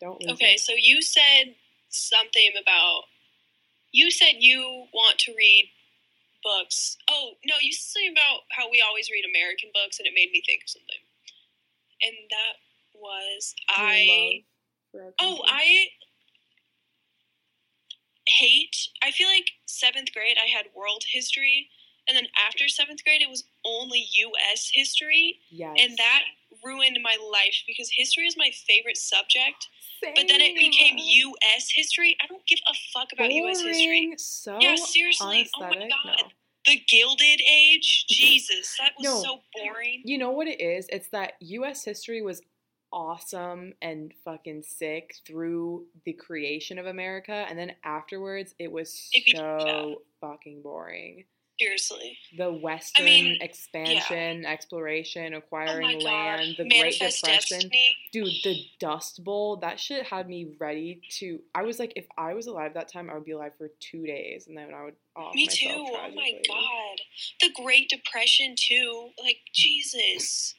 [0.00, 0.60] Don't lose okay, it.
[0.60, 1.54] so you said
[1.92, 3.02] something about.
[3.92, 5.70] You said you want to read
[6.42, 6.96] books.
[7.10, 10.30] Oh, no, you said something about how we always read American books, and it made
[10.32, 11.02] me think of something.
[12.02, 12.54] And that
[12.98, 14.42] was I.
[15.20, 15.40] Oh.
[15.46, 15.86] I
[18.26, 18.76] hate.
[19.04, 21.68] I feel like seventh grade I had world history,
[22.08, 24.70] and then after seventh grade it was only U.S.
[24.72, 25.76] history, Yes.
[25.78, 26.22] and that
[26.64, 29.68] ruined my life because history is my favorite subject.
[30.02, 31.70] But then it became U.S.
[31.74, 32.16] history.
[32.22, 33.60] I don't give a fuck about U.S.
[33.62, 34.14] history.
[34.18, 35.48] So Yeah, seriously.
[35.56, 35.70] Oh my.
[35.70, 35.88] God.
[36.06, 36.14] No.
[36.66, 39.22] The Gilded Age, Jesus, that was No.
[39.22, 40.02] so boring.
[40.04, 40.86] You know what it is?
[40.90, 41.84] It's that U.S.
[41.84, 42.40] history was
[42.92, 49.36] awesome and fucking sick through the creation of America, and then afterwards it was It
[49.36, 51.24] so fucking boring.
[51.60, 52.18] Seriously.
[52.36, 56.04] The Western mean, expansion, exploration, Oh acquiring God.
[56.04, 57.28] land, the Great Depression.
[57.60, 57.96] Destiny.
[58.12, 61.40] Dude, the Dust Bowl, that shit had me ready to.
[61.54, 64.06] I was like, if I was alive that time, I would be alive for two
[64.06, 65.68] days, and then I would off Me too.
[65.70, 66.98] Oh my god.
[67.40, 69.10] The Great Depression too.
[69.22, 70.54] Like Jesus.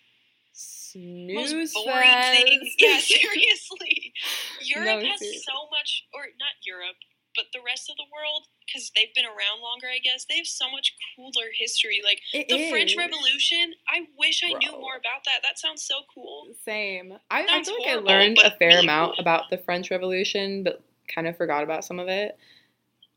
[0.96, 2.72] Most Snooze boring thing.
[2.78, 4.14] Yeah, seriously.
[4.62, 5.42] Europe No, has seriously.
[5.42, 6.96] so much, or not Europe,
[7.36, 10.26] but the rest of the world, because they've been around longer, I guess.
[10.26, 12.02] They have so much cooler history.
[12.04, 12.96] Like It the French.
[12.98, 13.74] Revolution.
[13.88, 15.40] I wish I knew more about that.
[15.44, 16.48] That sounds so cool.
[16.64, 17.14] Same.
[17.30, 19.22] I, I feel like I learned a fair really amount cool.
[19.22, 20.82] about the French Revolution, but
[21.14, 22.38] kind of forgot about some of it.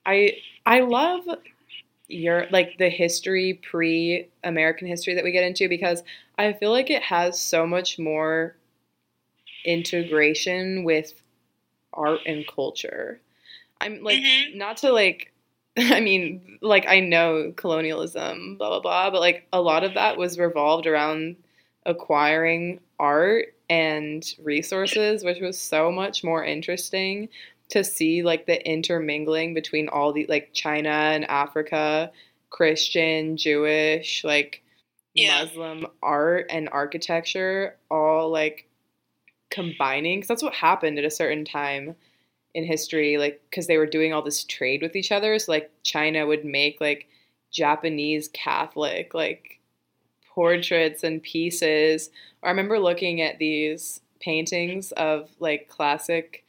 [0.05, 1.24] I I love
[2.09, 6.02] your like the history pre American history that we get into because
[6.38, 8.56] I feel like it has so much more
[9.64, 11.14] integration with
[11.93, 13.20] art and culture.
[13.80, 14.56] I'm like Mhm.
[14.56, 15.32] not to like
[15.78, 20.16] I mean like I know colonialism blah blah blah but like a lot of that
[20.16, 21.36] was revolved around
[21.84, 27.28] acquiring art and resources which was so much more interesting
[27.68, 32.10] to see like the intermingling between all the like China and Africa,
[32.50, 34.62] Christian, Jewish, like
[35.14, 35.42] Yeah.
[35.44, 38.68] Muslim art and architecture all like
[39.50, 41.96] combining cuz that's what happened at a certain time
[42.56, 45.70] in history like cuz they were doing all this trade with each other so like
[45.82, 47.06] China would make like
[47.52, 49.60] Japanese Catholic like
[50.36, 52.10] portraits and pieces.
[52.42, 56.44] I remember looking at these paintings of like classic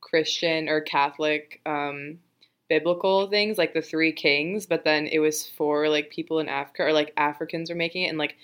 [0.00, 2.20] Christian or Catholic um,
[2.68, 6.84] biblical things, like the Three Kings, but then it was for like people in Africa
[6.84, 8.36] or like Africans were making it, and like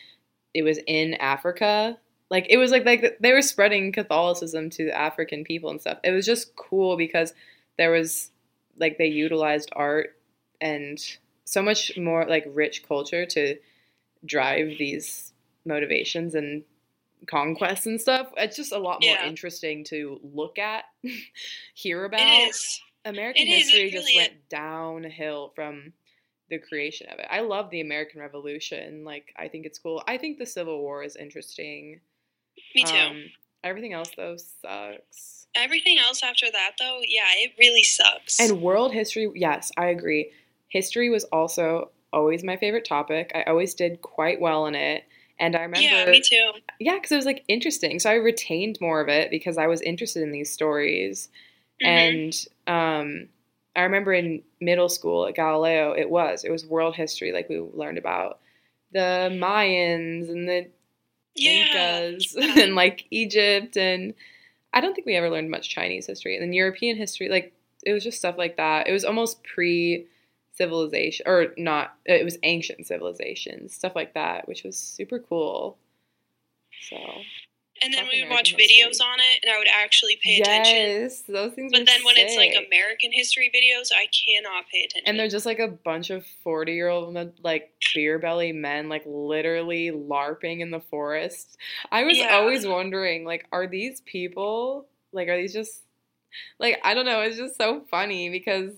[0.53, 1.97] it was in Africa.
[2.31, 5.99] Like it was like like they were spreading Catholicism to the African people and stuff.
[6.05, 7.35] It was just cool because
[7.77, 8.31] there was
[8.79, 10.17] like they utilized art
[10.61, 10.99] and
[11.45, 13.57] so much more like rich culture to
[14.25, 15.33] drive these
[15.65, 16.63] motivations and
[17.27, 18.29] conquests and stuff.
[18.37, 19.27] It's just a lot more Yeah.
[19.27, 20.85] interesting to look at,
[21.75, 22.21] hear about.
[22.21, 22.81] It is.
[23.05, 25.95] American it history just really went downhill from
[26.51, 27.27] the creation of it.
[27.31, 29.05] I love the American Revolution.
[29.05, 30.03] Like I think it's cool.
[30.07, 32.01] I think the Civil War is interesting.
[32.75, 32.97] Me too.
[32.97, 33.25] Um,
[33.65, 35.41] everything else though sucks.
[35.55, 38.39] Everything else after that, though, yeah, it really sucks.
[38.39, 40.31] And world history, yes, I agree.
[40.69, 43.33] History was also always my favorite topic.
[43.35, 45.05] I always did quite well in it.
[45.41, 46.53] And I remember yeah, me too.
[46.79, 47.99] Yeah, because it was like interesting.
[47.99, 51.31] So I retained more of it because I was interested in these stories.
[51.83, 51.87] Mhm.
[51.87, 53.29] And um,
[53.75, 57.33] I remember in middle school at Galileo, it was it was world history.
[57.33, 58.39] Like we learned about
[58.93, 60.69] the Mayans and the
[61.35, 62.09] yeah.
[62.09, 64.15] Incas and like Egypt, and
[64.73, 66.35] I don't think we ever learned much Chinese history.
[66.37, 67.53] And then European history, like
[67.85, 68.89] it was just stuff like that.
[68.89, 70.07] It was almost pre
[70.61, 75.79] civilization or not uh, it was ancient civilizations stuff like that which was super cool
[76.89, 76.99] so
[77.83, 78.67] And then we would watch history.
[78.85, 80.75] videos on it, and I would actually pay attention.
[80.77, 82.51] yes those things But then when it's like.
[82.67, 85.03] American history videos, I cannot pay attention.
[85.07, 89.03] and they're just like a bunch of 40 year old like beer belly men like
[89.07, 91.57] literally larping in the forest
[91.91, 92.35] i was Yeah.
[92.37, 95.83] always wondering like are these people like are these just
[96.59, 98.71] like i don't know it's just so funny because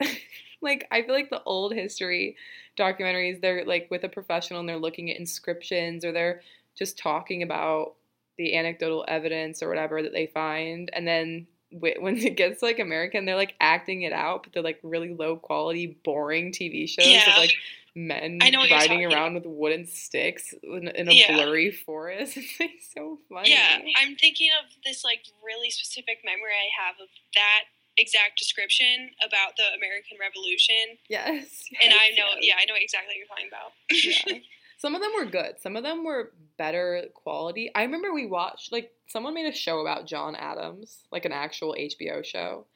[0.60, 2.36] like i feel like the old history
[2.78, 6.40] documentaries they're like with a professional and they're looking at inscriptions or they're
[6.76, 7.94] just talking about
[8.38, 13.24] the anecdotal evidence or whatever that they find and then when it gets like american
[13.24, 17.30] they're like acting it out but they're like really low quality boring tv shows Yeah.
[17.30, 17.52] of like
[17.96, 21.32] men riding around with wooden sticks in, in a Yeah.
[21.34, 26.50] blurry forest it's like so funny yeah, I'm thinking of this like really specific memory
[26.54, 27.64] I have of that
[27.96, 32.42] exact description about the American Revolution, yes, and I know, yes.
[32.42, 33.70] yeah, I know exactly what you're talking about.
[34.02, 34.42] yeah.
[34.84, 35.54] Some of them were good.
[35.62, 37.70] Some of them were better quality.
[37.74, 41.74] I remember we watched like someone made a show about John Adams, like an actual
[41.78, 42.66] HBO show,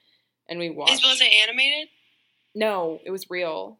[0.48, 1.04] and we watched.
[1.04, 1.88] Was it animated?
[2.54, 3.78] No, it was real,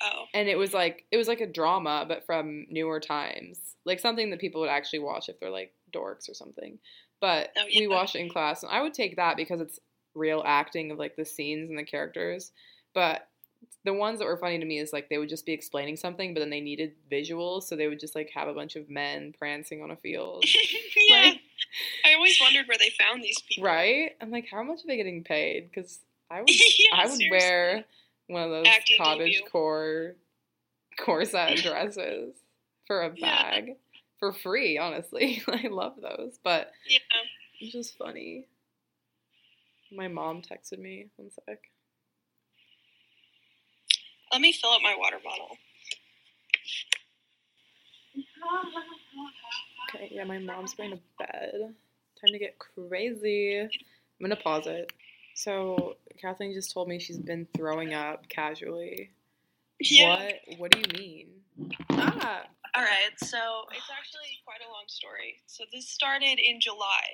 [0.00, 4.00] Oh, and it was like it was like a drama, but from newer times, like
[4.00, 6.78] something that people would actually watch if they're like dorks or something.
[7.20, 9.78] But Oh, we watched it in class, and I would take that because it's
[10.14, 12.50] real acting of like the scenes and the characters.
[12.94, 13.28] But
[13.84, 16.34] the ones that were funny to me is like they would just be explaining something,
[16.34, 19.32] but then they needed visuals, so they would just like have a bunch of men
[19.38, 20.44] prancing on a field.
[21.08, 21.16] yeah.
[21.30, 21.40] Like,
[22.04, 23.64] I always wondered where they found these people.
[23.64, 24.12] right?
[24.20, 25.68] I'm like, how much are they getting paid?
[25.70, 26.00] Because
[26.30, 27.30] I would, Yeah, I would seriously.
[27.30, 27.84] wear
[28.28, 29.48] one of those Acting cottage debut.
[29.50, 30.14] core
[30.98, 32.34] corset dresses
[32.86, 33.26] for a Yeah.
[33.60, 33.76] bag
[34.18, 34.78] for free.
[34.78, 36.98] Honestly, I love those, but Yeah.
[37.60, 38.46] it's just funny.
[39.92, 41.06] My mom texted me.
[41.16, 41.58] One sec.
[44.34, 45.56] Let me fill up my water bottle.
[49.94, 51.52] Okay, yeah, my mom's going to bed.
[51.60, 53.60] Time to get crazy.
[53.60, 53.70] I'm
[54.20, 54.92] gonna pause it.
[55.36, 59.12] So Kathleen just told me she's been throwing up casually.
[59.78, 60.16] Yeah.
[60.48, 60.58] What?
[60.58, 61.28] What do you mean?
[61.90, 62.42] Ah,
[62.74, 63.38] All right, so
[63.70, 65.42] it's actually quite a long story.
[65.46, 67.04] So this started in July,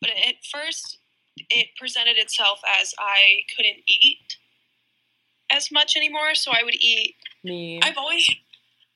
[0.00, 0.98] but at first
[1.48, 4.36] it presented itself as I couldn't eat
[5.50, 7.14] as much anymore, so I would eat.
[7.44, 7.80] me.
[7.82, 8.28] I've always,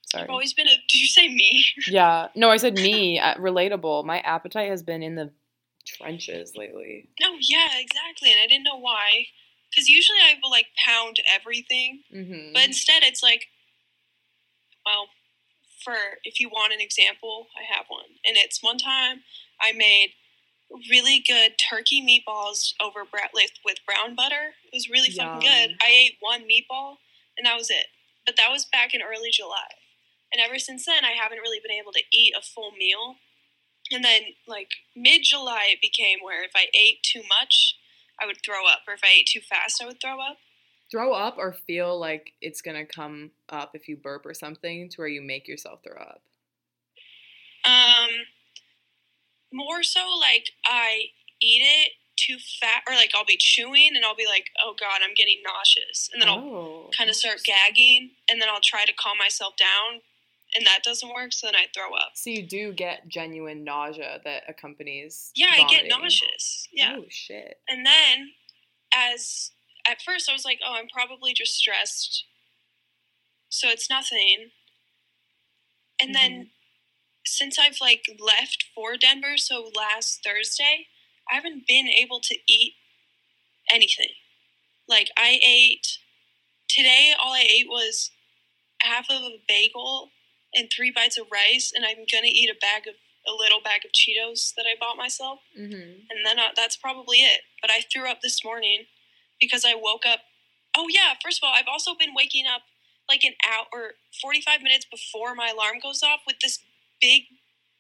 [0.07, 0.25] Sorry.
[0.25, 0.71] I've always been a.
[0.89, 1.65] Did you say me?
[1.89, 2.29] Yeah.
[2.35, 3.19] No, I said me.
[3.19, 4.05] Uh, relatable.
[4.05, 5.31] My appetite has been in the
[5.87, 7.09] trenches lately.
[7.21, 8.31] No, yeah, exactly.
[8.31, 9.27] And I didn't know why.
[9.71, 12.53] Because usually I will like pound everything, Mm-hmm.
[12.55, 13.47] but instead it's like,
[14.87, 15.09] well,
[15.85, 15.95] for
[16.25, 18.05] if you want an example, I have one.
[18.25, 19.23] And it's one time
[19.61, 20.11] I made
[20.91, 24.55] really good turkey meatballs over with, with brown butter.
[24.65, 25.77] It was really fucking good.
[25.81, 26.97] I ate one meatball
[27.37, 27.87] and that was it.
[28.27, 29.79] But that was back in early July.
[30.33, 33.17] And ever since then, I haven't really been able to eat a full meal.
[33.93, 37.77] And then, like, mid July, it became where if I ate too much,
[38.21, 38.81] I would throw up.
[38.89, 40.39] Or if I ate too fast, I would throw up.
[40.91, 44.97] throw up or feel like it's gonna come up if you burp or something to
[44.97, 46.23] where you make yourself throw up.
[47.65, 48.11] Um,
[49.55, 54.17] more so like I eat it too fat, or like I'll be chewing and I'll
[54.17, 58.11] be like, oh god, I'm getting nauseous, and then I'll oh, kind of start gagging,
[58.29, 60.01] and then I'll try to calm myself down,
[60.55, 62.13] and that doesn't work, so then I throw up.
[62.15, 65.31] So you do get genuine nausea that accompanies.
[65.35, 66.69] Yeah, I get nauseous.
[66.73, 67.59] Yeah, Oh shit.
[67.69, 68.33] and then
[68.95, 69.51] as
[69.87, 72.25] at first I was like, oh, I'm probably just stressed,
[73.49, 74.51] so it's nothing.
[76.01, 76.43] And then mm-hmm.
[77.25, 80.87] Since I've like left for Denver, so last Thursday,
[81.31, 82.75] I haven't been able to eat
[83.73, 84.11] anything.
[84.89, 85.99] Like I ate
[86.69, 88.11] today, all I ate was
[88.81, 90.11] half of a bagel
[90.55, 92.95] and three bites of rice, and I'm gonna eat a bag of
[93.27, 95.73] a little bag of Cheetos that I bought myself Mm-hmm.
[96.11, 97.41] and then uh, that's probably it.
[97.63, 98.85] But I threw up this morning
[99.41, 100.21] because I woke up.
[100.77, 102.63] Oh yeah, first of all, I've also been waking up
[103.09, 106.59] like an hour or forty five minutes before my alarm goes off with this
[107.01, 107.23] big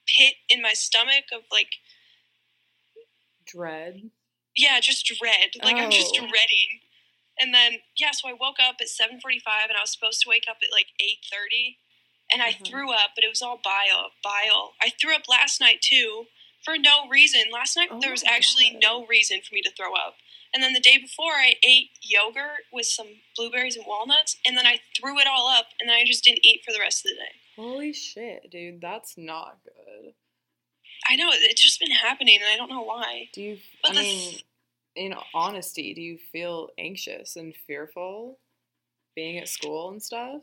[0.06, 1.70] pit in my stomach of like
[3.46, 4.10] Dread.
[4.56, 5.50] yeah, just dread.
[5.62, 6.26] Like I'm just Oh.
[6.28, 6.80] dreading.
[7.38, 10.20] And then yeah, so I woke up at seven forty five, and I was supposed
[10.22, 11.78] to wake up at like eight thirty,
[12.32, 12.66] and I Mhm.
[12.66, 14.74] threw up, but it was all bile, bile.
[14.80, 16.28] I threw up last night too
[16.64, 17.50] for no reason.
[17.50, 18.80] Last night Oh there was actually God.
[18.82, 20.16] no reason for me to throw up.
[20.54, 24.66] And then the day before, I ate yogurt with some blueberries and walnuts, and then
[24.66, 27.10] I threw it all up, and then I just didn't eat for the rest of
[27.10, 27.40] the day.
[27.56, 30.14] Holy shit, dude, that's not good.
[31.08, 33.28] I know it's just been happening, and I don't know why.
[33.32, 33.58] Do you?
[33.82, 34.44] But I mean, th-
[34.96, 38.38] in honesty, do you feel anxious and fearful
[39.14, 40.42] being at school and stuff?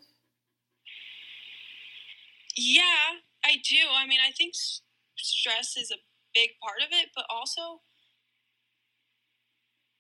[2.56, 3.78] Yeah, I do.
[3.96, 4.54] I mean, I think
[5.16, 6.00] stress is a
[6.34, 7.82] big part of it, but also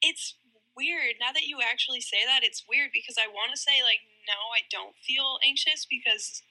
[0.01, 0.35] it's
[0.75, 1.15] weird.
[1.19, 4.37] Now that you actually say that, it's weird because I want to say, like, no,
[4.53, 6.43] I don't feel anxious because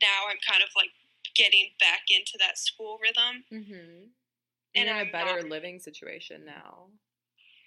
[0.00, 0.90] now I'm kind of like
[1.34, 3.44] getting back into that school rhythm.
[3.52, 4.12] Mm-hmm.
[4.74, 6.88] And you're in I'm a better not- living situation now.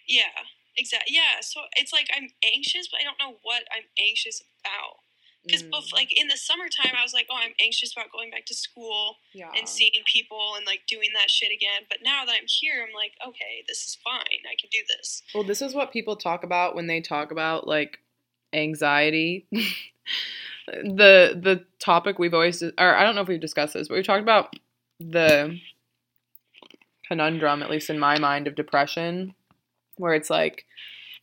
[0.07, 0.34] Yeah,
[0.77, 1.15] exactly.
[1.15, 4.97] Yeah, so it's like I'm anxious, but I don't know what I'm anxious about.
[5.45, 8.47] Because, Mm, like, in the summertime, I was like, oh, I'm anxious about going back
[8.47, 9.18] to school.
[9.31, 9.52] yeah.
[9.56, 11.85] and seeing people and like doing that shit again.
[11.88, 14.41] But now that I'm here, I'm like, okay, this is fine.
[14.49, 15.22] I can do this.
[15.35, 17.99] Well, this is what people talk about when they talk about like
[18.53, 19.45] anxiety.
[20.67, 24.05] the the topic we've always or I don't know if we've discussed this, but we've
[24.05, 24.55] talked about
[24.99, 25.59] the
[27.07, 29.35] conundrum, at least in my mind, of depression,
[29.97, 30.65] where it's like,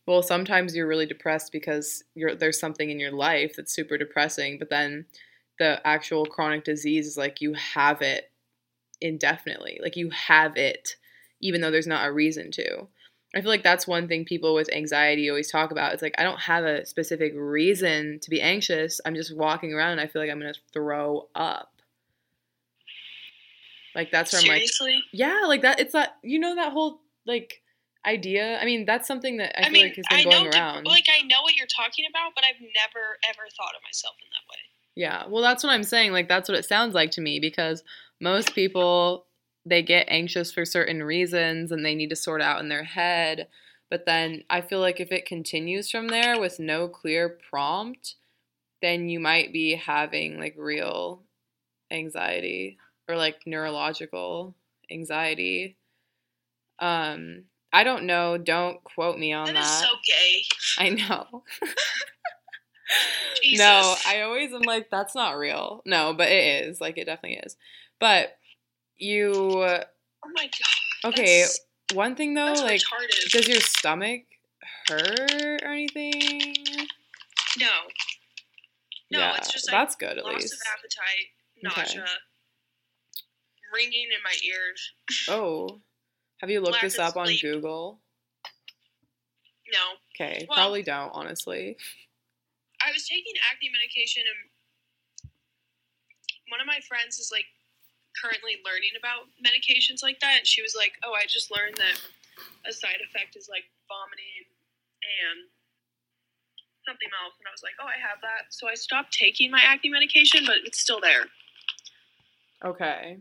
[0.05, 4.57] well, sometimes you're really depressed because you're there's something in your life that's super depressing,
[4.59, 5.05] but then
[5.59, 8.31] the actual chronic disease is like you have it
[9.01, 9.79] indefinitely.
[9.81, 10.95] Like you have it
[11.41, 12.87] even though there's not a reason to.
[13.35, 15.93] I feel like that's one thing people with anxiety always talk about.
[15.93, 19.01] It's like I don't have a specific reason to be anxious.
[19.05, 21.71] I'm just walking around and I feel like I'm gonna throw up.
[23.95, 24.69] Like that's where I'm like,
[25.11, 25.79] yeah, like that.
[25.79, 27.61] It's that you know that whole like
[28.05, 28.59] idea.
[28.59, 30.49] I mean, that's something that I, I, feel mean, like has been I going know,
[30.51, 30.85] around.
[30.85, 34.29] like, I know what you're talking about, but I've never ever thought of myself in
[34.29, 34.57] that way.
[34.95, 36.11] Yeah, well, that's what I'm saying.
[36.11, 37.83] Like, that's what it sounds like to me because
[38.19, 39.25] most people
[39.65, 43.47] they get anxious for certain reasons and they need to sort out in their head.
[43.89, 48.15] But then I feel like if it continues from there with no clear prompt,
[48.81, 51.21] then you might be having like real
[51.91, 52.77] anxiety
[53.07, 54.55] or like neurological
[54.91, 55.77] anxiety.
[56.79, 58.37] Um, I don't know.
[58.37, 59.61] Don't quote me on That that.
[59.63, 60.43] is so gay.
[60.79, 61.43] I know.
[63.55, 65.81] No, I always am like, that's not real.
[65.85, 66.79] No, but it is.
[66.79, 67.57] Like, it definitely is.
[67.99, 68.37] But
[68.97, 71.09] you, Oh my god.
[71.09, 71.45] okay,
[71.93, 73.31] one thing though, like, retarded.
[73.31, 74.21] does your stomach
[74.87, 76.55] hurt or anything?
[77.59, 77.67] no.
[79.11, 80.53] No, yeah, it's just like that's good at loss least.
[80.53, 81.27] of appetite,
[81.67, 81.81] Okay.
[81.99, 82.05] nausea,
[83.73, 84.91] ringing in my ears.
[85.29, 85.81] Oh,
[86.41, 87.27] have you looked lack this up on.
[87.41, 87.99] Google?
[89.71, 89.79] No.
[90.15, 91.77] Okay, Well- probably don't, honestly.
[92.85, 95.31] I was taking acne medication and
[96.49, 97.45] one of my friends is like
[98.19, 101.97] currently learning about medications like that, and she was like, "Oh, I just learned that
[102.65, 104.45] a side effect is like vomiting
[105.01, 105.49] and
[106.85, 109.61] something else," and I was like, "Oh, I have that." So I stopped taking my
[109.61, 111.25] acne medication, but it's still there.
[112.63, 113.17] Okay.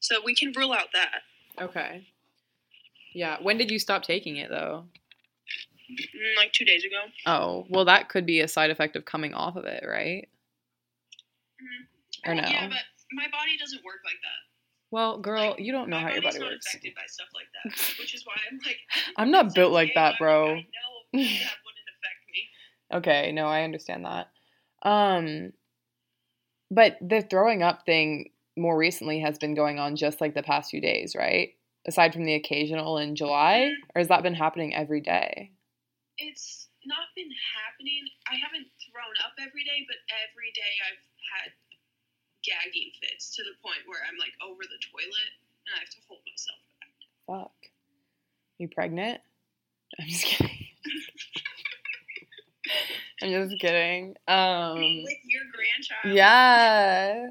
[0.00, 1.22] So we can rule out that.
[1.60, 2.06] Okay.
[3.14, 3.36] Yeah.
[3.40, 4.86] When did you stop taking it though?
[5.90, 7.02] Mm, Like two days ago.
[7.26, 10.28] Oh, well, that could be a side effect of coming off of it, right?
[11.60, 11.86] Mhm.
[12.30, 12.42] Or no?
[12.48, 12.78] Yeah, but
[13.14, 14.40] my body doesn't work like that.
[14.90, 16.66] Well, girl, you don't know how your body's body not works.
[16.66, 18.76] affected by stuff like that, which is why I'm like.
[19.16, 20.48] I'm not built like that, bro.
[20.48, 20.64] That
[21.14, 22.98] wouldn't affect me.
[22.98, 24.28] Okay, no, I understand that.
[24.82, 25.52] Um,
[26.70, 30.70] but the throwing up thing more recently has been going on just like the past
[30.70, 31.50] few days, right?
[31.86, 35.52] Aside from the occasional in July, or has that been happening every day?
[36.18, 38.04] It's not been happening.
[38.28, 39.96] I haven't thrown up every day, but
[40.28, 41.02] every day I've
[41.32, 41.52] had
[42.44, 45.30] gagging fits to the point where I'm like over the toilet
[45.66, 46.92] and I have to hold myself back.
[47.26, 47.52] Fuck.
[48.58, 49.20] You pregnant?
[50.00, 50.58] I'm just kidding.
[53.22, 54.14] I'm just kidding.
[54.26, 56.14] Um, With your grandchild.
[56.16, 57.26] yeah.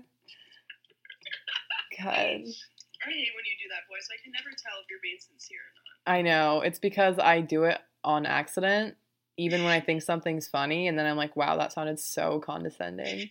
[1.98, 2.08] God.
[2.08, 4.08] I hate when you do that voice.
[4.12, 6.18] I can never tell if you're being sincere or not.
[6.18, 6.62] I know.
[6.62, 8.96] It's because I do it on accident,
[9.38, 13.30] even when I think something's funny, and then I'm like, wow, that sounded so condescending.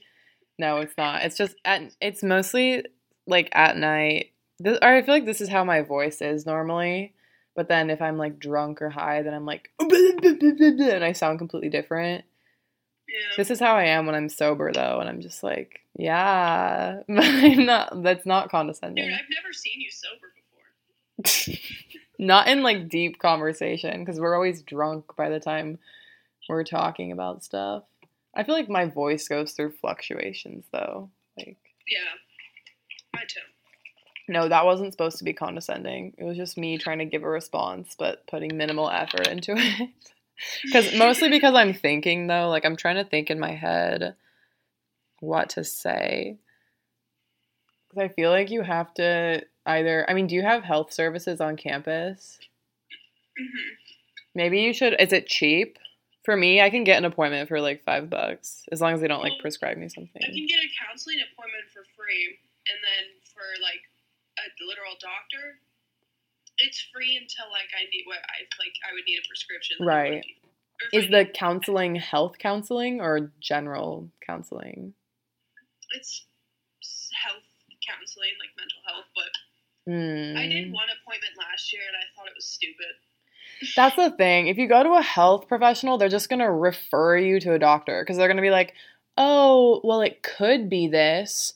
[0.60, 1.22] No, it's not.
[1.22, 2.84] It's just at it's mostly
[3.26, 4.32] like at night.
[4.58, 7.14] This, or I feel like this is how my voice is normally.
[7.56, 11.70] But then if I'm like drunk or high, then I'm like and I sound completely
[11.70, 12.26] different.
[13.08, 13.36] Yeah.
[13.38, 17.00] This is how I am when I'm sober though, and I'm just like, yeah.
[17.08, 19.06] But I'm not that's not condescending.
[19.06, 19.14] Dude.
[19.14, 20.28] I've never seen you sober
[21.16, 21.58] before.
[22.18, 25.78] not in like deep conversation because we're always drunk by the time
[26.50, 27.84] we're talking about stuff.
[28.34, 31.10] I feel like my voice goes through fluctuations though.
[31.36, 31.56] Like
[31.88, 31.98] Yeah.
[33.14, 33.40] My too.
[34.28, 36.14] no, that wasn't supposed to be condescending.
[36.18, 39.90] It was just me trying to give a response but putting minimal effort into it.
[40.72, 44.14] Cuz mostly because I'm thinking though, like I'm trying to think in my head
[45.20, 46.38] what to say.
[47.90, 51.40] Cuz I feel like you have to either I mean, do you have health services
[51.40, 52.38] on campus?
[53.36, 53.74] hmm
[54.32, 54.94] Maybe you should.
[55.00, 55.76] Is it cheap?
[56.24, 59.08] For me, I can get an appointment for like five bucks as long as they
[59.08, 60.20] don't like prescribe me something.
[60.22, 62.36] I can get a counseling appointment for free,
[62.68, 63.80] and then for like
[64.38, 65.56] a literal doctor,
[66.58, 68.76] it's free until like I need what I like.
[68.84, 69.76] I would need a prescription.
[69.80, 70.04] I Right.
[70.20, 70.40] wouldn't need.
[70.44, 74.94] Or if Is the counseling health counseling or general counseling?
[75.92, 76.26] it's
[77.12, 77.42] health
[77.82, 79.32] counseling, like mental health, but
[79.90, 80.36] hmm.
[80.38, 82.94] I did one appointment last year and I thought it was stupid.
[83.76, 84.48] That's the thing.
[84.48, 87.58] If you go to a health professional, they're just going to refer you to a
[87.58, 88.74] doctor because they're going to be like,
[89.16, 91.52] oh, well, it could be this,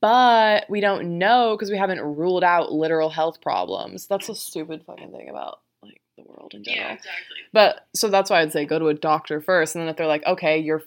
[0.00, 4.06] but we don't know because we haven't ruled out literal health problems.
[4.06, 6.84] That's a stupid fucking thing about like the world in general.
[6.84, 7.36] Yeah, exactly.
[7.52, 9.74] But so that's why I'd say go to a doctor first.
[9.74, 10.82] And then if they're like, okay, your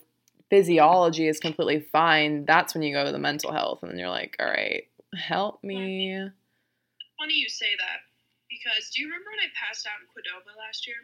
[0.49, 3.79] physiology is completely fine, that's when you go to the mental health.
[3.81, 4.83] And then you're like, all right,
[5.15, 6.29] help me.
[7.19, 8.10] Funny you say that
[8.61, 11.01] because do you remember when I passed out in Qdoba last year?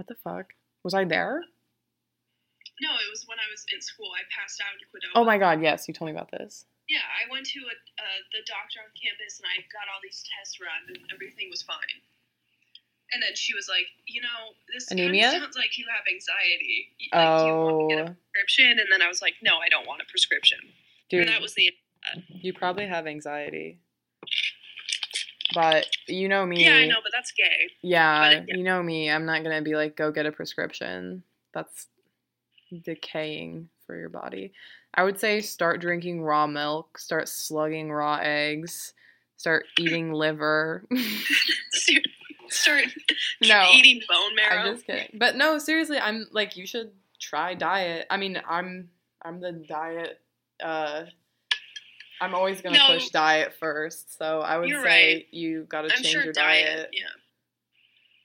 [0.00, 0.56] What the fuck?
[0.82, 1.44] Was I there?
[2.80, 4.08] No, it was when I was in school.
[4.16, 5.12] I passed out in Qdoba.
[5.16, 6.64] Oh my god, yes, you told me about this.
[6.88, 10.22] Yeah, I went to a, uh, the doctor on campus and I got all these
[10.38, 11.98] tests run and everything was fine.
[13.12, 16.90] And then she was like, you know, this kind of sounds like you have anxiety.
[17.14, 18.78] Like, do you want to get a Oh, prescription?
[18.78, 20.58] And then I was like, no, I don't want a prescription.
[21.10, 21.70] dude, And that was the
[22.28, 23.78] you probably have anxiety.
[25.56, 26.62] But you know me.
[26.64, 27.70] yeah, I know, but that's gay.
[27.82, 28.56] Yeah, But, yeah.
[28.56, 29.10] you know me.
[29.10, 31.22] I'm not gonna be like, go get a prescription.
[31.54, 31.86] That's
[32.84, 34.52] decaying for your body.
[34.94, 38.92] I would say start drinking raw milk, start slugging raw eggs,
[39.36, 40.84] start eating liver.
[42.48, 42.84] Start
[43.42, 43.68] No.
[43.74, 44.68] eating bone marrow.
[44.68, 45.08] I'm just kidding.
[45.14, 48.06] But no, seriously, I'm like, you should try diet.
[48.08, 48.88] I mean, I'm
[49.22, 50.20] I'm the diet.
[50.62, 51.04] Uh,
[52.20, 52.86] I'm always gonna No.
[52.86, 54.16] push diet first.
[54.16, 54.76] So I would say
[55.14, 55.26] right.
[55.30, 56.76] you gotta change sure your diet.
[56.76, 56.90] diet.
[56.92, 57.08] Yeah.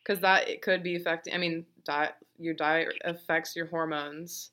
[0.04, 1.34] because that it could be affecting.
[1.34, 4.52] I mean, diet your diet affects your hormones,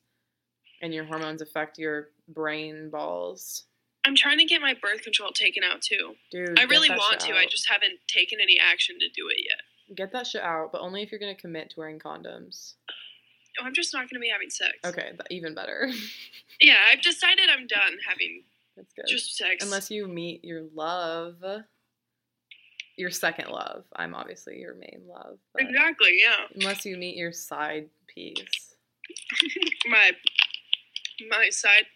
[0.83, 3.65] and your hormones affect your brain balls.
[4.05, 6.15] I'm trying to get my birth control taken out too.
[6.31, 7.35] Dude, I really want to.
[7.35, 9.97] I just haven't taken any action to do it yet.
[9.97, 12.75] get that shit out, but only if you're gonna commit to wearing condoms.
[13.61, 14.77] Oh, I'm just not going to be having sex.
[14.85, 15.91] Okay, even better.
[16.61, 18.43] Yeah, I've decided I'm done having
[18.79, 19.07] That's good.
[19.09, 19.65] just sex.
[19.65, 21.43] Unless you meet your love,
[22.97, 23.85] your second love.
[23.97, 25.39] I'm obviously your main love.
[25.59, 26.47] Exactly, yeah.
[26.55, 28.75] unless you meet your side piece.
[29.89, 30.13] my
[31.29, 31.87] my side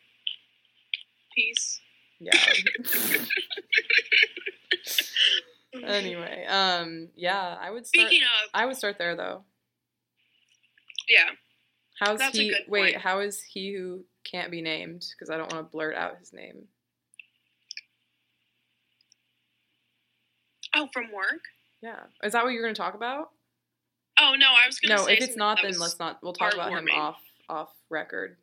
[1.37, 1.81] piece.
[2.19, 2.33] Yeah.
[5.87, 8.09] anyway, um, yeah, I would start.
[8.09, 9.45] Speaking of, I would start there though.
[11.09, 11.31] yeah,
[12.03, 12.49] How's That's a he?
[12.49, 13.05] good wait, point.
[13.05, 15.05] how is he who can't be named?
[15.17, 16.65] Because I don't want to blurt out his name.
[20.75, 21.41] oh, from work.
[21.83, 23.31] Yeah, is that what you're going to talk about?
[24.21, 25.15] Oh no, I was gonna No, say.
[25.15, 26.19] if it's not, then let's not.
[26.23, 27.17] We'll talk about him off
[27.49, 28.37] off record.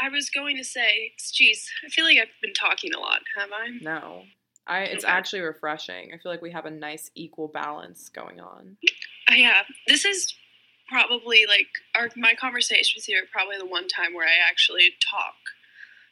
[0.00, 3.50] I was going to say, geez, I feel like I've been talking a lot, have
[3.52, 3.68] I?
[3.82, 4.22] No,
[4.66, 4.80] I.
[4.84, 5.12] It's Okay.
[5.12, 6.12] actually refreshing.
[6.14, 8.76] I feel like we have a nice equal balance going on.
[9.30, 9.62] Oh, yeah.
[9.86, 10.34] This is
[10.90, 15.34] probably like our my conversations you are probably the one time where I actually talk.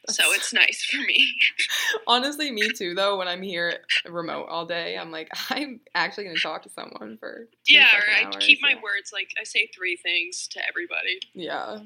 [0.07, 1.33] So it's nice for me.
[2.07, 2.95] Honestly, me too.
[2.95, 3.79] Though when I'm here
[4.09, 8.01] remote all day, I'm like, I'm actually going to talk to someone for yeah, or
[8.01, 8.81] fucking I hours, keep my yeah.
[8.81, 11.19] words like I say three things to everybody.
[11.33, 11.79] Yeah.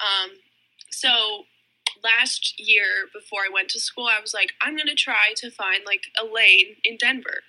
[0.00, 0.30] Um,
[0.90, 1.44] so
[2.02, 5.82] last year before I went to school, I was like, I'm gonna try to find
[5.84, 7.42] like a lane in Denver.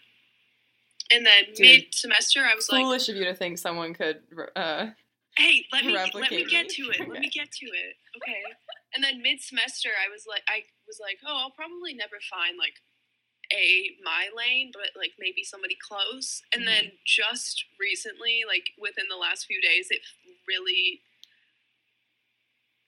[1.14, 4.22] And then mid semester, I was like, Foolish of you to think someone could.
[4.56, 4.88] Uh,
[5.38, 7.00] Hey, let me let me get to it.
[7.08, 7.96] Let me get to it.
[8.18, 8.44] Okay.
[8.94, 12.58] And then mid semester, I was like, I was like, oh, I'll probably never find
[12.60, 12.76] like
[13.54, 16.42] a my lane, but like maybe somebody close.
[16.54, 17.04] And then Mm-hmm.
[17.08, 20.02] just recently, like within the last few days, it
[20.48, 21.00] really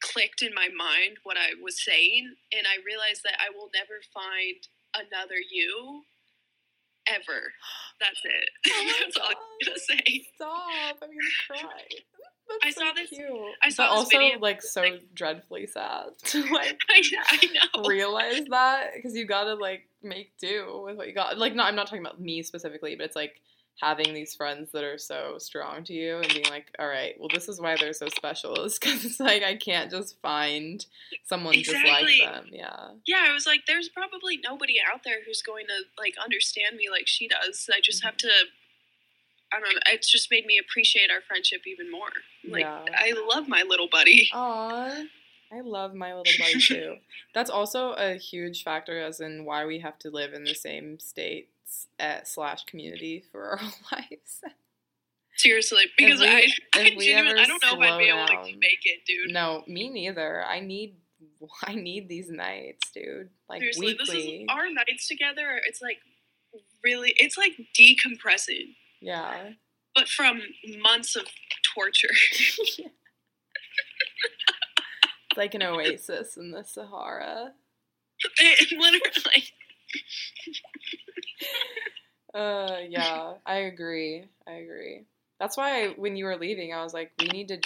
[0.04, 4.04] clicked in my mind what I was saying, and I realized that I will never
[4.14, 4.60] find
[4.95, 6.04] another you
[7.08, 7.52] ever.
[8.00, 8.50] That's it.
[8.72, 10.24] Oh my That's all I'm gonna say.
[10.36, 10.98] Stop!
[11.02, 11.82] I'm gonna cry.
[12.50, 13.30] That's I so saw this- Cute.
[13.64, 17.48] I saw but this also video, like so like- dreadfully sad to like I, I
[17.78, 17.84] know.
[17.88, 21.38] realize that because you gotta like make do with what you got.
[21.38, 23.40] Like, no, I'm not talking about me specifically, but it's like
[23.82, 27.30] having these friends that are so strong to you and being like, all right, well,
[27.34, 28.64] this is why they're so special.
[28.64, 30.86] Is because it's like I can't just find
[31.26, 32.20] someone Exactly.
[32.20, 32.50] just like them.
[32.52, 32.88] Yeah.
[33.06, 36.90] Yeah, I was like, there's probably nobody out there who's going to like understand me
[36.90, 37.70] like she does.
[37.74, 38.28] I just have mm-hmm.
[38.28, 39.56] to.
[39.56, 39.82] I don't know.
[39.88, 42.10] It's just made me appreciate our friendship even more.
[42.48, 42.86] Like, Yeah.
[42.98, 44.28] I love my little buddy.
[44.34, 45.04] Aw,
[45.52, 46.95] I love my little buddy too.
[47.36, 50.98] That's also a huge factor, as in why we have to live in the same
[50.98, 51.50] state
[52.00, 54.41] at uh, slash community for our whole lives.
[55.36, 58.86] Seriously, because we- I, I, genuinely, I don't know if I'd be able to make
[58.86, 59.34] it, dude.
[59.34, 60.44] No, me neither.
[60.45, 60.95] I need,
[61.64, 63.30] I need these nights, dude.
[63.50, 64.45] Like Seriously, this is weekly.
[64.50, 65.60] our nights together.
[65.66, 65.98] It's like
[66.84, 69.52] really, it's like decompressing, yeah.
[69.95, 70.41] but from
[70.82, 71.24] months of
[71.76, 72.10] torture.
[75.34, 77.54] It's like an oasis in the Sahara.
[78.40, 79.50] it, literally.
[82.34, 84.26] Uh, yeah, I agree.
[84.48, 85.03] I agree.
[85.40, 87.60] That's why when you were leaving, I was like, we need to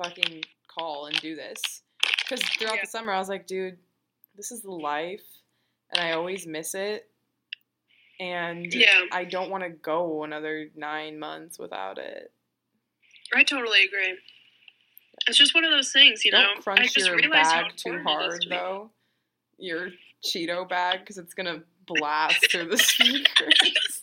[0.00, 1.82] fucking call and do this.
[2.20, 2.82] Because throughout Yeah.
[2.82, 3.76] the summer, I was like, dude,
[4.36, 5.24] this is the life,
[5.90, 7.10] and I always miss it.
[8.20, 9.06] And Yeah.
[9.10, 12.30] I don't want to go another nine months without it.
[13.34, 14.16] I totally agree.
[15.26, 16.50] It's just one of those things, you don't know.
[16.58, 18.90] I crunch just your realized how bag too hard, though.
[19.58, 19.90] Your
[20.22, 24.02] Cheeto bag, because it's gonna blast through the speakers.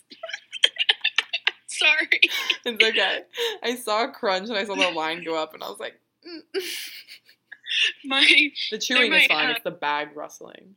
[1.66, 2.20] Sorry.
[2.64, 3.22] It's okay.
[3.62, 5.94] I saw a crunch and I saw the line go up, and I was like,
[6.26, 6.62] mm.
[8.04, 8.24] My
[8.70, 9.46] the chewing my, is fine.
[9.48, 10.74] uh, it's the bag rustling.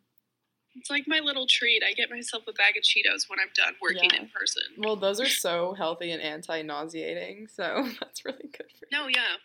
[0.78, 1.84] it's like my little treat.
[1.88, 4.22] I get myself a bag of Cheetos when I'm done working Yeah.
[4.22, 4.64] in person.
[4.78, 8.98] Well, those are so healthy and anti-nauseating, so that's really good for you.
[8.98, 9.36] No, yeah.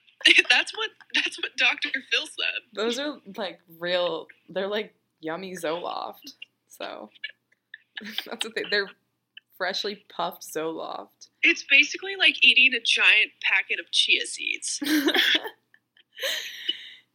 [0.48, 1.88] that's what that's what Dr.
[2.12, 2.62] Phil said.
[2.72, 4.28] Those are like real.
[4.48, 6.34] They're like yummy Zoloft.
[6.68, 7.10] So
[8.26, 8.64] that's what they.
[8.70, 8.90] They're
[9.56, 11.28] freshly puffed Zoloft.
[11.42, 14.78] It's basically like eating a giant packet of chia seeds.
[14.82, 15.14] it's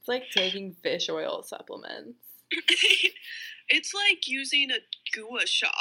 [0.07, 2.20] like taking fish oil supplements.
[3.70, 4.78] it's like using a
[5.18, 5.72] gua sha.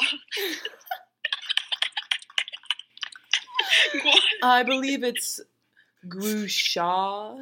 [4.42, 5.40] I believe it's
[6.08, 7.40] Grusha.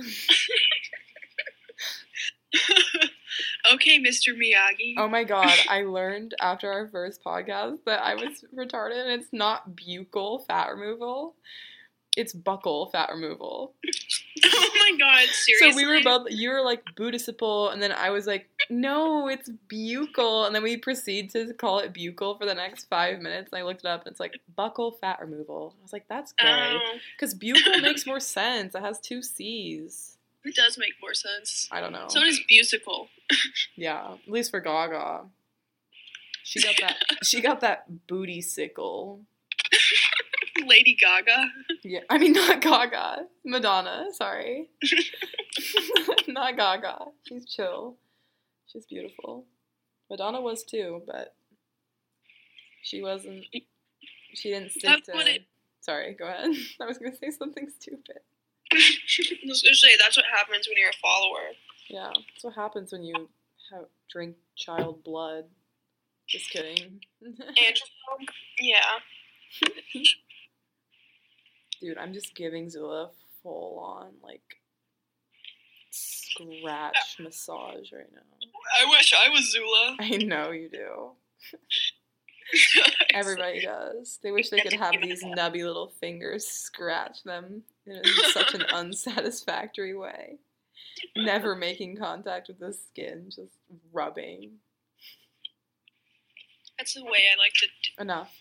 [3.75, 4.35] Okay, Mr.
[4.35, 4.95] Miyagi.
[4.99, 9.33] Oh my god, I learned after our first podcast that I was retarded and it's
[9.33, 11.35] not buccal fat removal.
[12.17, 13.75] It's buccal fat removal.
[14.45, 15.71] Oh my god, seriously.
[15.71, 19.49] So we were both you were like Buddhiciple and then I was like, no, it's
[19.69, 23.61] buccal and then we proceed to call it buccal for the next five minutes and
[23.61, 25.77] I looked it up and it's like buccal fat removal.
[25.79, 26.47] I was like, that's gay.
[26.49, 26.79] Oh,
[27.17, 28.75] Because buccal makes more sense.
[28.75, 30.19] It has two C's.
[30.45, 31.69] It does make more sense.
[31.71, 32.07] I don't know.
[32.09, 33.09] So does musical.
[33.77, 35.27] Yeah, at least for Gaga.
[36.45, 36.97] She got that.
[37.25, 39.23] she got that booty sickle.
[40.67, 41.47] Lady Gaga.
[41.83, 44.07] Yeah, I mean not Gaga, Madonna.
[44.13, 44.69] Sorry,
[46.29, 47.07] not Gaga.
[47.27, 47.97] She's chill.
[48.67, 49.45] She's beautiful.
[50.11, 51.35] Madonna was too, but
[52.83, 53.45] She wasn't.
[54.35, 55.13] She didn't stick That's to.
[55.13, 55.45] what it-
[55.81, 56.51] Sorry, go ahead.
[56.81, 58.21] I was gonna say something stupid.
[58.75, 61.51] I was gonna say that's what happens when you're a follower.
[61.89, 63.29] Yeah, that's what happens when you
[63.73, 65.45] have, drink child blood.
[66.27, 67.01] Just kidding.
[68.61, 69.01] Yeah.
[71.81, 73.11] Dude, I'm just giving Zula a
[73.43, 74.43] full on like
[75.91, 78.21] scratch uh, massage right now.
[78.81, 79.97] I wish I was Zula.
[79.99, 81.11] I know you do.
[83.15, 84.19] Everybody does.
[84.23, 88.03] They wish they could have these nubby little fingers scratch them in
[88.33, 90.39] such an unsatisfactory way.
[91.17, 93.59] Never making contact with the skin, just
[93.93, 94.53] rubbing.
[96.79, 97.67] That's the way I like to.
[97.67, 98.03] Do.
[98.03, 98.33] Enough.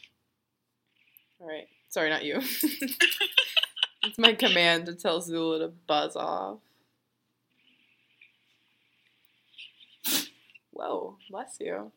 [1.40, 1.68] Alright.
[1.90, 2.38] Sorry, not you.
[4.04, 6.60] it's my command to tell Zula to buzz off.
[10.72, 11.92] Whoa, bless you.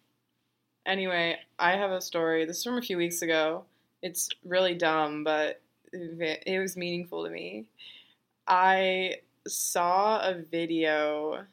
[0.85, 2.45] Anyway, I have a story.
[2.45, 3.65] This is from a few weeks ago.
[4.03, 5.63] It's really dumb, but
[5.95, 7.67] it was meaningful to me.
[8.47, 9.17] I
[9.47, 11.45] saw a video.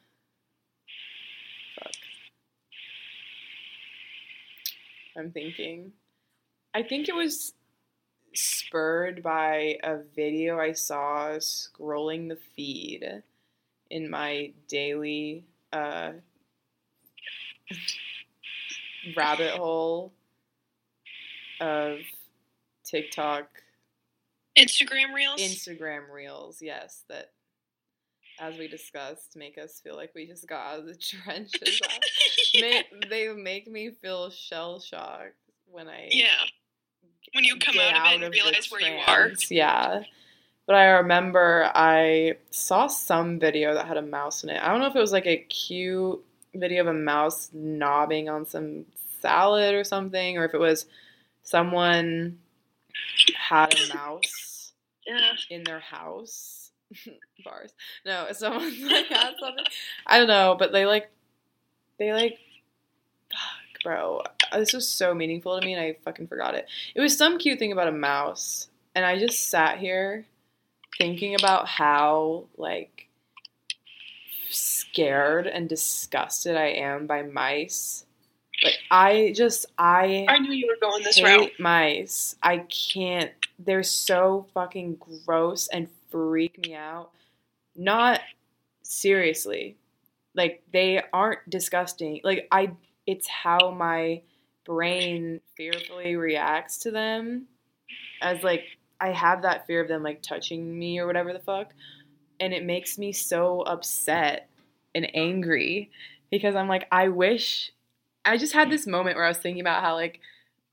[1.80, 1.92] Fuck.
[5.18, 5.92] I'm thinking.
[6.74, 7.54] I think it was
[8.34, 13.24] spurred by a video I saw scrolling the feed
[13.90, 15.44] in my daily
[15.74, 16.14] uh,
[19.16, 20.14] rabbit hole
[21.60, 21.98] of
[22.86, 23.48] TikTok,
[24.62, 25.42] Instagram reels.
[25.42, 26.60] Instagram reels.
[26.62, 27.32] Yes, that
[28.40, 31.80] as we discussed make us feel like we just got out of the trenches.
[32.54, 32.82] yeah.
[32.92, 35.36] Ma- they make me feel shell shocked
[35.66, 36.28] when I yeah.
[37.34, 39.32] When you come out of it and realize where you are.
[39.50, 40.04] Yeah.
[40.66, 44.62] But I remember I saw some video that had a mouse in it.
[44.62, 46.24] I don't know if it was like a cute
[46.54, 48.86] video of a mouse knobbing on some
[49.22, 50.88] salad or something, or if it was
[51.44, 52.38] someone
[53.36, 54.51] had a mouse
[55.20, 55.34] Yeah.
[55.58, 56.72] in their house.
[57.46, 57.72] Bars.
[58.06, 59.66] No, someone like had something.
[60.06, 61.10] I don't know, but they like,
[62.00, 62.38] they like,
[63.32, 64.22] fuck, bro.
[64.52, 66.68] Uh, this was so meaningful to me, and I fucking forgot it.
[66.96, 70.26] It was some cute thing about a mouse, and I just sat here
[70.98, 73.08] thinking about how like
[74.50, 78.06] scared and disgusted I am by mice.
[78.64, 81.52] Like I just I I knew you were going this hate route.
[81.60, 82.36] mice.
[82.44, 83.32] I can't.
[83.66, 87.12] They're so fucking gross and freak me out.
[87.76, 88.22] Not
[88.82, 89.78] seriously.
[90.36, 92.22] Like they aren't disgusting.
[92.24, 92.72] Like I
[93.06, 94.22] it's how my
[94.66, 97.48] brain fearfully reacts to them
[98.22, 98.64] as like
[99.00, 101.74] I have that fear of them like touching me or whatever the fuck
[102.40, 104.50] and it makes me so upset
[104.94, 105.90] and angry
[106.30, 107.72] because I'm like I wish
[108.24, 110.20] I just had this moment where I was thinking about how like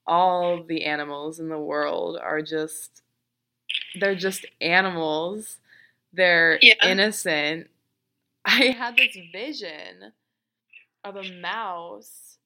[0.08, 3.02] all the animals in the world are just
[4.00, 5.58] they're just animals.
[6.12, 6.74] They're Yeah.
[6.82, 7.70] innocent.
[8.44, 10.12] I had this vision
[11.04, 12.38] of a mouse.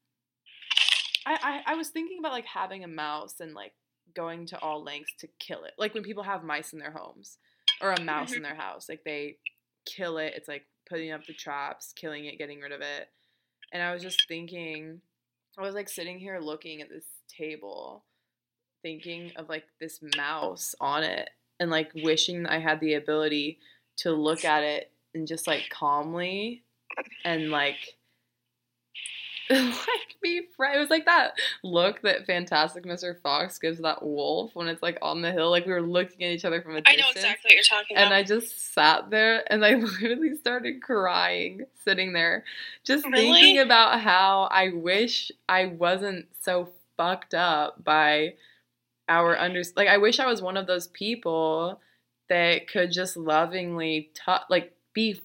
[1.25, 3.73] I, I I was thinking about like having a mouse and like
[4.15, 5.75] going to all lengths to kill it.
[5.79, 7.39] Like when people have mice in their homes
[7.81, 8.39] or a mouse mm-hmm.
[8.39, 9.37] in their house, like they
[9.87, 10.35] kill it.
[10.37, 13.09] It's like putting up the traps, killing it, getting rid of it.
[13.73, 15.01] And I was just thinking,
[15.57, 17.05] I was like sitting here looking at this
[17.37, 18.05] table,
[18.83, 21.31] thinking of like this mouse on it,
[21.61, 23.59] and like wishing I had the ability
[23.99, 26.65] to look at it and just like calmly
[27.25, 27.77] and like
[29.51, 30.77] like be friend.
[30.77, 31.33] It was like that
[31.63, 33.21] look that Fantastic Mr.
[33.23, 35.51] Fox gives that wolf when it's like on the hill.
[35.51, 37.01] Like we were looking at each other from a I distance.
[37.03, 38.17] know exactly what you're talking And about.
[38.17, 42.45] I just sat there and I literally started crying sitting there,
[42.85, 43.17] just Really?
[43.33, 46.71] thinking about how I wish I wasn't so
[47.03, 48.35] fucked up by
[49.09, 51.81] our under like I wish I was one of those people
[52.29, 55.20] that could just lovingly touch like be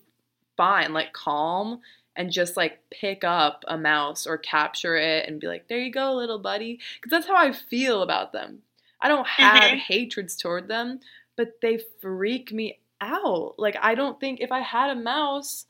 [0.57, 1.81] fine, like calm
[2.15, 5.91] and just like pick up a mouse or capture it and be like, "There you
[5.91, 8.63] go, little buddy." Cuz that's how I feel about them.
[8.99, 9.79] I don't have Mhm.
[9.79, 10.99] hatreds toward them,
[11.35, 13.55] but they freak me out.
[13.59, 15.67] Like I don't think if I had a mouse,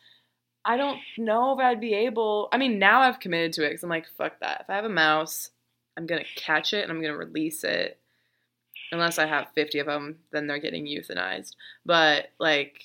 [0.66, 2.50] I don't know if I'd be able.
[2.52, 4.62] I mean, now I've committed to it because I'm like, fuck that.
[4.62, 5.52] If I have a mouse,
[5.98, 8.00] I'm gonna catch it and I'm gonna release it.
[8.92, 11.56] Unless I have 50 of them, then they're getting euthanized.
[11.86, 12.84] But like,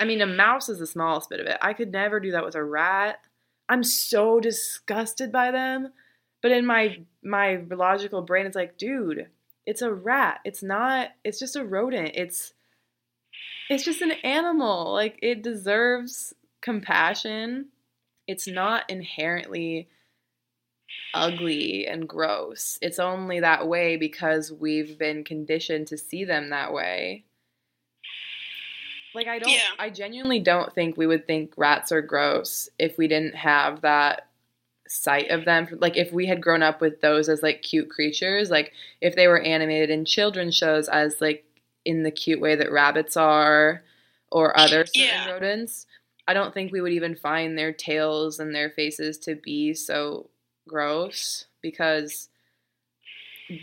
[0.00, 1.56] I mean, a mouse is the smallest bit of it.
[1.60, 3.18] I could never do that with a rat.
[3.68, 5.92] I'm so disgusted by them.
[6.42, 9.28] But in my my logical brain, it's like, dude,
[9.66, 10.40] it's a rat.
[10.44, 11.08] It's not.
[11.24, 12.12] It's just a rodent.
[12.14, 12.52] It's
[13.70, 14.92] it's just an animal.
[14.92, 17.68] Like it deserves compassion.
[18.26, 19.88] It's not inherently
[21.14, 22.78] ugly and gross.
[22.82, 27.24] It's only that way because we've been conditioned to see them that way.
[29.14, 29.60] Like I don't Yeah.
[29.78, 34.26] I genuinely don't think we would think rats are gross if we didn't have that
[34.86, 38.50] sight of them like if we had grown up with those as like cute creatures
[38.50, 41.42] like if they were animated in children's shows as like
[41.86, 43.82] in the cute way that rabbits are
[44.30, 45.30] or other certain Yeah.
[45.30, 45.86] rodents
[46.28, 50.28] i don't think we would even find their tails and their faces to be so
[50.66, 52.28] gross because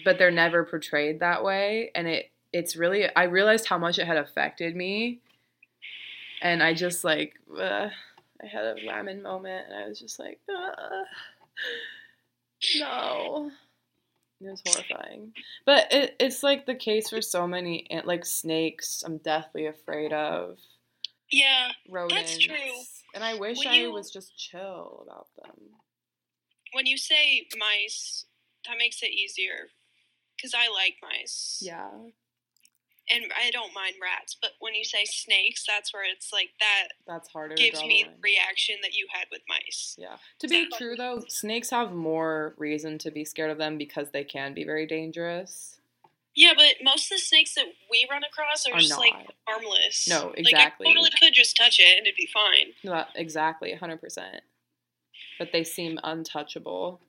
[0.05, 1.91] but they're never portrayed that way.
[1.95, 5.21] And it it's really i realized how much it had affected me.
[6.41, 7.89] And i just like uh,
[8.41, 11.03] i had a ramen moment and i was just like uh,
[12.79, 13.51] no.
[14.43, 15.33] It was horrifying.
[15.67, 20.57] But it, it's like the case for so many like snakes i'm deathly afraid of.
[21.31, 22.37] Yeah, rodents.
[22.37, 22.55] true.
[23.15, 25.69] and i wish When i was just chill about them
[26.73, 28.25] when you say mice,
[28.67, 29.69] that makes it easier
[30.35, 31.59] because I like mice.
[31.61, 31.89] yeah
[33.11, 36.89] and I don't mind rats, but when you say snakes, that's where it's like that
[37.05, 39.95] that's harder to gives me the reaction that you had with mice.
[39.97, 40.17] Yeah.
[40.39, 44.23] To be true though, snakes have more reason to be scared of them because they
[44.23, 45.79] can be very dangerous.
[46.35, 49.13] Yeah, but most of the snakes that we run across are, Are just like
[49.45, 50.07] harmless.
[50.07, 50.87] No, Like exactly.
[50.87, 52.73] I totally could just touch it and it'd be fine.
[52.83, 54.39] Not exactly, 100%.
[55.41, 57.01] But they seem untouchable.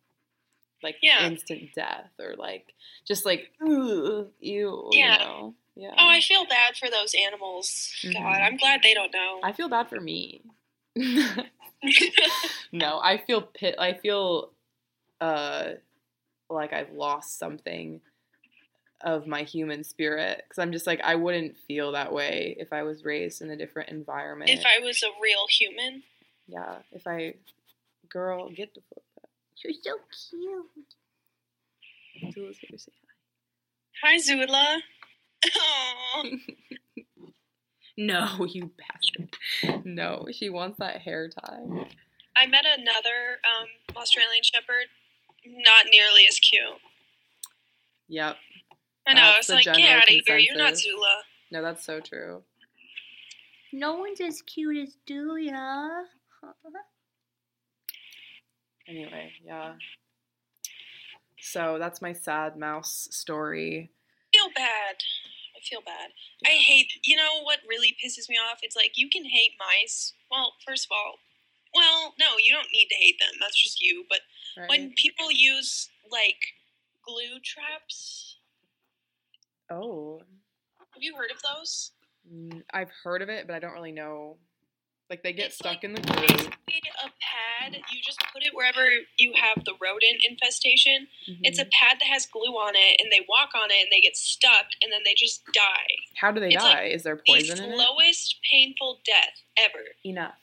[0.82, 1.26] Like Yeah.
[1.26, 2.72] instant death or like
[3.06, 5.12] just like ugh, ew, Yeah.
[5.12, 5.54] you know.
[5.76, 5.94] Yeah.
[5.98, 7.92] Oh, I feel bad for those animals.
[8.02, 8.14] Mhm.
[8.14, 9.40] God, I'm glad they don't know.
[9.42, 10.40] I feel bad for me.
[12.72, 14.52] no, I feel pit I feel
[15.20, 15.72] uh
[16.48, 18.00] like I've lost something
[19.02, 22.82] of my human spirit because I'm just like I wouldn't feel that way if I
[22.82, 24.50] was raised in a different environment.
[24.50, 26.02] if I was a real human.
[26.48, 27.34] yeah, if I
[28.12, 29.28] girl get the fuck up.
[29.64, 29.97] You're so
[30.30, 32.32] cute.
[32.34, 32.93] Zula's here to say
[34.02, 34.80] Hi, Hi, Zula.
[35.44, 35.51] Aw.
[36.14, 36.30] hi.
[37.98, 39.36] No, you bastard.
[39.84, 41.60] No, she wants that hair tie.
[42.34, 44.86] I met another um, Australian Shepherd,
[45.44, 46.62] not nearly as cute.
[48.09, 48.36] Yep.
[49.06, 49.20] I know.
[49.20, 50.39] I was like, get out of here.
[50.39, 50.78] You're not.
[50.78, 51.22] Zula.
[51.51, 52.43] No, that's so true.
[53.74, 56.06] No one's as cute as Zula.
[58.88, 59.74] Anyway, yeah.
[61.40, 63.90] So that's my sad mouse story.
[64.34, 64.96] I feel bad.
[65.56, 66.10] I feel bad.
[66.44, 66.88] I hate.
[67.04, 68.59] You know what really pisses me off?
[68.62, 70.12] It's like you can hate mice.
[70.30, 71.14] Well, first of all,
[71.74, 73.30] well, no, you don't need to hate them.
[73.40, 74.04] That's just you.
[74.09, 74.20] But
[74.56, 74.68] Right?
[74.68, 76.36] when people use like
[77.04, 78.36] glue traps,
[79.70, 80.20] oh,
[80.94, 81.92] have you heard of those?
[82.72, 84.36] I've heard of it, but I don't really know.
[85.11, 86.27] Like they get It's stuck like in the glue.
[86.27, 87.74] Basically, a pad.
[87.93, 88.87] You just put it wherever
[89.19, 91.07] you have the rodent infestation.
[91.43, 91.70] It's a Mhm.
[91.73, 94.66] pad that has glue on it, and they walk on it, and they get stuck,
[94.81, 95.97] and then they just die.
[96.16, 96.85] How do they it's like die?
[96.87, 97.74] Is there The poison it?
[97.77, 99.85] slowest painful death ever.
[100.05, 100.35] Enough.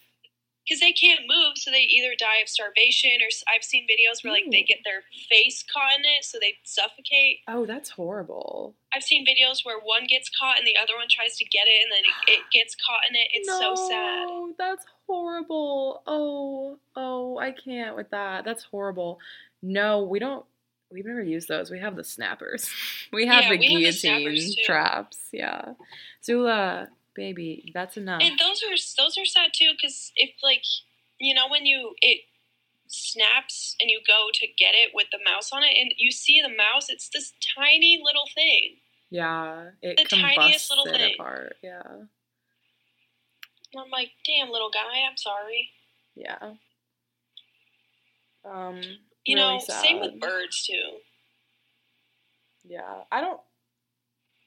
[0.69, 4.33] Because they can't move, so they either die of starvation or I've seen videos where
[4.33, 7.39] like they get their face caught in it, so they suffocate.
[7.47, 8.75] Oh, that's horrible.
[8.93, 11.83] I've seen videos where one gets caught and the other one tries to get it,
[11.83, 13.27] and then it, it gets caught in it.
[13.33, 14.27] It's so sad.
[14.27, 16.03] No, That's horrible.
[16.05, 18.45] Oh, oh, I can't with that.
[18.45, 19.19] That's horrible.
[19.61, 20.45] No, we don't.
[20.91, 21.69] We've never used those.
[21.69, 22.69] We have the snappers.
[23.11, 25.17] We have Yeah, the we have the guillotine traps.
[25.31, 25.73] Yeah,
[26.23, 28.21] Zula, baby, that's enough.
[28.23, 30.63] And those are those are sad too, because if like
[31.19, 32.21] you know when you it
[32.87, 36.41] snaps and you go to get it with the mouse on it, and you see
[36.41, 38.77] the mouse, it's this tiny little thing.
[39.11, 41.13] yeah, it the tiniest little it thing.
[41.19, 41.55] apart.
[41.61, 42.07] Yeah, And
[43.77, 45.69] I'm like, damn, little guy, I'm sorry.
[46.15, 46.53] yeah.
[48.45, 48.81] Um,
[49.25, 50.97] You really know, same with birds too.
[52.63, 53.39] Yeah, I don't.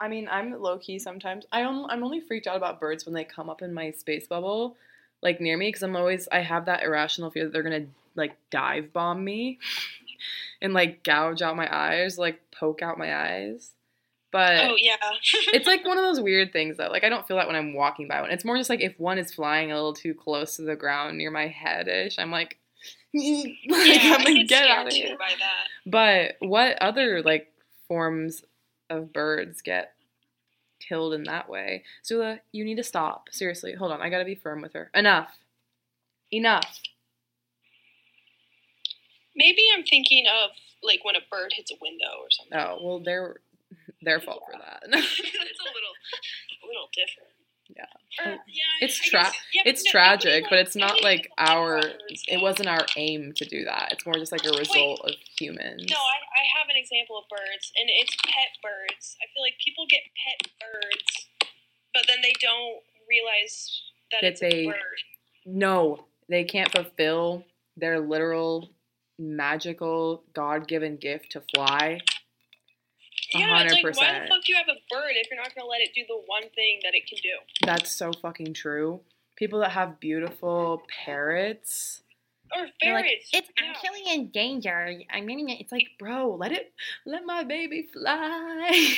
[0.03, 1.47] I mean, I'm low key sometimes.
[1.53, 4.27] I on, I'm only freaked out about birds when they come up in my space
[4.27, 4.77] bubble,
[5.23, 8.37] like near me, because I'm always I have that irrational fear that they're gonna like
[8.51, 9.61] dive bomb me,
[10.61, 13.71] and like gouge out my eyes, like poke out my eyes.
[14.33, 14.97] But Oh yeah.
[15.53, 16.89] it's like one of those weird things though.
[16.89, 18.33] Like I don't feel that when I'm walking by one.
[18.33, 21.17] It's more just like if one is flying a little too close to the ground
[21.17, 22.59] near my headish, I'm like,
[23.15, 23.25] like
[23.69, 25.17] yeah, I'm like get get out of here.
[25.17, 25.69] by that.
[25.87, 27.53] But what other like
[27.87, 28.43] forms
[28.93, 29.95] of birds get
[30.81, 31.85] killed in that way?
[32.05, 33.29] Zula, you need to stop.
[33.31, 34.01] Seriously, hold on.
[34.01, 34.91] I gotta be firm with her.
[34.95, 35.31] Enough.
[36.31, 36.81] Enough.
[39.35, 40.51] Maybe I'm thinking of
[40.83, 42.59] like when a bird hits a window or something.
[42.59, 43.37] Oh well, they're
[44.03, 44.83] their fault for that.
[44.85, 45.95] it's a little,
[46.63, 47.32] a little different.
[47.77, 47.85] Yeah.
[48.25, 51.31] Uh, or, yeah, It's tra- guess- yeah, It's no, tragic, nobody, but it's not like
[51.39, 51.81] our
[52.29, 53.89] it wasn't our aim to do that.
[53.93, 55.85] It's more just like a result of humans.
[55.89, 59.17] No, I, I have an example of birds, and it's pet birds.
[59.23, 61.29] I feel like people get pet birds,
[61.95, 64.77] but then they don't realize that, That it's they- a bird.
[65.47, 67.45] No, they can't fulfill
[67.77, 68.71] their literal
[69.19, 72.01] magical God-given gift to fly.
[73.35, 75.65] Yeah, it's like, why the fuck do you have a bird if you're not to
[75.67, 77.67] let it do the one thing that it can do?
[77.67, 79.01] That's so fucking true.
[79.37, 82.03] People that have beautiful parrots.
[82.55, 83.31] Or They're like, ferrets.
[83.33, 83.71] it's yeah.
[83.71, 85.01] actually in danger.
[85.11, 86.73] I mean, it's It's like, bro, let it,
[87.07, 88.71] let my baby fly.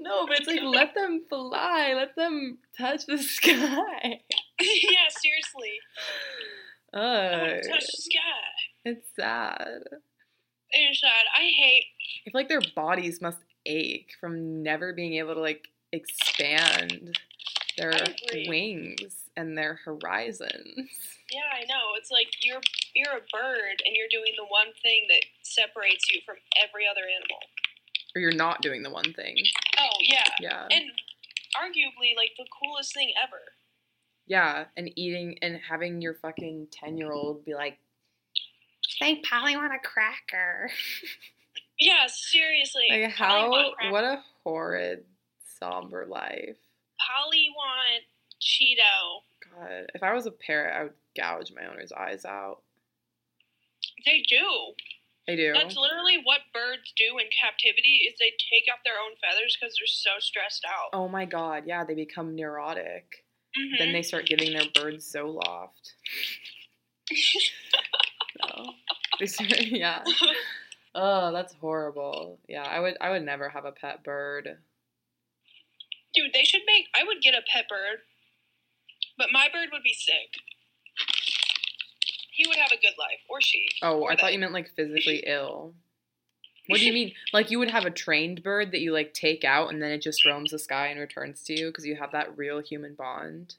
[0.00, 1.94] no, but it's like, let them fly.
[1.94, 4.20] Let them touch the sky.
[4.60, 5.80] yeah, seriously.
[6.92, 8.84] Uh, touch the sky.
[8.84, 9.82] it's sad.
[10.72, 11.10] It is sad.
[11.36, 11.84] I hate.
[12.26, 17.16] I feel like their bodies must ache from never being able to like expand
[17.78, 17.92] their
[18.48, 20.88] wings and their horizons.
[21.30, 21.94] Yeah, I know.
[21.98, 22.60] It's like you're
[22.94, 27.02] you're a bird and you're doing the one thing that separates you from every other
[27.02, 27.38] animal.
[28.14, 29.36] Or you're not doing the one thing.
[29.78, 30.66] Oh yeah, Yeah.
[30.70, 30.84] and
[31.56, 33.40] arguably like the coolest thing ever.
[34.26, 37.78] Yeah, and eating and having your fucking 10 year old be like,
[39.00, 40.70] they probably want a cracker.
[41.78, 42.86] Yeah, seriously.
[42.90, 43.50] like how,
[43.90, 45.04] what a horrid,
[45.60, 46.56] somber life.
[46.98, 48.04] Polly want
[48.40, 49.20] Cheeto.
[49.52, 52.62] God, if I was a parrot, I would gouge my owner's eyes out.
[54.06, 54.42] They do.
[55.26, 55.52] They do.
[55.52, 58.08] That's literally what birds do in captivity.
[58.08, 60.90] Is they take out their own feathers because they're so stressed out.
[60.92, 63.24] Oh my god, yeah, they become neurotic.
[63.58, 63.78] Mhm.
[63.78, 65.92] Then they start giving their birds Zoloft.
[68.40, 68.72] No.
[69.18, 70.04] They start, yeah.
[70.94, 72.38] Oh, that's horrible.
[72.48, 74.58] Yeah, I would I would never have a pet bird.
[76.14, 76.86] Dude, they should make.
[76.94, 78.00] I would get a pet bird,
[79.16, 80.34] but my bird would be sick.
[82.32, 83.66] He would have a good life, or she.
[83.80, 85.72] Oh, or I thought you meant like physically ill.
[86.68, 87.12] What do you mean?
[87.32, 90.02] Like you would have a trained bird that you like take out and then it
[90.02, 93.54] just roams the sky and returns to you because you have that real human bond?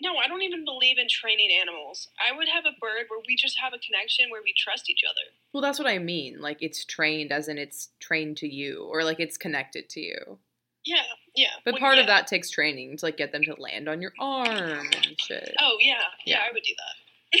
[0.00, 2.08] No, I don't even believe in training animals.
[2.18, 5.02] I would have a bird where we just have a connection where we trust each
[5.08, 5.30] other.
[5.52, 6.40] Well, that's what I mean.
[6.40, 10.38] Like it's trained as in it's trained to you or like it's connected to you.
[10.84, 11.02] Yeah,
[11.34, 11.50] yeah.
[11.64, 14.12] But Well, part of that takes training to like get them to land on your
[14.20, 15.54] arm and shit.
[15.60, 15.94] Oh yeah,
[16.26, 16.40] yeah, Yeah.
[16.48, 17.40] I would do that.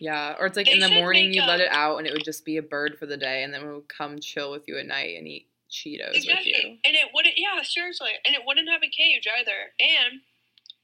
[0.00, 2.12] Yeah, or it's like They in the morning you let um it out and it
[2.12, 4.66] would just be a bird for the day and then it would come chill with
[4.66, 6.78] you at night and eat Cheetos with you.
[6.84, 7.34] And it wouldn't.
[7.36, 8.10] Yeah, seriously.
[8.24, 9.72] And it wouldn't have a cage either.
[9.78, 10.20] And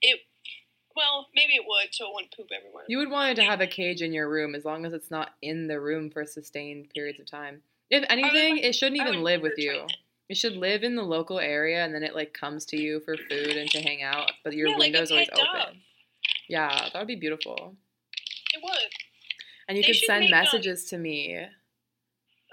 [0.03, 0.21] it.
[0.97, 2.85] Well, maybe it would, so it wouldn't poop everywhere.
[2.89, 5.11] You would want it to have a cage in your room as long as it's
[5.11, 7.61] not in the room for sustained periods of time.
[7.91, 9.73] If anything, it shouldn't even live with you.
[9.73, 9.93] it.
[10.29, 13.17] It should live in the local area and then it like comes to you for
[13.17, 15.49] food and to hang out, but your Yeah, like window's always pet dog.
[15.55, 15.81] open.
[16.49, 17.77] Yeah, that would be beautiful.
[18.55, 18.73] It would.
[19.69, 21.37] And you They could send um, messages to me.
[21.37, 21.47] Uh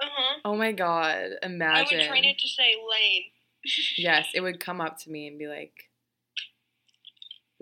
[0.01, 0.39] huh.
[0.45, 1.97] Oh my god, Imagine.
[1.97, 3.23] I would train it to say Lane.
[3.97, 5.89] Yes, it would come up to me and be like,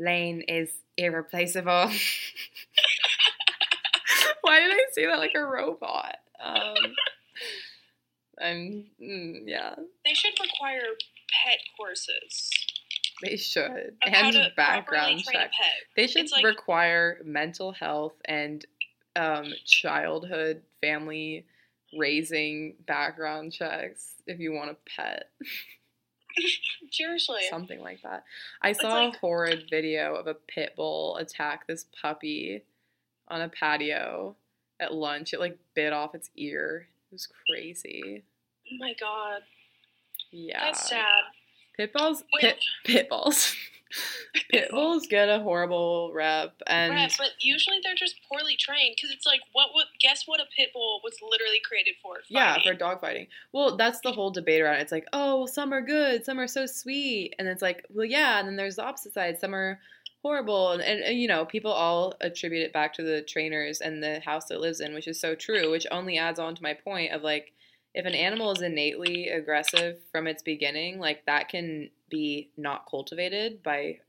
[0.01, 1.91] Lane is irreplaceable.
[4.41, 6.17] Why did I say that like a robot?
[6.43, 6.75] Um,
[8.41, 10.81] I'm, mm, yeah, They should require
[11.45, 12.49] pet courses.
[13.21, 13.95] they should.
[14.03, 15.51] And background properly train a check.
[15.95, 18.65] They should like- require mental health and
[19.15, 21.45] um, childhood family
[21.97, 25.29] raising background checks if you want a pet.
[26.91, 27.41] Seriously.
[27.49, 28.23] Something like that.
[28.61, 32.63] I saw like- a horrid video of a pit bull attack this puppy
[33.27, 34.35] on a patio
[34.79, 35.33] at lunch.
[35.33, 36.87] It like bit off its ear.
[37.11, 38.23] It was crazy.
[38.67, 39.41] oh my god.
[40.31, 40.65] Yeah.
[40.65, 41.23] That's sad.
[41.77, 42.41] Pit bulls Wait.
[42.41, 43.55] pit pit bulls.
[44.49, 49.15] pit bulls get a horrible rep and Right, but usually they're just poorly trained because
[49.15, 52.18] it's like, what would guess what a pit bull was literally created for?
[52.30, 53.27] yeah, for dog fighting.
[53.51, 54.81] Well, that's the whole debate around it.
[54.81, 58.05] It's like, oh, well, some are good, some are so sweet, and it's like, well,
[58.05, 59.39] yeah, and then there's the opposite side.
[59.39, 59.80] Some are
[60.22, 64.03] horrible, and, and, and, you know, people all attribute it back to the trainers and
[64.03, 65.72] the house that lives in, which is so true.
[65.72, 67.53] Which only adds on to my point of like,
[67.93, 73.61] if an animal is innately aggressive from its beginning, like that can be not cultivated
[73.63, 73.99] by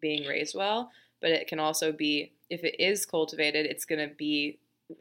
[0.00, 0.90] being raised well,
[1.20, 4.58] but it can also be if it is cultivated, it's going to be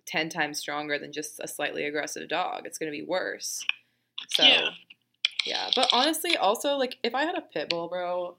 [0.07, 2.65] 10 times stronger than just a slightly aggressive dog.
[2.65, 3.63] It's going to be worse.
[4.29, 4.69] So, yeah.
[5.45, 5.69] Yeah.
[5.75, 8.35] But honestly, also, like, if I had a pit bull, bro,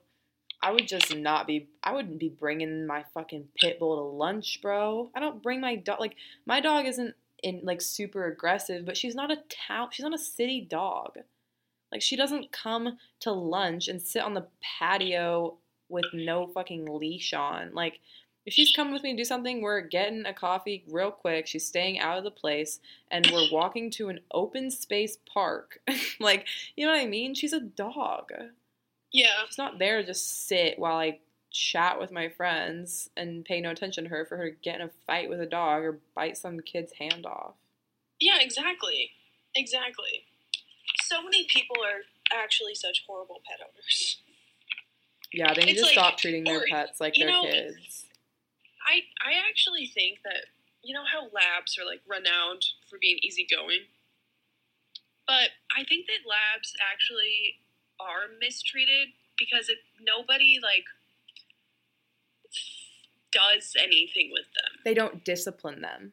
[0.60, 4.60] I would just not be, I wouldn't be bringing my fucking pit bull to lunch,
[4.60, 5.10] bro.
[5.14, 6.16] I don't bring my dog, like,
[6.46, 7.14] my dog isn't
[7.46, 11.18] in, like, super aggressive, but she's not a town, she's not a city dog.
[11.92, 15.58] Like she doesn't come to lunch and sit on the patio
[15.88, 17.72] with no fucking leash on.
[17.72, 18.00] Like
[18.44, 21.46] if she's coming with me to do something, we're getting a coffee real quick.
[21.46, 25.80] She's staying out of the place and we're walking to an open space park.
[26.20, 26.46] like,
[26.76, 27.34] you know what I mean?
[27.34, 28.30] She's a dog.
[29.12, 29.44] Yeah.
[29.46, 31.20] She's not there to just sit while I
[31.56, 34.82] chat with my friends and pay no attention to her for her to get in
[34.86, 37.54] a fight with a dog or bite some kid's hand off.
[38.20, 39.12] Yeah, exactly.
[39.54, 40.24] Exactly.
[41.04, 42.02] So many people are
[42.36, 44.18] actually such horrible pet owners.
[45.32, 48.04] Yeah, they need It's to like- stop treating their or, pets like their know, kids.
[48.86, 50.46] I I actually think that
[50.82, 53.86] you know how labs are like renowned for being easygoing,
[55.26, 57.58] but I think that labs actually
[57.98, 60.84] are mistreated because it nobody like
[63.32, 64.80] does anything with them.
[64.84, 66.12] They don't discipline them.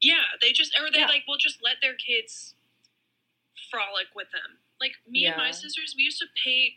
[0.00, 1.06] Yeah, they just or they Yeah.
[1.08, 2.54] like will just let their kids
[3.70, 4.58] frolic with them.
[4.80, 6.74] Like me and my sisters, we used to paint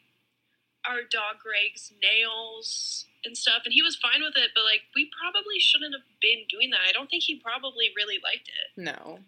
[0.85, 4.51] our dog Greg's nails and stuff, and he was fine with it.
[4.53, 6.81] But like, we probably shouldn't have been doing that.
[6.88, 8.75] I don't think he probably really liked it.
[8.81, 9.19] No.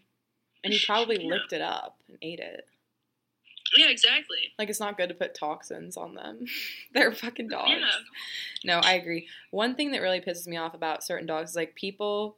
[0.64, 1.30] And he probably Yeah.
[1.30, 2.68] licked it up and ate it.
[3.78, 4.54] Yeah, exactly.
[4.58, 6.46] Like it's not good to put toxins on them.
[6.94, 7.72] They're fucking dogs.
[7.72, 7.88] Yeah.
[8.64, 9.28] No, I agree.
[9.52, 12.38] One thing that really pisses me off about certain dogs is like people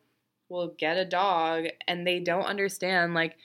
[0.50, 3.36] will get a dog and they don't understand like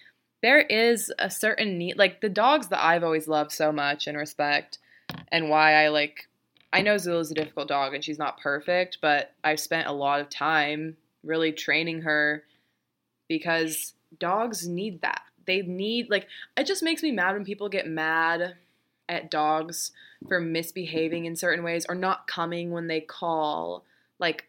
[0.40, 4.16] there is a certain need like the dogs that I've always loved so much and
[4.16, 4.78] respect
[5.31, 6.28] and why I like
[6.73, 10.20] I know Zula's a difficult dog and she's not perfect, but I've spent a lot
[10.20, 12.44] of time really training her
[13.28, 15.23] because dogs need that.
[15.47, 18.56] They need like it just makes me mad when people get mad
[19.09, 19.93] at dogs
[20.28, 23.85] for misbehaving in certain ways or not coming when they call
[24.19, 24.47] like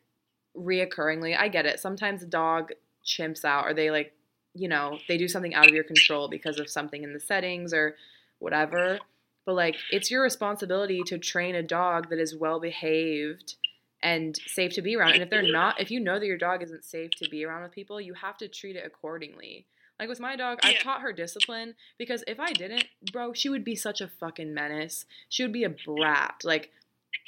[0.56, 1.38] reoccurringly.
[1.38, 1.80] I get it.
[1.80, 2.72] Sometimes a dog
[3.06, 4.14] chimps out or they like,
[4.54, 7.74] you know, they do something out of your control because of something in the settings
[7.74, 7.96] or
[8.40, 9.00] whatever.
[9.46, 13.56] But like it's your responsibility to train a dog that is well behaved
[14.02, 15.14] and safe to be around.
[15.14, 17.64] And if they're not, if you know that your dog isn't safe to be around
[17.64, 19.66] with people, you have to treat it accordingly.
[20.00, 23.64] Like with my dog, I've taught her discipline because if I didn't, bro, she would
[23.64, 25.06] be such a fucking menace.
[25.30, 26.42] She would be a brat.
[26.44, 26.72] Like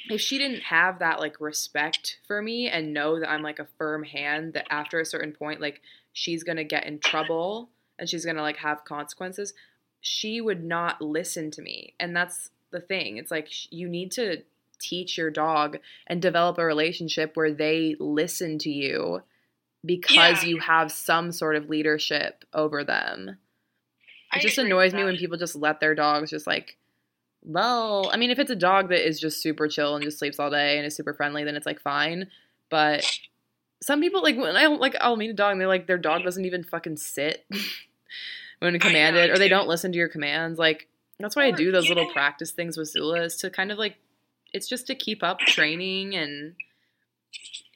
[0.08, 3.68] if she didn't have that like respect for me and know that I'm like a
[3.78, 5.80] firm hand that after a certain point like
[6.12, 9.54] she's going to get in trouble and she's going to like have consequences,
[10.00, 11.94] she would not listen to me.
[11.98, 13.16] And that's the thing.
[13.16, 14.42] It's like you need to
[14.78, 19.22] teach your dog and develop a relationship where they listen to you
[19.84, 20.48] because Yeah.
[20.48, 23.38] you have some sort of leadership over them.
[24.32, 26.76] I It just annoys me when people just let their dogs just like,
[27.42, 30.40] well, I mean, if it's a dog that is just super chill and just sleeps
[30.40, 32.28] all day and is super friendly, then it's like fine.
[32.70, 33.04] But
[33.82, 36.24] some people like when I like I'll meet a dog and they like their dog
[36.24, 37.46] doesn't even fucking sit
[38.58, 40.58] when I commanded, or they don't listen to your commands.
[40.58, 40.88] Like
[41.20, 43.96] that's why I do those little practice things with Zula is to kind of like
[44.52, 46.54] it's just to keep up training and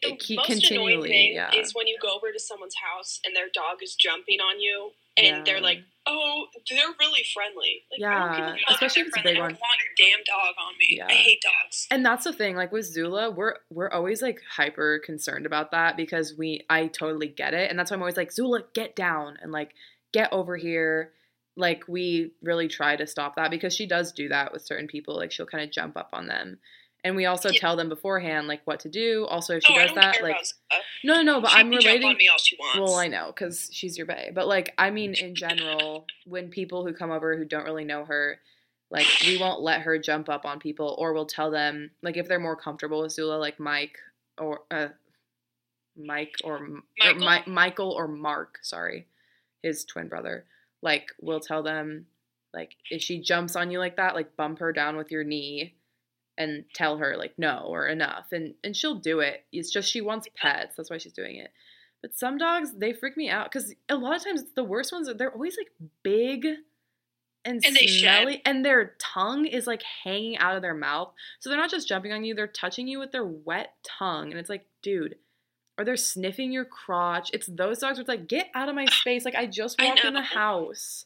[0.03, 3.37] The keep most annoying thing Yeah, is when you go over to someone's house and
[3.37, 8.19] their dog is jumping on you, and they're like, "Oh, they're really friendly." Like, I
[8.19, 9.51] don't give a Yeah, especially if it's a big one.
[9.51, 10.97] don't want your damn dog on me.
[10.97, 11.07] Yeah.
[11.07, 11.87] I hate dogs.
[11.91, 15.97] And that's the thing, like with Zula, we're we're always like hyper concerned about that
[15.97, 17.71] because we I totally get it.
[17.71, 19.75] And that's why I'm always like, Zula, get down and like
[20.13, 21.13] get over here.
[21.57, 25.17] Like we really try to stop that because she does do that with certain people.
[25.17, 26.59] Like she'll kind of jump up on them.
[27.03, 27.59] And we also Yeah.
[27.59, 29.27] tell them beforehand like what to do.
[29.27, 30.37] Also if she oh, does that, like
[31.05, 32.79] no no no, but she I'm relating on me all she wants.
[32.79, 36.87] well, I know because she's your bae, but like I mean, in general, when people
[36.87, 38.39] who come over who don't really know her,
[38.91, 42.29] like we won't let her jump up on people, or we'll tell them like if
[42.29, 43.97] they're more comfortable with Zula, like Mike
[44.37, 44.89] or uh,
[45.97, 47.53] Mike or, M- or Michael?
[47.53, 49.07] Michael or Mark, sorry,
[49.63, 50.45] his twin brother.
[50.83, 52.07] Like we'll tell them,
[52.53, 55.75] like if she jumps on you like that, like bump her down with your knee.
[56.41, 59.45] And tell her like no or enough, and and she'll do it.
[59.53, 60.75] It's just she wants pets.
[60.77, 61.51] That's why she's doing it.
[62.01, 65.11] But some dogs, they freak me out because a lot of times the worst ones,
[65.19, 65.71] they're always like
[66.03, 66.47] big
[67.45, 67.89] and, And shed.
[68.01, 71.13] smelly, and their tongue is like hanging out of their mouth.
[71.41, 74.41] So they're not just jumping on you; they're touching you with their wet tongue, and
[74.41, 75.17] it's like, dude,
[75.77, 77.31] or they're sniffing your crotch.
[77.35, 79.25] It's those dogs where it's like, get out of my space!
[79.25, 81.05] Like I just I walked in the house.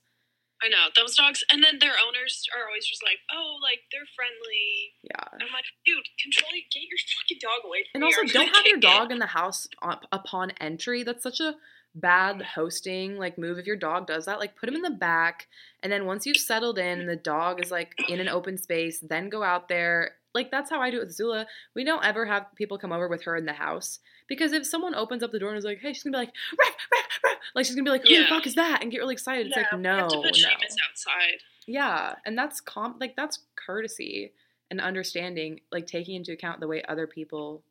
[0.62, 4.08] I know those dogs, and then their owners are always just like, "Oh, like they're
[4.16, 5.24] friendly." Yeah.
[5.34, 6.64] I'm like, dude, control it.
[6.72, 8.14] Get your fucking dog away from And me.
[8.14, 11.02] also, don't have your kick it." dog in the house up- upon entry.
[11.02, 11.56] That's such a
[11.94, 13.58] bad hosting like move.
[13.58, 15.48] If your dog does that, like put him in the back,
[15.82, 19.00] and then once you've settled in and the dog is like in an open space,
[19.00, 20.16] then go out there.
[20.34, 21.46] Like that's how I do it with Zula.
[21.74, 24.94] We don't ever have people come over with her in the house because if someone
[24.94, 27.38] opens up the door and is like, "Hey," she's gonna be like, "Ruff, ruff, ruff,"
[27.54, 29.46] like she's gonna be like, "Who the fuck is that?" and get really excited.
[29.46, 30.48] It's Yeah, like, no, have to put no.
[30.88, 31.42] Outside.
[31.66, 34.32] Yeah, and that's com like that's courtesy
[34.70, 37.62] and understanding, like taking into account the way other people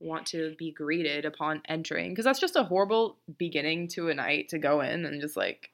[0.00, 4.48] want to be greeted upon entering because that's just a horrible beginning to a night
[4.50, 5.70] to go in and just like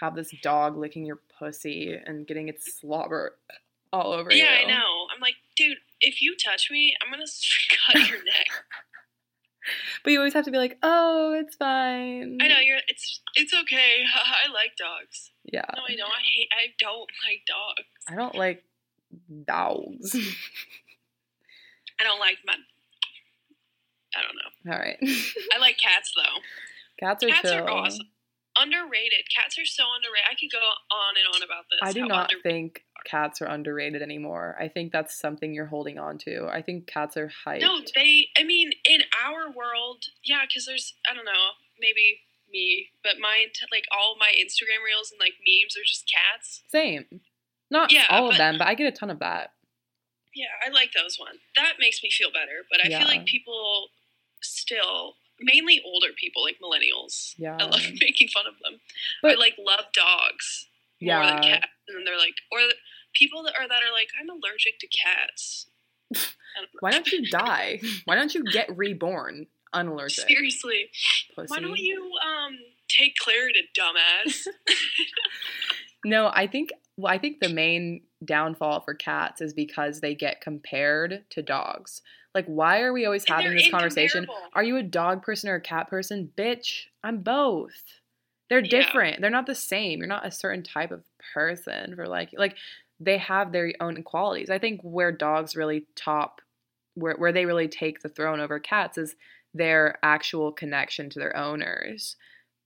[0.00, 3.36] have this dog licking your pussy and getting its slobber
[3.92, 4.42] all over you.
[4.42, 5.06] Yeah, I know.
[5.14, 7.24] I'm like, dude, if you touch me, I'm gonna
[7.86, 8.46] cut your neck.
[10.04, 12.80] But you always have to be like, "Oh, it's fine." I know you're.
[12.88, 14.02] It's it's okay.
[14.14, 15.30] I like dogs.
[15.44, 15.62] Yeah.
[15.76, 16.10] No, I don't.
[16.10, 16.48] I hate.
[16.52, 17.86] I don't like dogs.
[18.08, 18.64] I don't like
[19.46, 20.14] dogs.
[22.00, 22.54] I don't like my.
[24.14, 24.72] I don't know.
[24.72, 24.98] All right.
[25.54, 26.40] I like cats though.
[27.00, 27.64] Cats are Cats chill.
[27.64, 28.06] are awesome.
[28.58, 29.24] Underrated.
[29.34, 30.26] Cats are so underrated.
[30.30, 31.80] I could go on and on about this.
[31.82, 34.56] I do not under- think cats are underrated anymore.
[34.60, 36.46] I think that's something you're holding on to.
[36.52, 37.60] I think cats are hyped.
[37.60, 38.28] No, they.
[38.38, 40.94] I mean, in our world, yeah, because there's.
[41.10, 41.52] I don't know.
[41.80, 42.20] Maybe
[42.52, 43.48] me, but mine.
[43.70, 46.62] Like all my Instagram reels and like memes are just cats.
[46.68, 47.20] Same.
[47.70, 49.52] Not Yeah, all of but- them, but I get a ton of that.
[50.34, 51.40] Yeah, I like those ones.
[51.56, 52.64] That makes me feel better.
[52.70, 52.98] But I Yeah.
[53.00, 53.88] feel like people
[54.40, 57.34] still, mainly older people, like millennials.
[57.38, 57.56] Yeah.
[57.60, 58.80] I love making fun of them.
[59.22, 60.68] But- I like love dogs
[61.02, 61.34] more Yeah.
[61.34, 61.66] than cats.
[61.88, 62.58] And then they're like, or
[63.14, 65.66] people that are that are like, I'm allergic to cats.
[66.14, 66.68] Don't.
[66.80, 67.80] Why don't you die?
[68.04, 70.26] Why don't you get reborn unallergic?
[70.28, 70.90] Seriously,
[71.34, 71.46] Pussy.
[71.48, 72.52] why don't you um
[72.88, 74.46] take Claritin dumbass?
[76.04, 80.40] No, I think well, I think the main downfall for cats is because they get
[80.40, 82.02] compared to dogs.
[82.34, 84.26] Like, why are we always And having this conversation?
[84.54, 86.30] Are you a dog person or a cat person?
[86.36, 87.84] Bitch, I'm both.
[88.52, 88.82] They're Yeah.
[88.82, 89.20] different.
[89.22, 90.00] They're not the same.
[90.00, 92.54] You're not a certain type of person for like like
[93.00, 94.50] they have their own qualities.
[94.50, 96.42] I think where dogs really top
[96.94, 99.16] where where they really take the throne over cats is
[99.54, 102.16] their actual connection to their owners.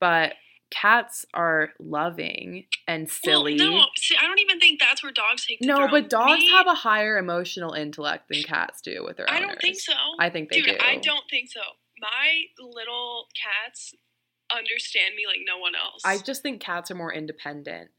[0.01, 0.35] But
[0.73, 3.57] cats are loving and silly.
[3.57, 5.61] Well, no, see, I don't even think that's where dogs take.
[5.61, 5.91] The No, throne.
[5.93, 9.47] but dogs Me, have a higher emotional intellect than cats do with their I owners.
[9.51, 9.93] don't think so.
[10.19, 10.77] I think they Dude, do.
[10.81, 11.61] I don't think so.
[12.01, 13.95] My little cats
[14.55, 16.03] understand me like no one else.
[16.05, 17.91] I just think cats are more independent.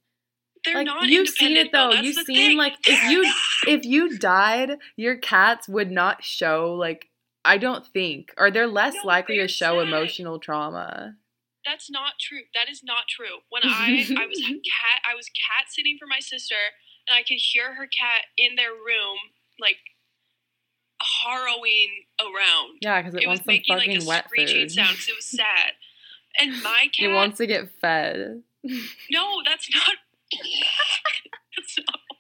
[0.65, 1.91] They're like not you've seen it though.
[1.91, 2.01] though.
[2.01, 2.57] You've seen thing.
[2.57, 3.35] like if They're you not.
[3.67, 7.09] if you died, your cats would not show like
[7.45, 9.87] I don't think or they're less No, likely they're to show sad.
[9.87, 11.15] emotional trauma.
[11.65, 12.41] That's not true.
[12.55, 13.39] That is not true.
[13.49, 16.55] When I I was cat I was cat sitting for my sister
[17.07, 19.17] and I could hear her cat in their room
[19.59, 19.77] like
[20.99, 22.77] harrowing around.
[22.81, 24.71] Yeah, because it, It was some making like a wet screeching food.
[24.71, 25.71] sound because it was sad.
[26.39, 28.43] And my cat it wants to get fed.
[29.11, 29.95] No, that's not
[31.55, 32.17] that's not why.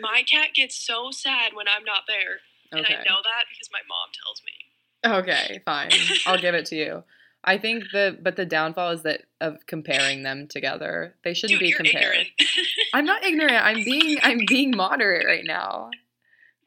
[0.00, 2.38] My cat gets so sad when I'm not there.
[2.72, 2.94] And Okay.
[2.94, 4.52] I know that because my mom tells me.
[5.18, 5.90] Okay, fine.
[6.26, 7.04] I'll give it to you.
[7.42, 11.14] I think the but the downfall is that of comparing them together.
[11.24, 12.04] They shouldn't Dude, be you're compared.
[12.04, 12.28] ignorant.
[12.94, 13.64] I'm not ignorant.
[13.64, 15.90] I'm being I'm being moderate right now.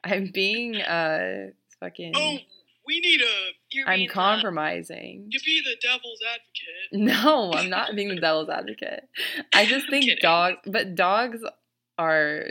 [0.02, 1.50] I'm being uh
[1.80, 2.38] fucking Oh,
[2.86, 3.50] we need a.
[3.74, 5.28] You're I'm compromising.
[5.30, 6.44] to be the devil's advocate.
[7.24, 9.08] No, I'm not being the devil's advocate.
[9.52, 11.40] I just think dogs but dogs
[11.98, 12.44] are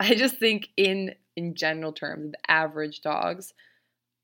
[0.00, 3.52] I just think in in general terms, the average dogs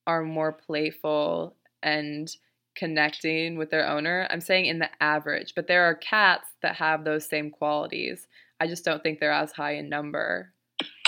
[0.07, 2.35] are more playful and
[2.75, 4.27] connecting with their owner.
[4.31, 8.27] I'm saying in the average, but there are cats that have those same qualities.
[8.61, 10.55] I just don't think they're as high in number.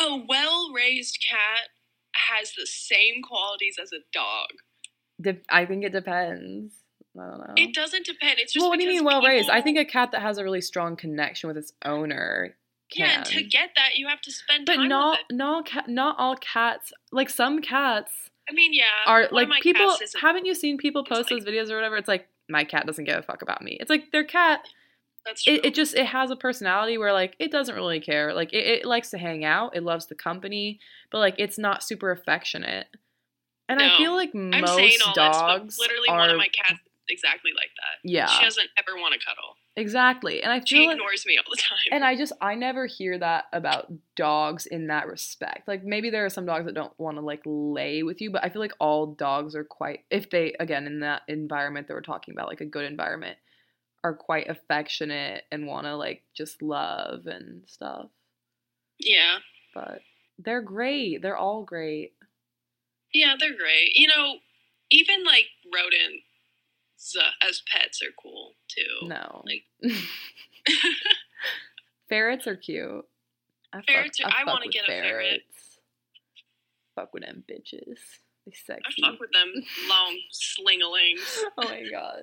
[0.01, 1.69] A well-raised cat
[2.15, 4.49] has the same qualities as a dog.
[5.21, 6.73] De- I think it depends.
[7.19, 7.55] I don't know.
[7.57, 8.39] It doesn't depend.
[8.39, 9.49] It's just well, what do you mean well raised?
[9.49, 12.57] I think a cat that has a really strong connection with its owner
[12.91, 13.07] can.
[13.07, 15.35] yeah, and to get that, you have to spend but time not with it.
[15.37, 16.93] not ca- not all cats.
[17.13, 18.11] Like some cats
[18.51, 18.85] I mean, yeah.
[19.07, 19.89] are like people.
[19.89, 21.97] cats is a- Haven't you seen people post like- those videos or whatever?
[21.97, 23.77] It's like my cat doesn't give a fuck about me.
[23.81, 24.61] It's like their cat.
[25.25, 25.55] That's true.
[25.55, 28.35] It, it just it has a personality where like it doesn't really care.
[28.35, 29.75] Like it, it likes to hang out.
[29.77, 30.81] It loves the company,
[31.11, 32.89] but like it's not super affectionate.
[33.69, 36.49] And I feel like I'm most saying all dogs this, literally are one of my
[36.49, 38.09] cats exactly like that.
[38.09, 39.57] yeah She doesn't ever want to cuddle.
[39.77, 40.43] exactly.
[40.43, 41.77] And I She feel like ignores me all the time.
[41.93, 45.69] And I just I never hear that about dogs in that respect.
[45.69, 48.43] Like maybe there are some dogs that don't want to like lay with you, but
[48.45, 52.01] I feel like all dogs are quite if they again in that environment that we're
[52.01, 53.37] talking about, like a good environment,
[54.03, 58.07] are quite affectionate and want to like just love and stuff.
[58.99, 59.39] yeah.
[59.75, 60.01] But
[60.39, 61.21] they're great.
[61.23, 62.13] They're all great.
[63.15, 63.93] Yeah, they're great.
[63.95, 64.37] You know,
[64.91, 69.07] even like rodents uh, as pets are cool too.
[69.09, 69.45] No.
[69.47, 69.93] Like-
[72.09, 73.05] ferrets are cute.
[73.73, 75.43] I fuck- Ferrets are- I fuck wanna with get a ferret.
[76.95, 77.99] Fuck with them bitches.
[78.47, 79.03] They I sexy.
[79.03, 79.53] fuck with them
[79.89, 81.43] long slingalings.
[81.59, 82.21] oh my god.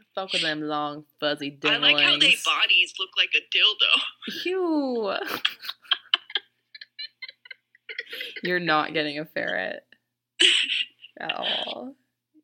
[0.00, 2.44] I Fuck with them long fuzzy I like how they dinglings.
[2.44, 4.44] bodies look like a dildo.
[4.44, 5.14] Ew.
[8.42, 9.84] You're not getting a ferret
[11.20, 11.94] at all.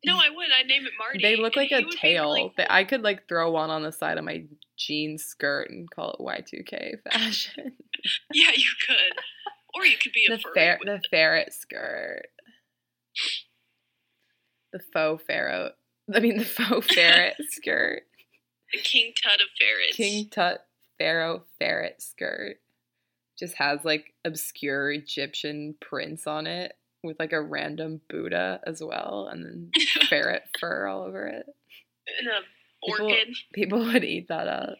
[0.05, 0.47] No, I would.
[0.57, 1.19] I'd name it Marty.
[1.21, 2.51] They look like a tail.
[2.57, 4.45] That I could like throw one on the side of my
[4.77, 7.73] jean skirt and call it Y2K fashion.
[8.33, 9.19] Yeah, you could.
[9.75, 10.53] Or you could be a the furry.
[10.55, 12.27] fer- the ferret skirt.
[14.71, 15.73] The faux ferret.
[16.13, 18.03] I mean the faux ferret skirt.
[18.73, 19.97] the King Tut of ferrets.
[19.97, 20.65] King Tut
[20.97, 22.61] Pharaoh ferret skirt.
[23.39, 29.29] Just has like obscure Egyptian prints on it with like a random Buddha as well,
[29.31, 29.71] and then
[30.09, 31.45] ferret fur all over it.
[32.19, 33.35] And a orchid.
[33.53, 34.77] People would eat that up.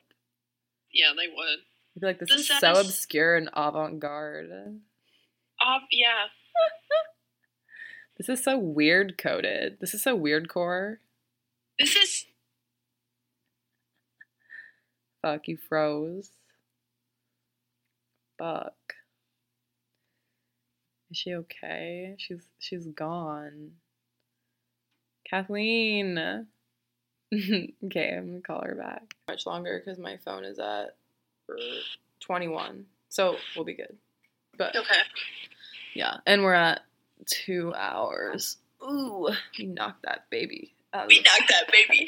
[0.94, 1.60] Yeah, they would.
[1.95, 4.49] They'd be like, this is so obscure and avant garde.
[4.52, 6.26] Uh, yeah.
[8.19, 9.77] This is so weird coded.
[9.80, 10.99] This is so weird core.
[11.80, 12.26] This is.
[15.22, 16.30] Fuck, you froze.
[18.40, 18.74] Fuck.
[21.11, 22.16] Is she okay?
[22.18, 23.72] She's she's gone.
[25.30, 26.18] Kathleen.
[27.34, 29.14] okay, I'm gonna call her back.
[29.28, 30.95] Much longer because my phone is at
[31.49, 31.57] er,
[32.22, 33.95] 21, so we'll be good.
[34.57, 35.02] But Okay.
[35.94, 36.82] yeah, and we're at
[37.28, 38.57] two hours.
[38.84, 41.07] Ooh, we knocked that baby out.
[41.07, 42.07] We knocked that baby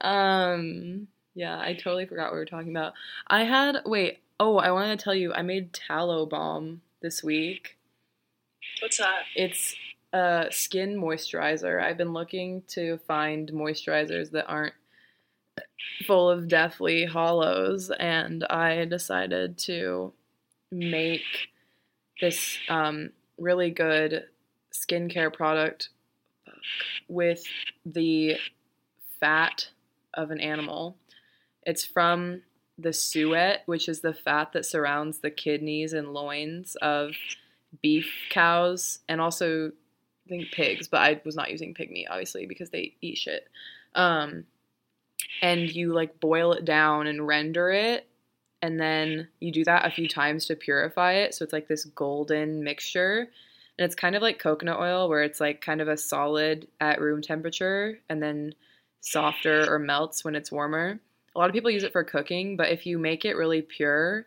[0.00, 0.06] out.
[0.54, 2.92] um, yeah, I totally forgot what we were talking about.
[3.26, 4.20] I had wait.
[4.40, 7.76] Oh, I wanted to tell you, I made tallow balm this week.
[8.80, 9.22] What's that?
[9.34, 9.74] It's
[10.12, 11.82] a skin moisturizer.
[11.82, 14.74] I've been looking to find moisturizers that aren't
[16.06, 20.12] full of deathly hollows, and I decided to
[20.70, 21.48] make
[22.20, 24.24] this um, really good
[24.72, 25.90] skincare product
[27.08, 27.42] with
[27.84, 28.36] the
[29.20, 29.68] fat
[30.14, 30.96] of an animal.
[31.64, 32.42] It's from
[32.78, 37.12] the suet, which is the fat that surrounds the kidneys and loins of
[37.82, 39.72] beef cows and also
[40.26, 43.48] I think pigs, but I was not using pig meat obviously because they eat shit.
[43.94, 44.44] Um,
[45.42, 48.06] and you like boil it down and render it,
[48.62, 51.34] and then you do that a few times to purify it.
[51.34, 53.28] So it's like this golden mixture,
[53.78, 57.00] and it's kind of like coconut oil where it's like kind of a solid at
[57.00, 58.54] room temperature and then
[59.00, 61.00] softer or melts when it's warmer.
[61.34, 64.26] A lot of people use it for cooking, but if you make it really pure,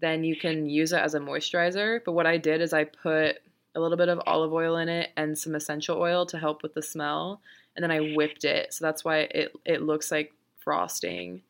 [0.00, 2.00] then you can use it as a moisturizer.
[2.04, 3.36] But what I did is I put
[3.74, 6.74] a little bit of olive oil in it and some essential oil to help with
[6.74, 7.40] the smell,
[7.74, 8.72] and then I whipped it.
[8.72, 11.42] So that's why it it looks like frosting,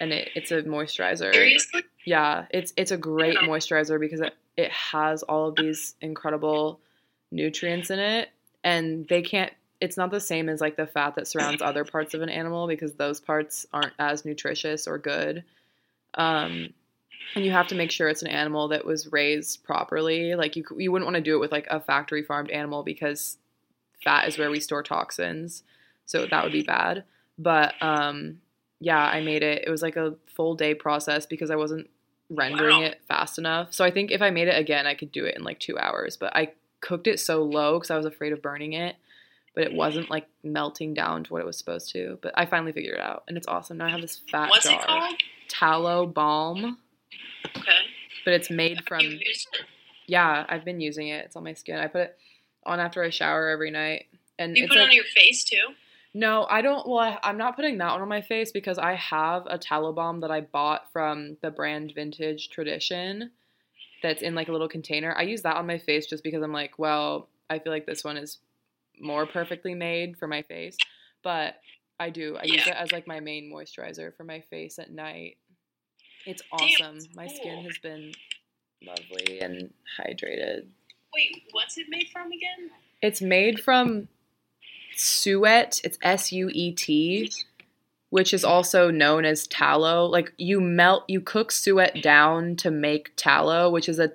[0.00, 1.32] and it, it's a moisturizer.
[1.32, 1.82] Seriously?
[2.04, 3.46] Yeah, it's it's a great Yeah.
[3.46, 6.80] moisturizer because it, it has all of these incredible
[7.30, 8.28] nutrients in it
[8.64, 12.12] and they can't it's not the same as like the fat that surrounds other parts
[12.14, 15.44] of an animal because those parts aren't as nutritious or good.
[16.14, 16.72] Um
[17.36, 20.34] and you have to make sure it's an animal that was raised properly.
[20.34, 23.38] Like you you wouldn't want to do it with like a factory farmed animal because
[24.02, 25.62] fat is where we store toxins.
[26.06, 27.04] So that would be bad.
[27.38, 28.40] But um
[28.80, 29.64] yeah, I made it.
[29.66, 31.88] It was like a full day process because I wasn't
[32.30, 32.86] rendering Wow.
[32.86, 33.72] it fast enough.
[33.74, 35.78] So I think if I made it again, I could do it in like two
[35.78, 36.16] hours.
[36.16, 38.96] But I cooked it so low because I was afraid of burning it.
[39.54, 42.18] But it wasn't like melting down to what it was supposed to.
[42.22, 43.78] But I finally figured it out, and it's awesome.
[43.78, 45.14] Now I have this fat What's jar, it called?
[45.48, 46.78] tallow balm,
[47.56, 47.72] Okay.
[48.24, 49.00] but it's made from.
[49.00, 49.66] you used it.
[50.06, 51.24] Yeah, I've been using it.
[51.26, 51.78] It's on my skin.
[51.78, 52.18] I put it
[52.64, 54.06] on after I shower every night,
[54.38, 55.56] and You put it on your face too?
[56.14, 56.86] no, I don't.
[56.88, 59.92] Well, I, I'm not putting that one on my face because I have a tallow
[59.92, 63.30] balm that I bought from the brand Vintage Tradition
[64.02, 65.12] that's in like a little container.
[65.16, 68.02] I use that on my face just because I'm like, well, I feel like this
[68.04, 68.38] one is
[69.00, 70.76] more perfectly made for my face.
[71.22, 71.56] But
[71.98, 72.36] I do.
[72.36, 75.36] I use it as like my main moisturizer for my face at night.
[76.26, 76.94] It's Damn, awesome.
[76.94, 78.12] that's My skin has been
[78.86, 80.66] lovely and hydrated.
[81.14, 82.70] Wait, what's it made from again?
[83.02, 84.08] It's made from
[84.96, 85.80] suet.
[85.84, 87.30] It's S U E T,
[88.10, 90.06] which is also known as tallow.
[90.06, 94.12] Like you melt, you cook suet down to make tallow, which is a.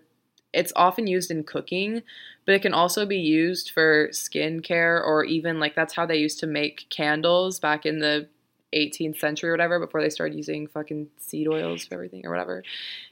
[0.54, 2.02] It's often used in cooking,
[2.46, 6.40] but it can also be used for skincare or even like that's how they used
[6.40, 8.28] to make candles back in the
[8.74, 12.62] 18th century or whatever before they started using fucking seed oils for everything or whatever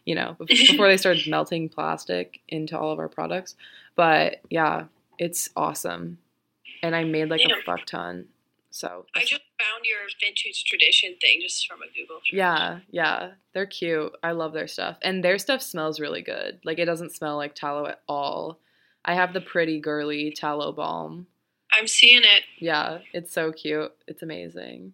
[0.05, 3.55] you know before they started melting plastic into all of our products.
[3.95, 4.85] But yeah
[5.19, 6.17] it's awesome.
[6.81, 7.55] And i made like Yeah.
[7.59, 8.25] a fuck ton
[8.71, 9.05] so.
[9.15, 12.17] I just found your vintage tradition thing just from a Google.
[12.25, 12.33] search.
[12.33, 13.29] yeah yeah.
[13.53, 14.11] They're cute.
[14.23, 14.97] I love their stuff.
[15.03, 16.59] And their stuff smells really good.
[16.65, 18.59] Like it doesn't smell like tallow at all
[19.05, 21.27] i have the pretty girly tallow balm
[21.75, 22.43] I'm seeing it.
[22.59, 24.93] yeah it's so cute it's amazing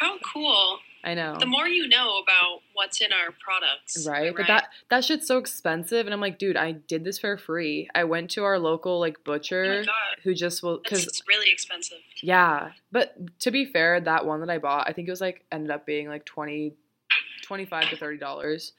[0.00, 0.78] How cool.
[1.06, 1.36] I know.
[1.38, 4.06] The more you know about what's in our products.
[4.08, 4.34] right?
[4.34, 7.90] But that that shit's so expensive, and I'm like, dude, I did this for free.
[7.94, 9.92] I went to our local like Oh butcher god.
[10.22, 11.98] who just will because It's really expensive.
[12.22, 12.70] yeah.
[12.90, 15.70] But to be fair, that one that I bought, I think it was like ended
[15.70, 16.72] up being like 20
[17.42, 18.72] 25 to thirty dollars,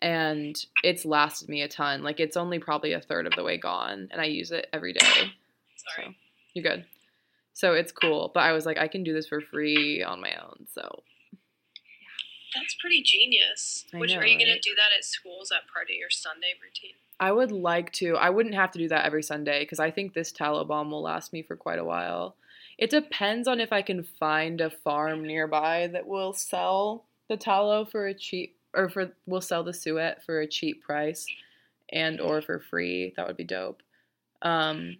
[0.00, 2.02] and it's lasted me a ton.
[2.02, 4.92] Like it's only probably a third of the way gone, and I use it every
[4.92, 5.00] day.
[5.00, 6.06] Sorry.
[6.06, 6.14] So
[6.54, 6.84] you're good.
[7.54, 10.32] So it's cool, but I was like, I can do this for free on my
[10.40, 10.66] own.
[10.72, 11.02] So
[12.54, 13.84] That's pretty genius.
[13.92, 15.40] I Which know, are you gonna do that at school?
[15.42, 16.96] Is that part of your Sunday routine?
[17.20, 18.16] I would like to.
[18.16, 21.02] I wouldn't have to do that every Sunday because I think this tallow balm will
[21.02, 22.36] last me for quite a while.
[22.78, 27.84] It depends on if I can find a farm nearby that will sell the tallow
[27.84, 31.26] for a cheap or for we'll sell the suet for a cheap price
[31.90, 33.12] and or for free.
[33.16, 33.82] That would be dope.
[34.42, 34.98] Um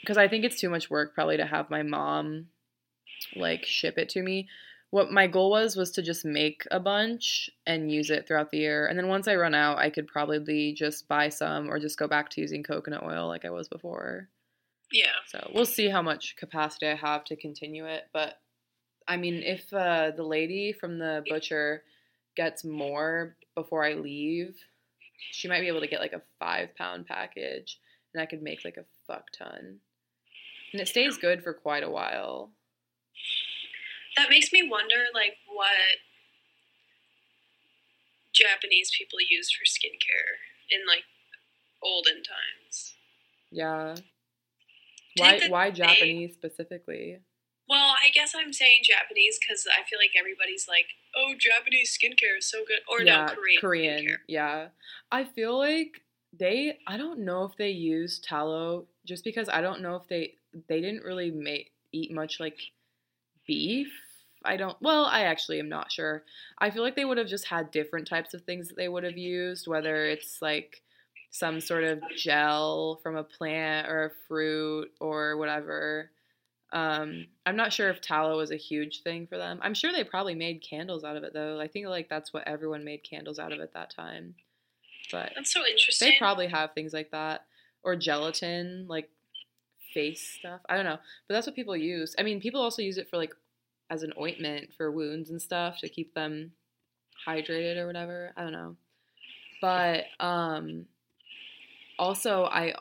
[0.00, 2.48] because I think it's too much work probably to have my mom
[3.36, 4.48] like ship it to me.
[4.90, 8.58] What my goal was was to just make a bunch and use it throughout the
[8.58, 8.86] year.
[8.86, 12.06] And then once I run out, I could probably just buy some or just go
[12.06, 14.28] back to using coconut oil like I was before.
[14.92, 15.16] Yeah.
[15.26, 18.04] So we'll see how much capacity I have to continue it.
[18.12, 18.38] But
[19.08, 21.82] I mean, if uh, the lady from the butcher
[22.36, 24.56] gets more before I leave,
[25.30, 27.78] she might be able to get like a five pound package
[28.12, 29.78] and I could make like a fuck ton.
[30.72, 32.50] And it stays good for quite a while.
[34.16, 35.68] That makes me wonder, like, what
[38.32, 40.38] Japanese people use for skincare
[40.70, 41.04] in like
[41.82, 42.94] olden times.
[43.50, 43.94] Yeah.
[45.16, 47.18] Why why they- Japanese specifically?
[47.68, 50.86] Well, I guess I'm saying Japanese because I feel like everybody's like,
[51.16, 53.60] "Oh, Japanese skincare is so good," or no, Korean.
[53.60, 54.04] Korean.
[54.04, 54.18] skincare.
[54.28, 54.68] Yeah.
[55.10, 56.02] I feel like
[56.38, 60.34] they I don't know if they use tallow just because I don't know if they
[60.68, 62.58] they didn't really make eat much like
[63.46, 63.92] beef.
[64.44, 66.24] I don't well, I actually am not sure.
[66.58, 69.04] I feel like they would have just had different types of things that they would
[69.04, 70.82] have used, whether it's like
[71.30, 76.10] some sort of gel from a plant or a fruit or whatever.
[76.74, 79.60] Um, I'm not sure if tallow was a huge thing for them.
[79.62, 81.60] I'm sure they probably made candles out of it though.
[81.60, 84.34] I think like that's what everyone made candles out of at that time.
[85.12, 86.10] But That's so interesting.
[86.10, 87.46] they probably have things like that
[87.84, 89.08] or gelatin, like
[89.92, 90.60] face stuff.
[90.68, 90.98] I don't know,
[91.28, 92.16] but that's what people use.
[92.18, 93.34] I mean, people also use it for like
[93.88, 96.52] as an ointment for wounds and stuff to keep them
[97.26, 98.32] hydrated or whatever.
[98.36, 98.76] I don't know.
[99.60, 100.86] But um
[101.98, 102.74] also I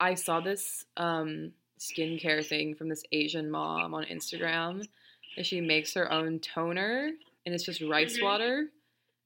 [0.00, 4.86] I saw this um skincare thing from this Asian mom on Instagram
[5.36, 7.10] and she makes her own toner
[7.46, 8.22] and it's just rice Mhm.
[8.24, 8.68] water.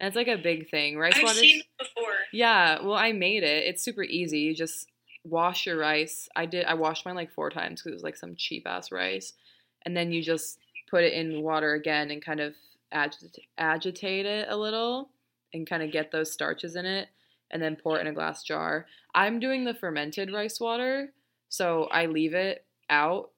[0.00, 0.98] And it's like a big thing.
[0.98, 2.12] Rice I've water seen it before.
[2.32, 3.64] yeah, well, I made it.
[3.66, 4.40] It's super easy.
[4.40, 4.88] You just
[5.24, 6.28] wash your rice.
[6.34, 6.64] I did.
[6.66, 9.34] I washed mine like four times because it was like some cheap ass rice,
[9.82, 10.58] and then you just
[10.90, 12.56] put it in water again and kind of
[12.92, 15.10] agit- agitate it a little
[15.54, 17.08] and kind of get those starches in it,
[17.52, 18.86] and then pour it in a glass jar.
[19.14, 21.12] I'm doing the fermented rice water,
[21.52, 23.30] so I leave it out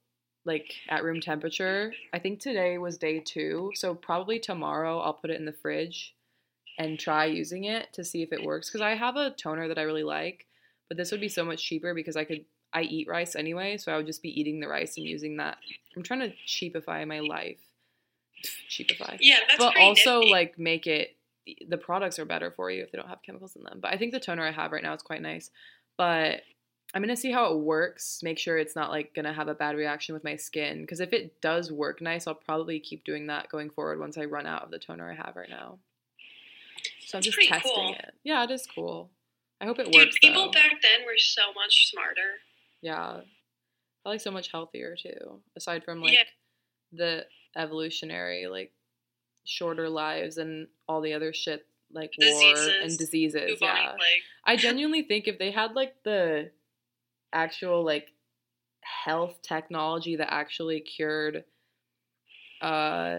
[0.45, 1.93] like at room temperature.
[2.13, 6.15] I think today was day two, so probably tomorrow I'll put it in the fridge
[6.79, 9.79] and try using it to see if it works because I have a toner that
[9.79, 10.47] I really like,
[10.87, 13.93] but this would be so much cheaper because I could I eat rice anyway, so
[13.93, 15.59] I would just be eating the rice and using that.
[15.97, 17.59] I'm trying to cheapify my life.
[18.71, 19.17] Cheapify.
[19.21, 20.31] Yeah, that's but also nifty.
[20.31, 21.17] like make it
[21.69, 23.81] the products are better for you if they don't have chemicals in them.
[23.83, 25.51] But I think the toner I have right now is quite nice.
[25.99, 26.43] But
[26.95, 28.21] I'm gonna see how it works.
[28.23, 30.81] Make sure it's not like gonna have a bad reaction with my skin.
[30.83, 34.25] Because if it does work nice, I'll probably keep doing that going forward once I
[34.27, 35.79] run out of the toner I have right now.
[37.07, 37.95] So I'm That's just testing cool.
[37.99, 38.15] it.
[38.23, 39.11] Yeah, it is cool.
[39.61, 40.53] I hope it Dude, works people though.
[40.53, 42.39] back then were so much smarter.
[42.81, 43.21] yeah,
[44.03, 45.41] probably so much healthier too.
[45.57, 46.25] Aside from like Yeah.
[46.93, 47.27] the
[47.57, 48.73] evolutionary like
[49.45, 53.59] shorter lives and all the other shit like war Diseases, and diseases.
[53.59, 54.23] Bubonic Yeah, plague.
[54.45, 56.51] I genuinely think if they had like the
[57.35, 58.13] actual like
[58.83, 61.45] health technology that actually cured
[62.61, 63.19] uh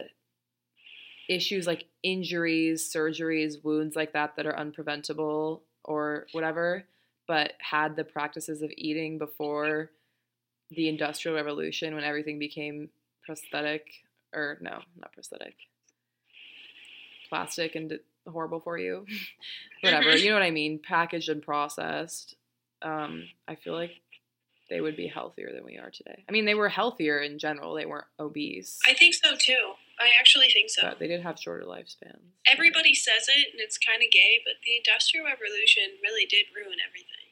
[1.28, 6.84] issues like injuries, surgeries, wounds like that that are unpreventable or whatever,
[7.28, 9.90] but had the practices of eating before
[10.72, 12.90] the industrial revolution when everything became
[13.26, 13.86] prosthetic
[14.34, 15.56] or no, not prosthetic.
[17.30, 19.06] Plastic and horrible for you.
[19.82, 20.22] whatever, Mhm.
[20.22, 22.36] you know what I mean, packaged and processed.
[22.82, 24.02] Um I feel like
[24.70, 26.24] they would be healthier than we are today.
[26.28, 27.76] I mean, they were healthier in general.
[27.76, 28.80] They weren't obese.
[28.88, 29.74] I think so too.
[30.00, 30.82] I actually think so.
[30.84, 32.20] but they did have shorter lifespans.
[32.52, 36.78] Everybody says it, and it's kind of gay, but the Industrial Revolution really did ruin
[36.86, 37.26] everything.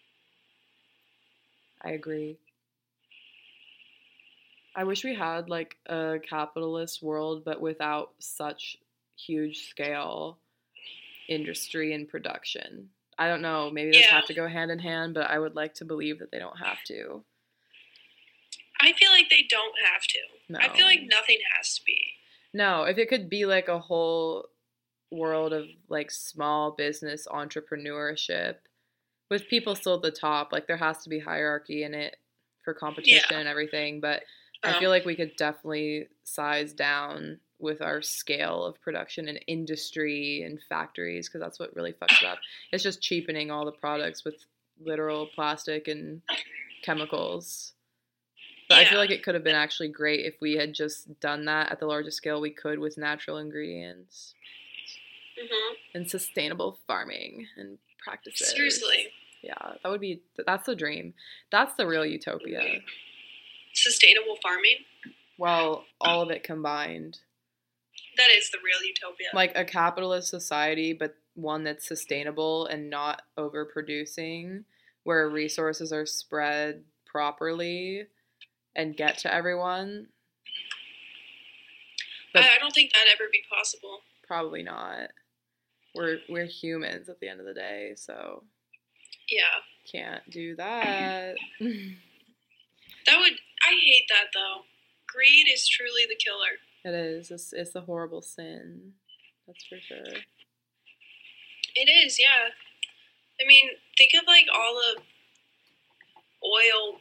[1.81, 2.38] I agree.
[4.76, 8.77] I wish we had like a capitalist world, but without such
[9.18, 10.38] huge scale
[11.27, 12.89] industry and production.
[13.18, 13.69] I don't know.
[13.69, 14.11] Maybe those Yeah.
[14.15, 16.57] have to go hand in hand, but I would like to believe that they don't
[16.57, 17.23] have to.
[18.81, 20.19] I feel like they don't have to.
[20.49, 20.60] No.
[20.60, 21.99] I feel like nothing has to be.
[22.53, 24.49] No, if it could be like a whole
[25.11, 28.56] world of like small business entrepreneurship
[29.30, 32.18] with people still at the top, like there has to be hierarchy in it
[32.64, 34.23] for competition and everything, but
[34.64, 39.40] I Um, feel like we could definitely size down with our scale of production and
[39.48, 42.38] industry and factories because that's what really fucks it up.
[42.72, 44.35] It's just cheapening all the products with
[44.84, 46.22] literal plastic and
[46.84, 47.73] chemicals.
[48.69, 51.45] But I feel like it could have been actually great if we had just done
[51.45, 54.34] that at the largest scale we could with natural ingredients
[55.40, 58.52] hmm and sustainable farming and practices.
[58.52, 59.07] Seriously,
[59.41, 61.14] Yeah, that would be that's the dream.
[61.52, 62.61] That's the real utopia.
[63.73, 64.77] sustainable farming.
[65.38, 67.19] Well, all of it combined.
[68.18, 69.27] That is the real utopia.
[69.34, 74.64] like a capitalist society, but one that's sustainable and not overproducing,
[75.03, 78.06] where resources are spread properly
[78.76, 80.07] and get to everyone.
[82.34, 83.99] But I, I don't think that'd ever be possible.
[84.27, 85.10] probably not.
[85.95, 88.44] We're we're humans at the end of the day, so
[89.30, 89.61] Yeah,
[89.91, 91.35] can't do that.
[91.60, 93.34] that would.
[93.65, 94.64] I hate that though.
[95.07, 96.57] Greed is truly the killer.
[96.85, 97.31] It is.
[97.31, 98.93] It's, it's a horrible sin.
[99.47, 100.15] That's for sure.
[101.76, 102.49] It is, yeah.
[103.41, 105.01] I mean, think of like all the
[106.45, 106.99] oil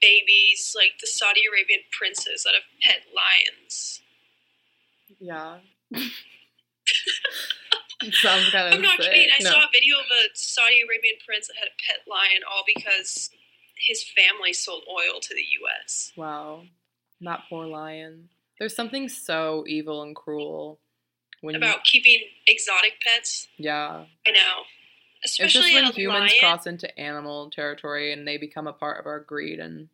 [0.00, 4.00] babies, like the Saudi Arabian princes that have pet lions.
[5.18, 5.58] Yeah.
[8.12, 9.12] Sounds kind of I'm not sick.
[9.12, 9.28] kidding.
[9.38, 9.50] I No.
[9.50, 13.30] saw a video of a Saudi Arabian prince that had a pet lion, all because
[13.76, 16.12] his family sold oil to the U.S.
[16.16, 16.64] Wow.
[17.20, 18.28] That poor lion.
[18.62, 20.78] There's something so evil and cruel
[21.40, 23.48] when About keeping exotic pets.
[23.56, 24.04] yeah.
[24.24, 24.62] I know,
[25.24, 26.34] It's just especially when humans lion.
[26.38, 29.88] cross into animal territory and they become a part of our greed and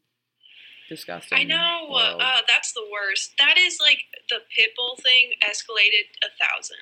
[0.90, 1.38] disgusting.
[1.38, 1.94] I know.
[1.94, 3.32] Uh, that's the worst.
[3.38, 6.76] That is like the pit bull thing escalated a thousand.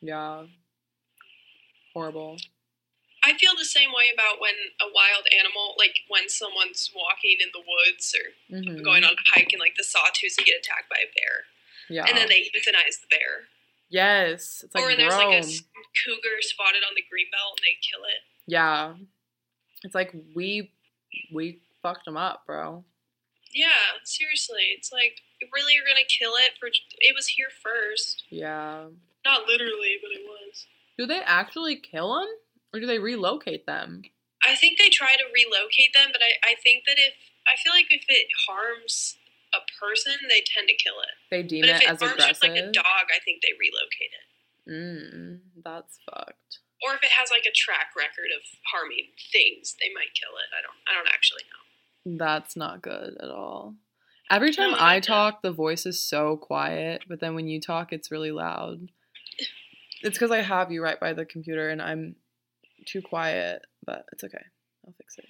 [0.00, 0.44] yeah.
[1.92, 2.38] Horrible.
[3.26, 7.48] I feel the same way about when a wild animal, like when someone's walking in
[7.52, 11.02] the woods or hmm going on a hike and like the sawtooths get attacked by
[11.02, 11.44] a bear,
[11.90, 12.06] Yeah.
[12.06, 13.50] and then they euthanize the bear.
[13.90, 14.62] yes.
[14.64, 18.22] It's like or there's like a cougar spotted on the greenbelt and they kill it.
[18.46, 18.94] Yeah.
[19.82, 20.70] It's like we
[21.32, 22.84] we fucked them up, bro.
[23.52, 25.20] Yeah, seriously, it's like
[25.52, 28.24] really you're gonna kill it for it was here first.
[28.30, 28.86] Yeah.
[29.24, 30.66] Not literally, but it was.
[30.98, 32.28] Do they actually kill them
[32.72, 34.02] or do they relocate them?
[34.46, 37.14] I think they try to relocate them, but I, I think that if
[37.46, 39.16] I feel like if it harms
[39.54, 41.14] a person, they tend to kill it.
[41.30, 42.50] They deem But if it it as harms just aggressive.
[42.50, 44.26] like a dog, I think they relocate it.
[44.70, 46.58] Mm, that's fucked.
[46.84, 50.50] Or if it has like a track record of harming things, they might kill it.
[50.52, 52.18] I don't I don't actually know.
[52.18, 53.74] That's not good at all.
[54.30, 57.92] Every time No, I talk, the voice is so quiet, but then when you talk,
[57.92, 58.88] it's really loud.
[60.02, 62.16] It's because I have you right by the computer and I'm
[62.86, 64.42] too quiet, but it's okay.
[64.86, 65.26] I'll fix it.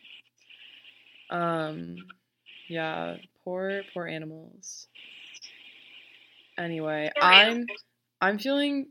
[1.31, 1.97] Um,
[2.68, 4.86] yeah, poor, poor animals.
[6.59, 7.85] Anyway, Or I'm animals.
[8.20, 8.89] I'm feeling.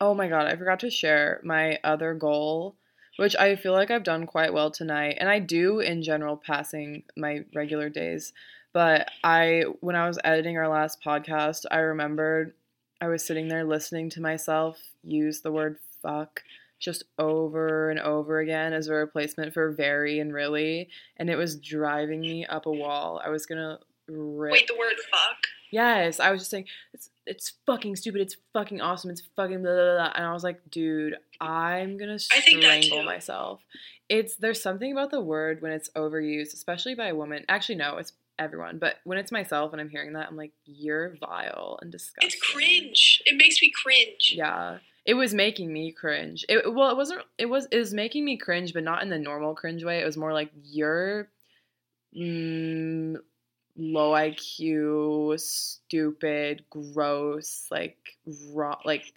[0.00, 2.76] Oh my god, I forgot to share my other goal,
[3.16, 7.02] which I feel like I've done quite well tonight, and I do in general passing
[7.16, 8.32] my regular days.
[8.72, 12.52] But I, when I was editing our last podcast, I remembered
[13.00, 16.42] I was sitting there listening to myself use the word fuck
[16.78, 21.56] just over and over again as a replacement for very and really, and it was
[21.56, 23.20] driving me up a wall.
[23.24, 24.52] I was gonna rip.
[24.52, 25.36] Wait, the word fuck.
[25.70, 28.20] Yes, I was just saying it's it's fucking stupid.
[28.20, 29.10] It's fucking awesome.
[29.10, 30.12] It's fucking blah blah blah.
[30.14, 33.60] And I was like, dude, I'm gonna I think that strangle myself.
[34.08, 37.44] It's there's something about the word when it's overused, especially by a woman.
[37.48, 38.78] Actually, no, it's everyone.
[38.78, 42.28] But when it's myself and I'm hearing that, I'm like, you're vile and disgusting.
[42.28, 43.22] It's cringe.
[43.26, 44.34] It makes me cringe.
[44.36, 44.78] Yeah.
[45.08, 46.44] It was making me cringe.
[46.50, 47.22] It well, it wasn't.
[47.38, 47.66] It was.
[47.72, 50.00] It was making me cringe, but not in the normal cringe way.
[50.00, 51.30] It was more like you're
[52.16, 53.16] mm,
[53.76, 57.96] low IQ, stupid, gross, like
[58.52, 59.14] raw, like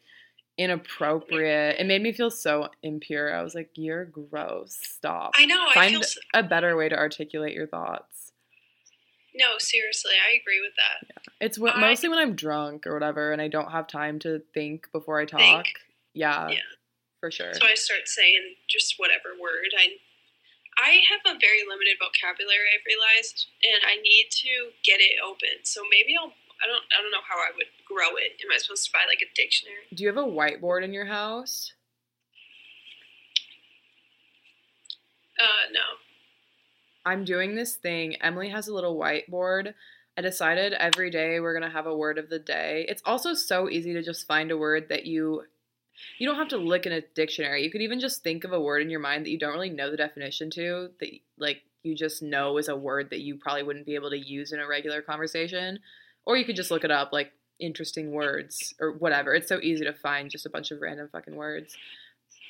[0.57, 1.77] inappropriate.
[1.79, 3.33] It made me feel so impure.
[3.35, 4.77] I was like, you're gross.
[4.81, 5.31] Stop.
[5.35, 5.61] I know.
[5.69, 5.99] I Find feel.
[6.01, 8.10] s- a better way to articulate your thoughts.
[9.33, 11.23] No, seriously, I agree with that.
[11.39, 14.39] It's wh- I- mostly when I'm drunk or whatever, and I don't have time to
[14.53, 15.65] think before I talk.
[16.13, 16.59] Yeah, Yeah.
[17.19, 17.53] for sure.
[17.53, 19.69] So I start saying just whatever word.
[19.77, 19.97] I
[20.77, 22.69] I have a very limited vocabulary.
[22.73, 25.63] I've realized, and I need to get it open.
[25.63, 26.33] So maybe I'll.
[26.63, 26.83] I don't.
[26.97, 28.39] I don't know how I would grow it.
[28.43, 29.83] Am I supposed to buy like a dictionary?
[29.93, 31.73] Do you have a whiteboard in your house?
[35.39, 35.81] Uh, no.
[37.05, 38.15] I'm doing this thing.
[38.21, 39.73] Emily has a little whiteboard.
[40.17, 42.85] I decided every day we're going to have a word of the day.
[42.89, 45.43] It's also so easy to just find a word that you
[46.17, 47.63] you don't have to look in a dictionary.
[47.63, 49.69] You could even just think of a word in your mind that you don't really
[49.69, 53.63] know the definition to that like you just know is a word that you probably
[53.63, 55.79] wouldn't be able to use in a regular conversation.
[56.25, 59.33] Or you could just look it up like interesting words or whatever.
[59.33, 61.75] It's so easy to find just a bunch of random fucking words.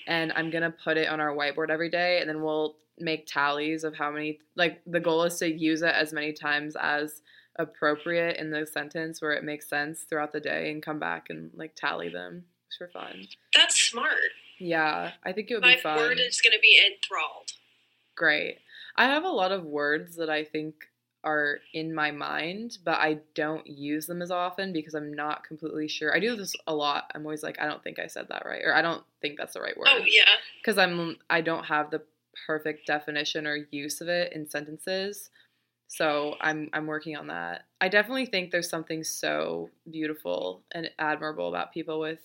[0.08, 3.28] And I'm going to put it on our whiteboard every day and then we'll make
[3.28, 7.22] tallies of how many like the goal is to use it as many times as
[7.58, 11.52] appropriate in the sentence where it makes sense throughout the day and come back and
[11.54, 13.28] like tally them just for fun.
[13.56, 14.16] That's smart.
[14.60, 15.96] Yeah, I think it would My be fun.
[15.96, 17.52] My word is going to be enthralled.
[18.16, 18.60] Great.
[18.96, 20.76] I have a lot of words that I think
[21.24, 25.88] are in my mind, but I don't use them as often because I'm not completely
[25.88, 26.16] sure.
[26.16, 27.12] I do this a lot.
[27.14, 29.54] I'm always like, I don't think I said that right, or I don't think that's
[29.54, 29.88] the right word.
[29.90, 30.24] Oh yeah.
[30.60, 32.02] because I'm I don't have the
[32.48, 35.30] perfect definition or use of it in sentences.
[35.88, 37.66] So I'm I'm working on that.
[37.82, 42.20] I definitely think there's something so beautiful and admirable about people with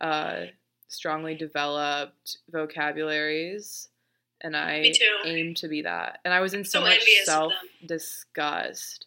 [0.00, 0.46] uh,
[0.88, 3.88] strongly developed vocabularies,
[4.40, 4.92] and I
[5.24, 6.20] aim to be that.
[6.24, 7.52] And I was in so, So much self
[7.86, 9.06] disgust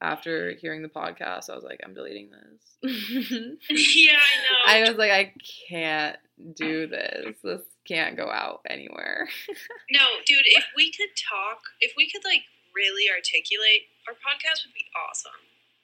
[0.00, 1.50] after hearing the podcast.
[1.50, 2.78] I was like, I'm deleting this.
[3.70, 4.18] yeah,
[4.66, 4.86] I know.
[4.86, 5.34] I was like, I
[5.68, 6.16] can't
[6.54, 7.36] do this.
[7.42, 9.28] This can't go out anywhere.
[9.90, 12.42] no, dude, if we could talk, if we could like
[12.74, 15.32] really articulate, our podcast would be awesome.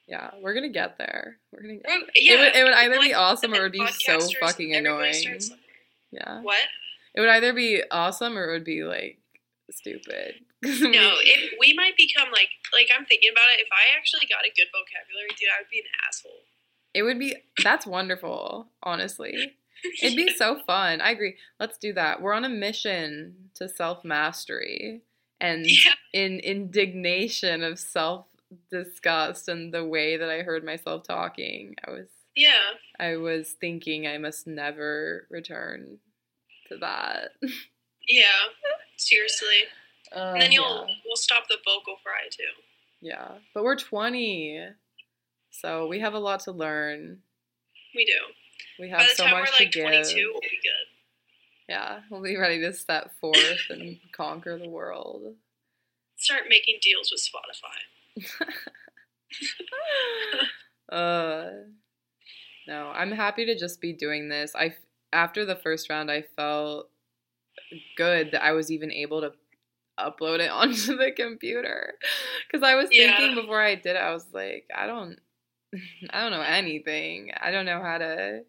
[0.07, 1.39] yeah, we're gonna get there.
[1.53, 2.01] We're gonna get there.
[2.17, 4.75] yeah, it, would, it would either like, be awesome or it would be so fucking
[4.75, 5.41] annoying.
[6.11, 6.43] Yeah.
[6.43, 6.59] What?
[7.15, 9.19] It would either be awesome or it would be like
[9.71, 10.35] stupid.
[10.65, 13.59] No, if we might become like like I'm thinking about it.
[13.61, 16.43] If I actually got a good vocabulary, dude, I would be an asshole.
[16.95, 19.55] it would be that's wonderful, honestly.
[20.03, 21.01] It'd be so fun.
[21.01, 21.37] I agree.
[21.61, 22.21] Let's do that.
[22.23, 25.03] We're on a mission to self mastery
[25.41, 25.93] and Yeah.
[26.13, 28.27] in indignation of self
[28.71, 31.75] disgust and the way that I heard myself talking.
[31.87, 32.71] I was yeah.
[33.01, 35.99] I was thinking I must never return
[36.69, 37.31] to that.
[38.09, 38.27] Yeah.
[38.97, 39.49] Seriously.
[40.15, 40.95] Uh, And then you'll yeah.
[41.07, 42.45] we'll stop the vocal fry too.
[43.01, 44.67] yeah, but we're 20,
[45.51, 47.19] so we have a lot to learn.
[47.95, 48.13] We do.
[48.79, 49.85] We By have the so time much we're like to give.
[49.85, 50.89] 22, we'll be good.
[51.69, 55.35] Yeah, we'll be ready to step forth and conquer the world.
[56.17, 58.47] Start making deals with Spotify.
[60.93, 61.51] uh,
[62.67, 64.55] no, I'm happy to just be doing this.
[64.55, 64.75] I
[65.13, 66.89] after the first round, I felt
[67.97, 69.33] good that I was even able to
[69.99, 71.95] upload it onto the computer
[72.47, 73.17] because I was Yeah.
[73.17, 75.19] thinking before I did it, I was like, I don't,
[76.11, 77.33] I don't know anything.
[77.39, 78.45] I don't know how to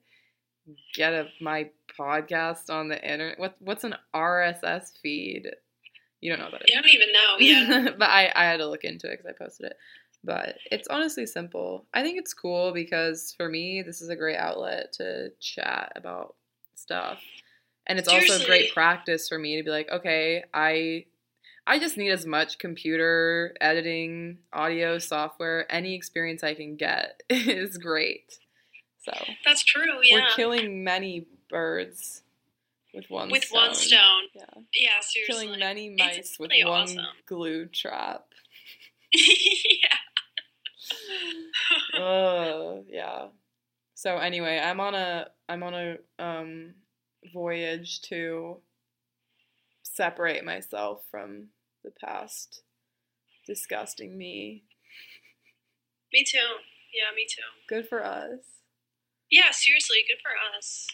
[0.94, 1.70] get a, my
[2.00, 3.40] podcast on the internet.
[3.40, 5.50] What what's an RSS feed?
[6.22, 6.72] You don't know about it.
[6.72, 7.36] I don't even know.
[7.40, 7.90] Yeah.
[7.98, 9.78] but I, I had to look into it because I posted it.
[10.24, 11.86] But it's honestly simple.
[11.94, 16.36] I think it's cool because for me, this is a great outlet to chat about
[16.76, 17.20] stuff.
[17.86, 18.46] And it's also Seriously.
[18.46, 21.06] great practice for me to be like, okay, I
[21.66, 27.78] I just need as much computer editing, audio, software, any experience I can get is
[27.78, 28.38] great.
[29.04, 29.12] So
[29.46, 30.00] That's true.
[30.04, 30.16] Yeah.
[30.16, 32.22] we're killing many birds
[32.94, 33.62] with one stone with stone.
[33.62, 34.00] one stone.
[34.34, 34.44] Yeah.
[34.74, 34.90] Yeah.
[35.02, 35.46] Seriously.
[35.48, 37.06] Killing many It's mice with really one awesome.
[37.28, 38.26] glue trap.
[39.14, 39.90] yeah.
[42.00, 43.28] Oh, yeah.
[43.96, 46.74] So anyway, I'm on a I'm on a um
[47.34, 48.58] voyage to
[49.84, 51.48] separate myself from
[51.84, 52.62] the past
[53.46, 54.64] disgusting me.
[56.14, 56.38] Me too.
[56.94, 57.14] Yeah.
[57.16, 57.42] Me too.
[57.68, 58.40] Good for us.
[59.34, 59.50] Yeah.
[59.52, 59.98] Seriously.
[60.08, 60.86] Good for us.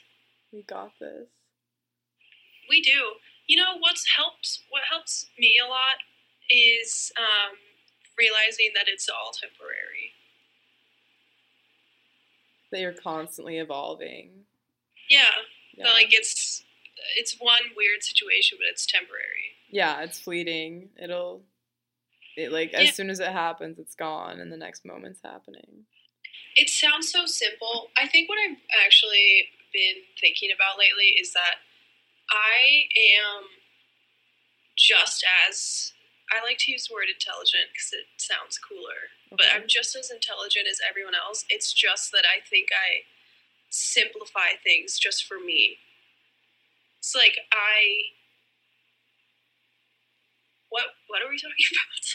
[0.52, 1.28] We got this.
[2.70, 3.20] We do.
[3.48, 5.98] You know what's helps what helps me a lot
[6.50, 7.58] is um,
[8.18, 10.14] realizing that it's all temporary.
[12.72, 14.46] That you're constantly evolving.
[15.10, 15.32] Yeah,
[15.76, 15.92] Yeah.
[15.92, 16.64] like it's
[17.18, 19.56] it's one weird situation, but it's temporary.
[19.72, 20.90] yeah, it's fleeting.
[21.02, 21.42] It'll
[22.38, 22.82] it like Yeah.
[22.82, 25.86] as soon as it happens, it's gone and the next moment's happening.
[26.56, 27.90] It sounds so simple.
[27.98, 31.62] I think what I've actually been thinking about lately is that
[32.32, 33.46] I am
[34.78, 35.94] just as
[36.32, 39.14] I like to use the word intelligent because it sounds cooler.
[39.32, 41.46] But I'm just as intelligent as everyone else.
[41.50, 43.06] It's just that I think I
[43.70, 45.78] simplify things just for me.
[47.00, 48.14] It's like I
[50.70, 52.06] What what are we talking about?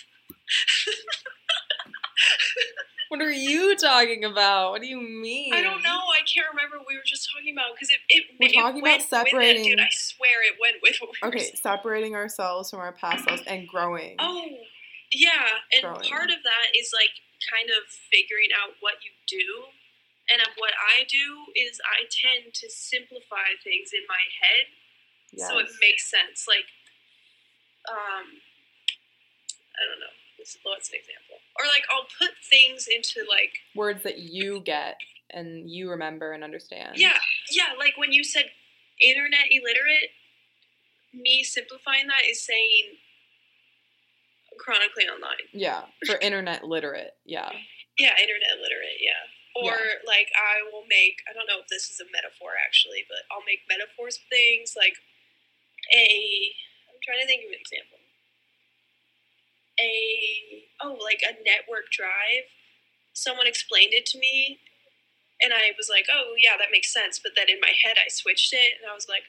[3.10, 4.72] What are you talking about?
[4.72, 5.52] What do you mean?
[5.54, 6.00] I don't know.
[6.10, 8.82] I can't remember what we were just talking about because it, it, We're it talking
[8.82, 12.16] went about it, separating- dude, I swear it went with what we were Okay, separating
[12.16, 14.16] ourselves from our past selves and growing.
[14.18, 14.48] Oh,
[15.12, 15.62] yeah.
[15.76, 16.08] And Growing.
[16.10, 17.12] part of that is like
[17.52, 19.68] kind of figuring out what you do.
[20.32, 24.64] And what I do is I tend to simplify things in my head
[25.30, 25.46] yes.
[25.52, 26.48] so it makes sense.
[26.48, 26.66] Like,
[27.86, 28.40] um,
[29.76, 30.16] I don't know.
[30.44, 31.40] What's, what's an example?
[31.56, 35.00] Or like I'll put things into like Words that you get
[35.32, 37.00] and you remember and understand.
[37.00, 37.16] yeah,
[37.48, 37.72] yeah.
[37.80, 38.52] Like when you said
[39.00, 40.12] internet illiterate,
[41.16, 43.00] me simplifying that is saying
[44.60, 45.48] chronically online.
[45.56, 45.88] Yeah.
[46.04, 47.16] For internet literate.
[47.24, 47.48] Yeah.
[47.96, 49.24] Yeah, internet literate, yeah.
[49.56, 53.24] Or like I will make I don't know if this is a metaphor actually, but
[53.32, 55.00] I'll make metaphors of things like
[55.88, 56.52] a
[56.92, 57.93] I'm trying to think of an example.
[59.84, 62.48] A oh, like a network drive.
[63.12, 64.58] Someone explained it to me
[65.42, 68.08] and I was like, "Oh, yeah, that makes sense." But then in my head I
[68.08, 69.24] switched it and I was like,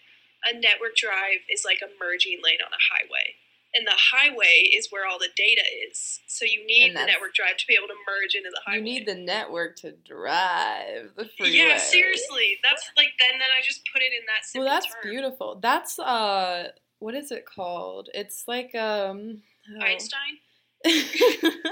[0.45, 3.35] "A network drive is like a merging lane on a highway."
[3.75, 6.22] And the highway is where all the data is.
[6.27, 8.77] So you need the network drive to be able to merge into the highway.
[8.77, 11.58] You need the network to drive the freeway.
[11.58, 12.58] Yeah, seriously.
[12.64, 15.11] That's like then then I just put it in that Well, that's term.
[15.11, 15.59] beautiful.
[15.61, 16.69] That's uh,
[17.00, 18.09] what is it called?
[18.14, 19.42] It's like um,
[19.75, 19.84] oh.
[19.84, 20.40] Einstein.
[20.86, 21.72] It's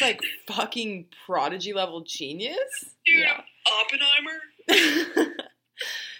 [0.00, 2.84] like fucking prodigy level genius.
[3.04, 3.40] Dude, Yeah.
[3.82, 4.38] Oppenheimer.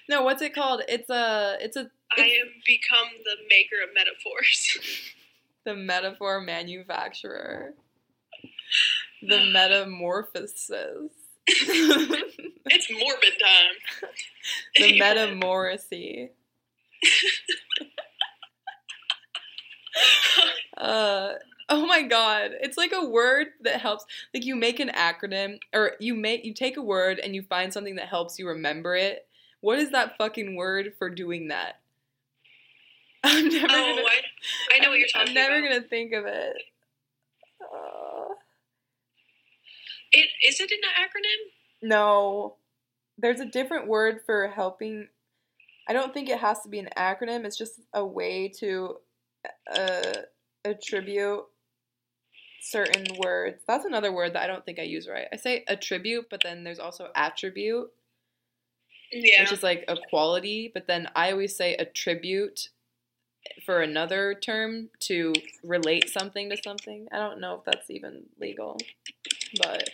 [0.09, 0.83] no, what's it called?
[0.89, 4.78] It's a it's a I am become the maker of metaphors.
[5.65, 7.75] the metaphor manufacturer.
[9.23, 10.69] The metamorphosis.
[11.49, 14.11] it's morbid time.
[14.77, 16.31] the metamorphy.
[20.76, 21.33] Uh
[21.68, 22.52] oh my god.
[22.60, 26.55] It's like a word that helps like you make an acronym or you make you
[26.55, 29.26] take a word and you find something that helps you remember it.
[29.60, 31.81] What is that fucking word for doing that?
[33.25, 35.68] I'm never oh, gonna I, I know what you're talking i'm never about.
[35.68, 36.57] gonna think of it.
[37.60, 38.34] Uh,
[40.12, 41.50] It is it an acronym?
[41.83, 42.57] no.
[43.18, 45.08] There's a different word for helping.
[45.89, 47.44] I don't think it has to be an acronym.
[47.47, 48.99] It's just a way to
[49.75, 50.20] uh,
[50.65, 51.44] attribute
[52.60, 53.62] certain words.
[53.68, 55.28] That's another word that i don't think i use right.
[55.33, 57.91] I say attribute but then there's also attribute
[59.12, 59.42] Yeah.
[59.42, 60.70] which is like a quality.
[60.73, 62.70] But then i always say attribute
[63.65, 67.07] for another term to relate something to something.
[67.12, 68.78] I don't know if that's even legal
[69.58, 69.89] but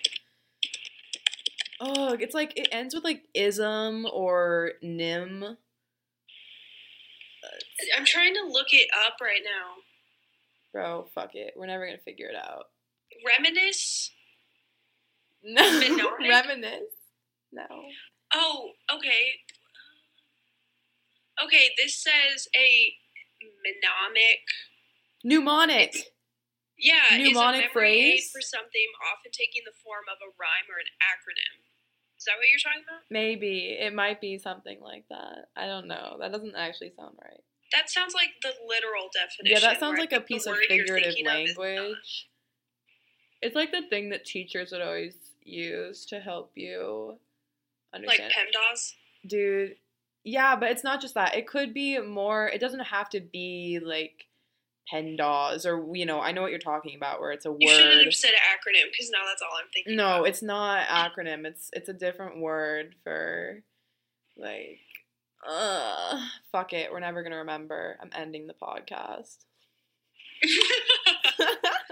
[1.80, 5.58] oh it's like it ends with like ism or nim
[7.96, 9.74] I'm trying to look it up right now.
[10.72, 12.66] bro fuck it we're never gonna figure it out
[13.26, 14.10] Reminisce.
[15.44, 16.28] no Mnemonic?
[16.30, 16.94] reminisce
[17.52, 17.66] no
[18.34, 19.36] Oh, okay.
[21.44, 22.94] Okay, this says a
[23.60, 24.40] mnemonic
[25.24, 25.92] mnemonic
[26.78, 28.30] Yeah, Mnemonic is a memory aid phrase?
[28.32, 31.60] for something often taking the form of a rhyme or an acronym.
[32.22, 33.02] Is that what you're talking about?
[33.10, 37.42] maybe it might be something like that i don't know that doesn't actually sound right
[37.72, 39.56] That sounds like the literal definition.
[39.56, 42.28] Yeah, that sounds like a piece of figurative thinking of language.
[43.40, 47.16] It's like the thing that teachers would always use to help you
[47.94, 48.30] understand.
[48.30, 48.46] Like.
[48.46, 48.92] PEMDAS.
[49.26, 49.76] Dude,
[50.22, 51.34] yeah, but it's not just that.
[51.34, 54.26] It could be more, it doesn't have to be like
[54.92, 57.60] PEMDAS or, you know, I know what you're talking about where it's a word.
[57.60, 59.96] You shouldn't have said acronym because now that's all I'm thinking.
[59.96, 60.28] No, about.
[60.28, 61.44] it's not acronym.
[61.46, 63.62] It's it's a different word for
[64.36, 64.80] like
[65.46, 66.20] uh
[66.50, 66.90] fuck it.
[66.92, 67.98] We're never gonna remember.
[68.00, 69.38] I'm ending the podcast.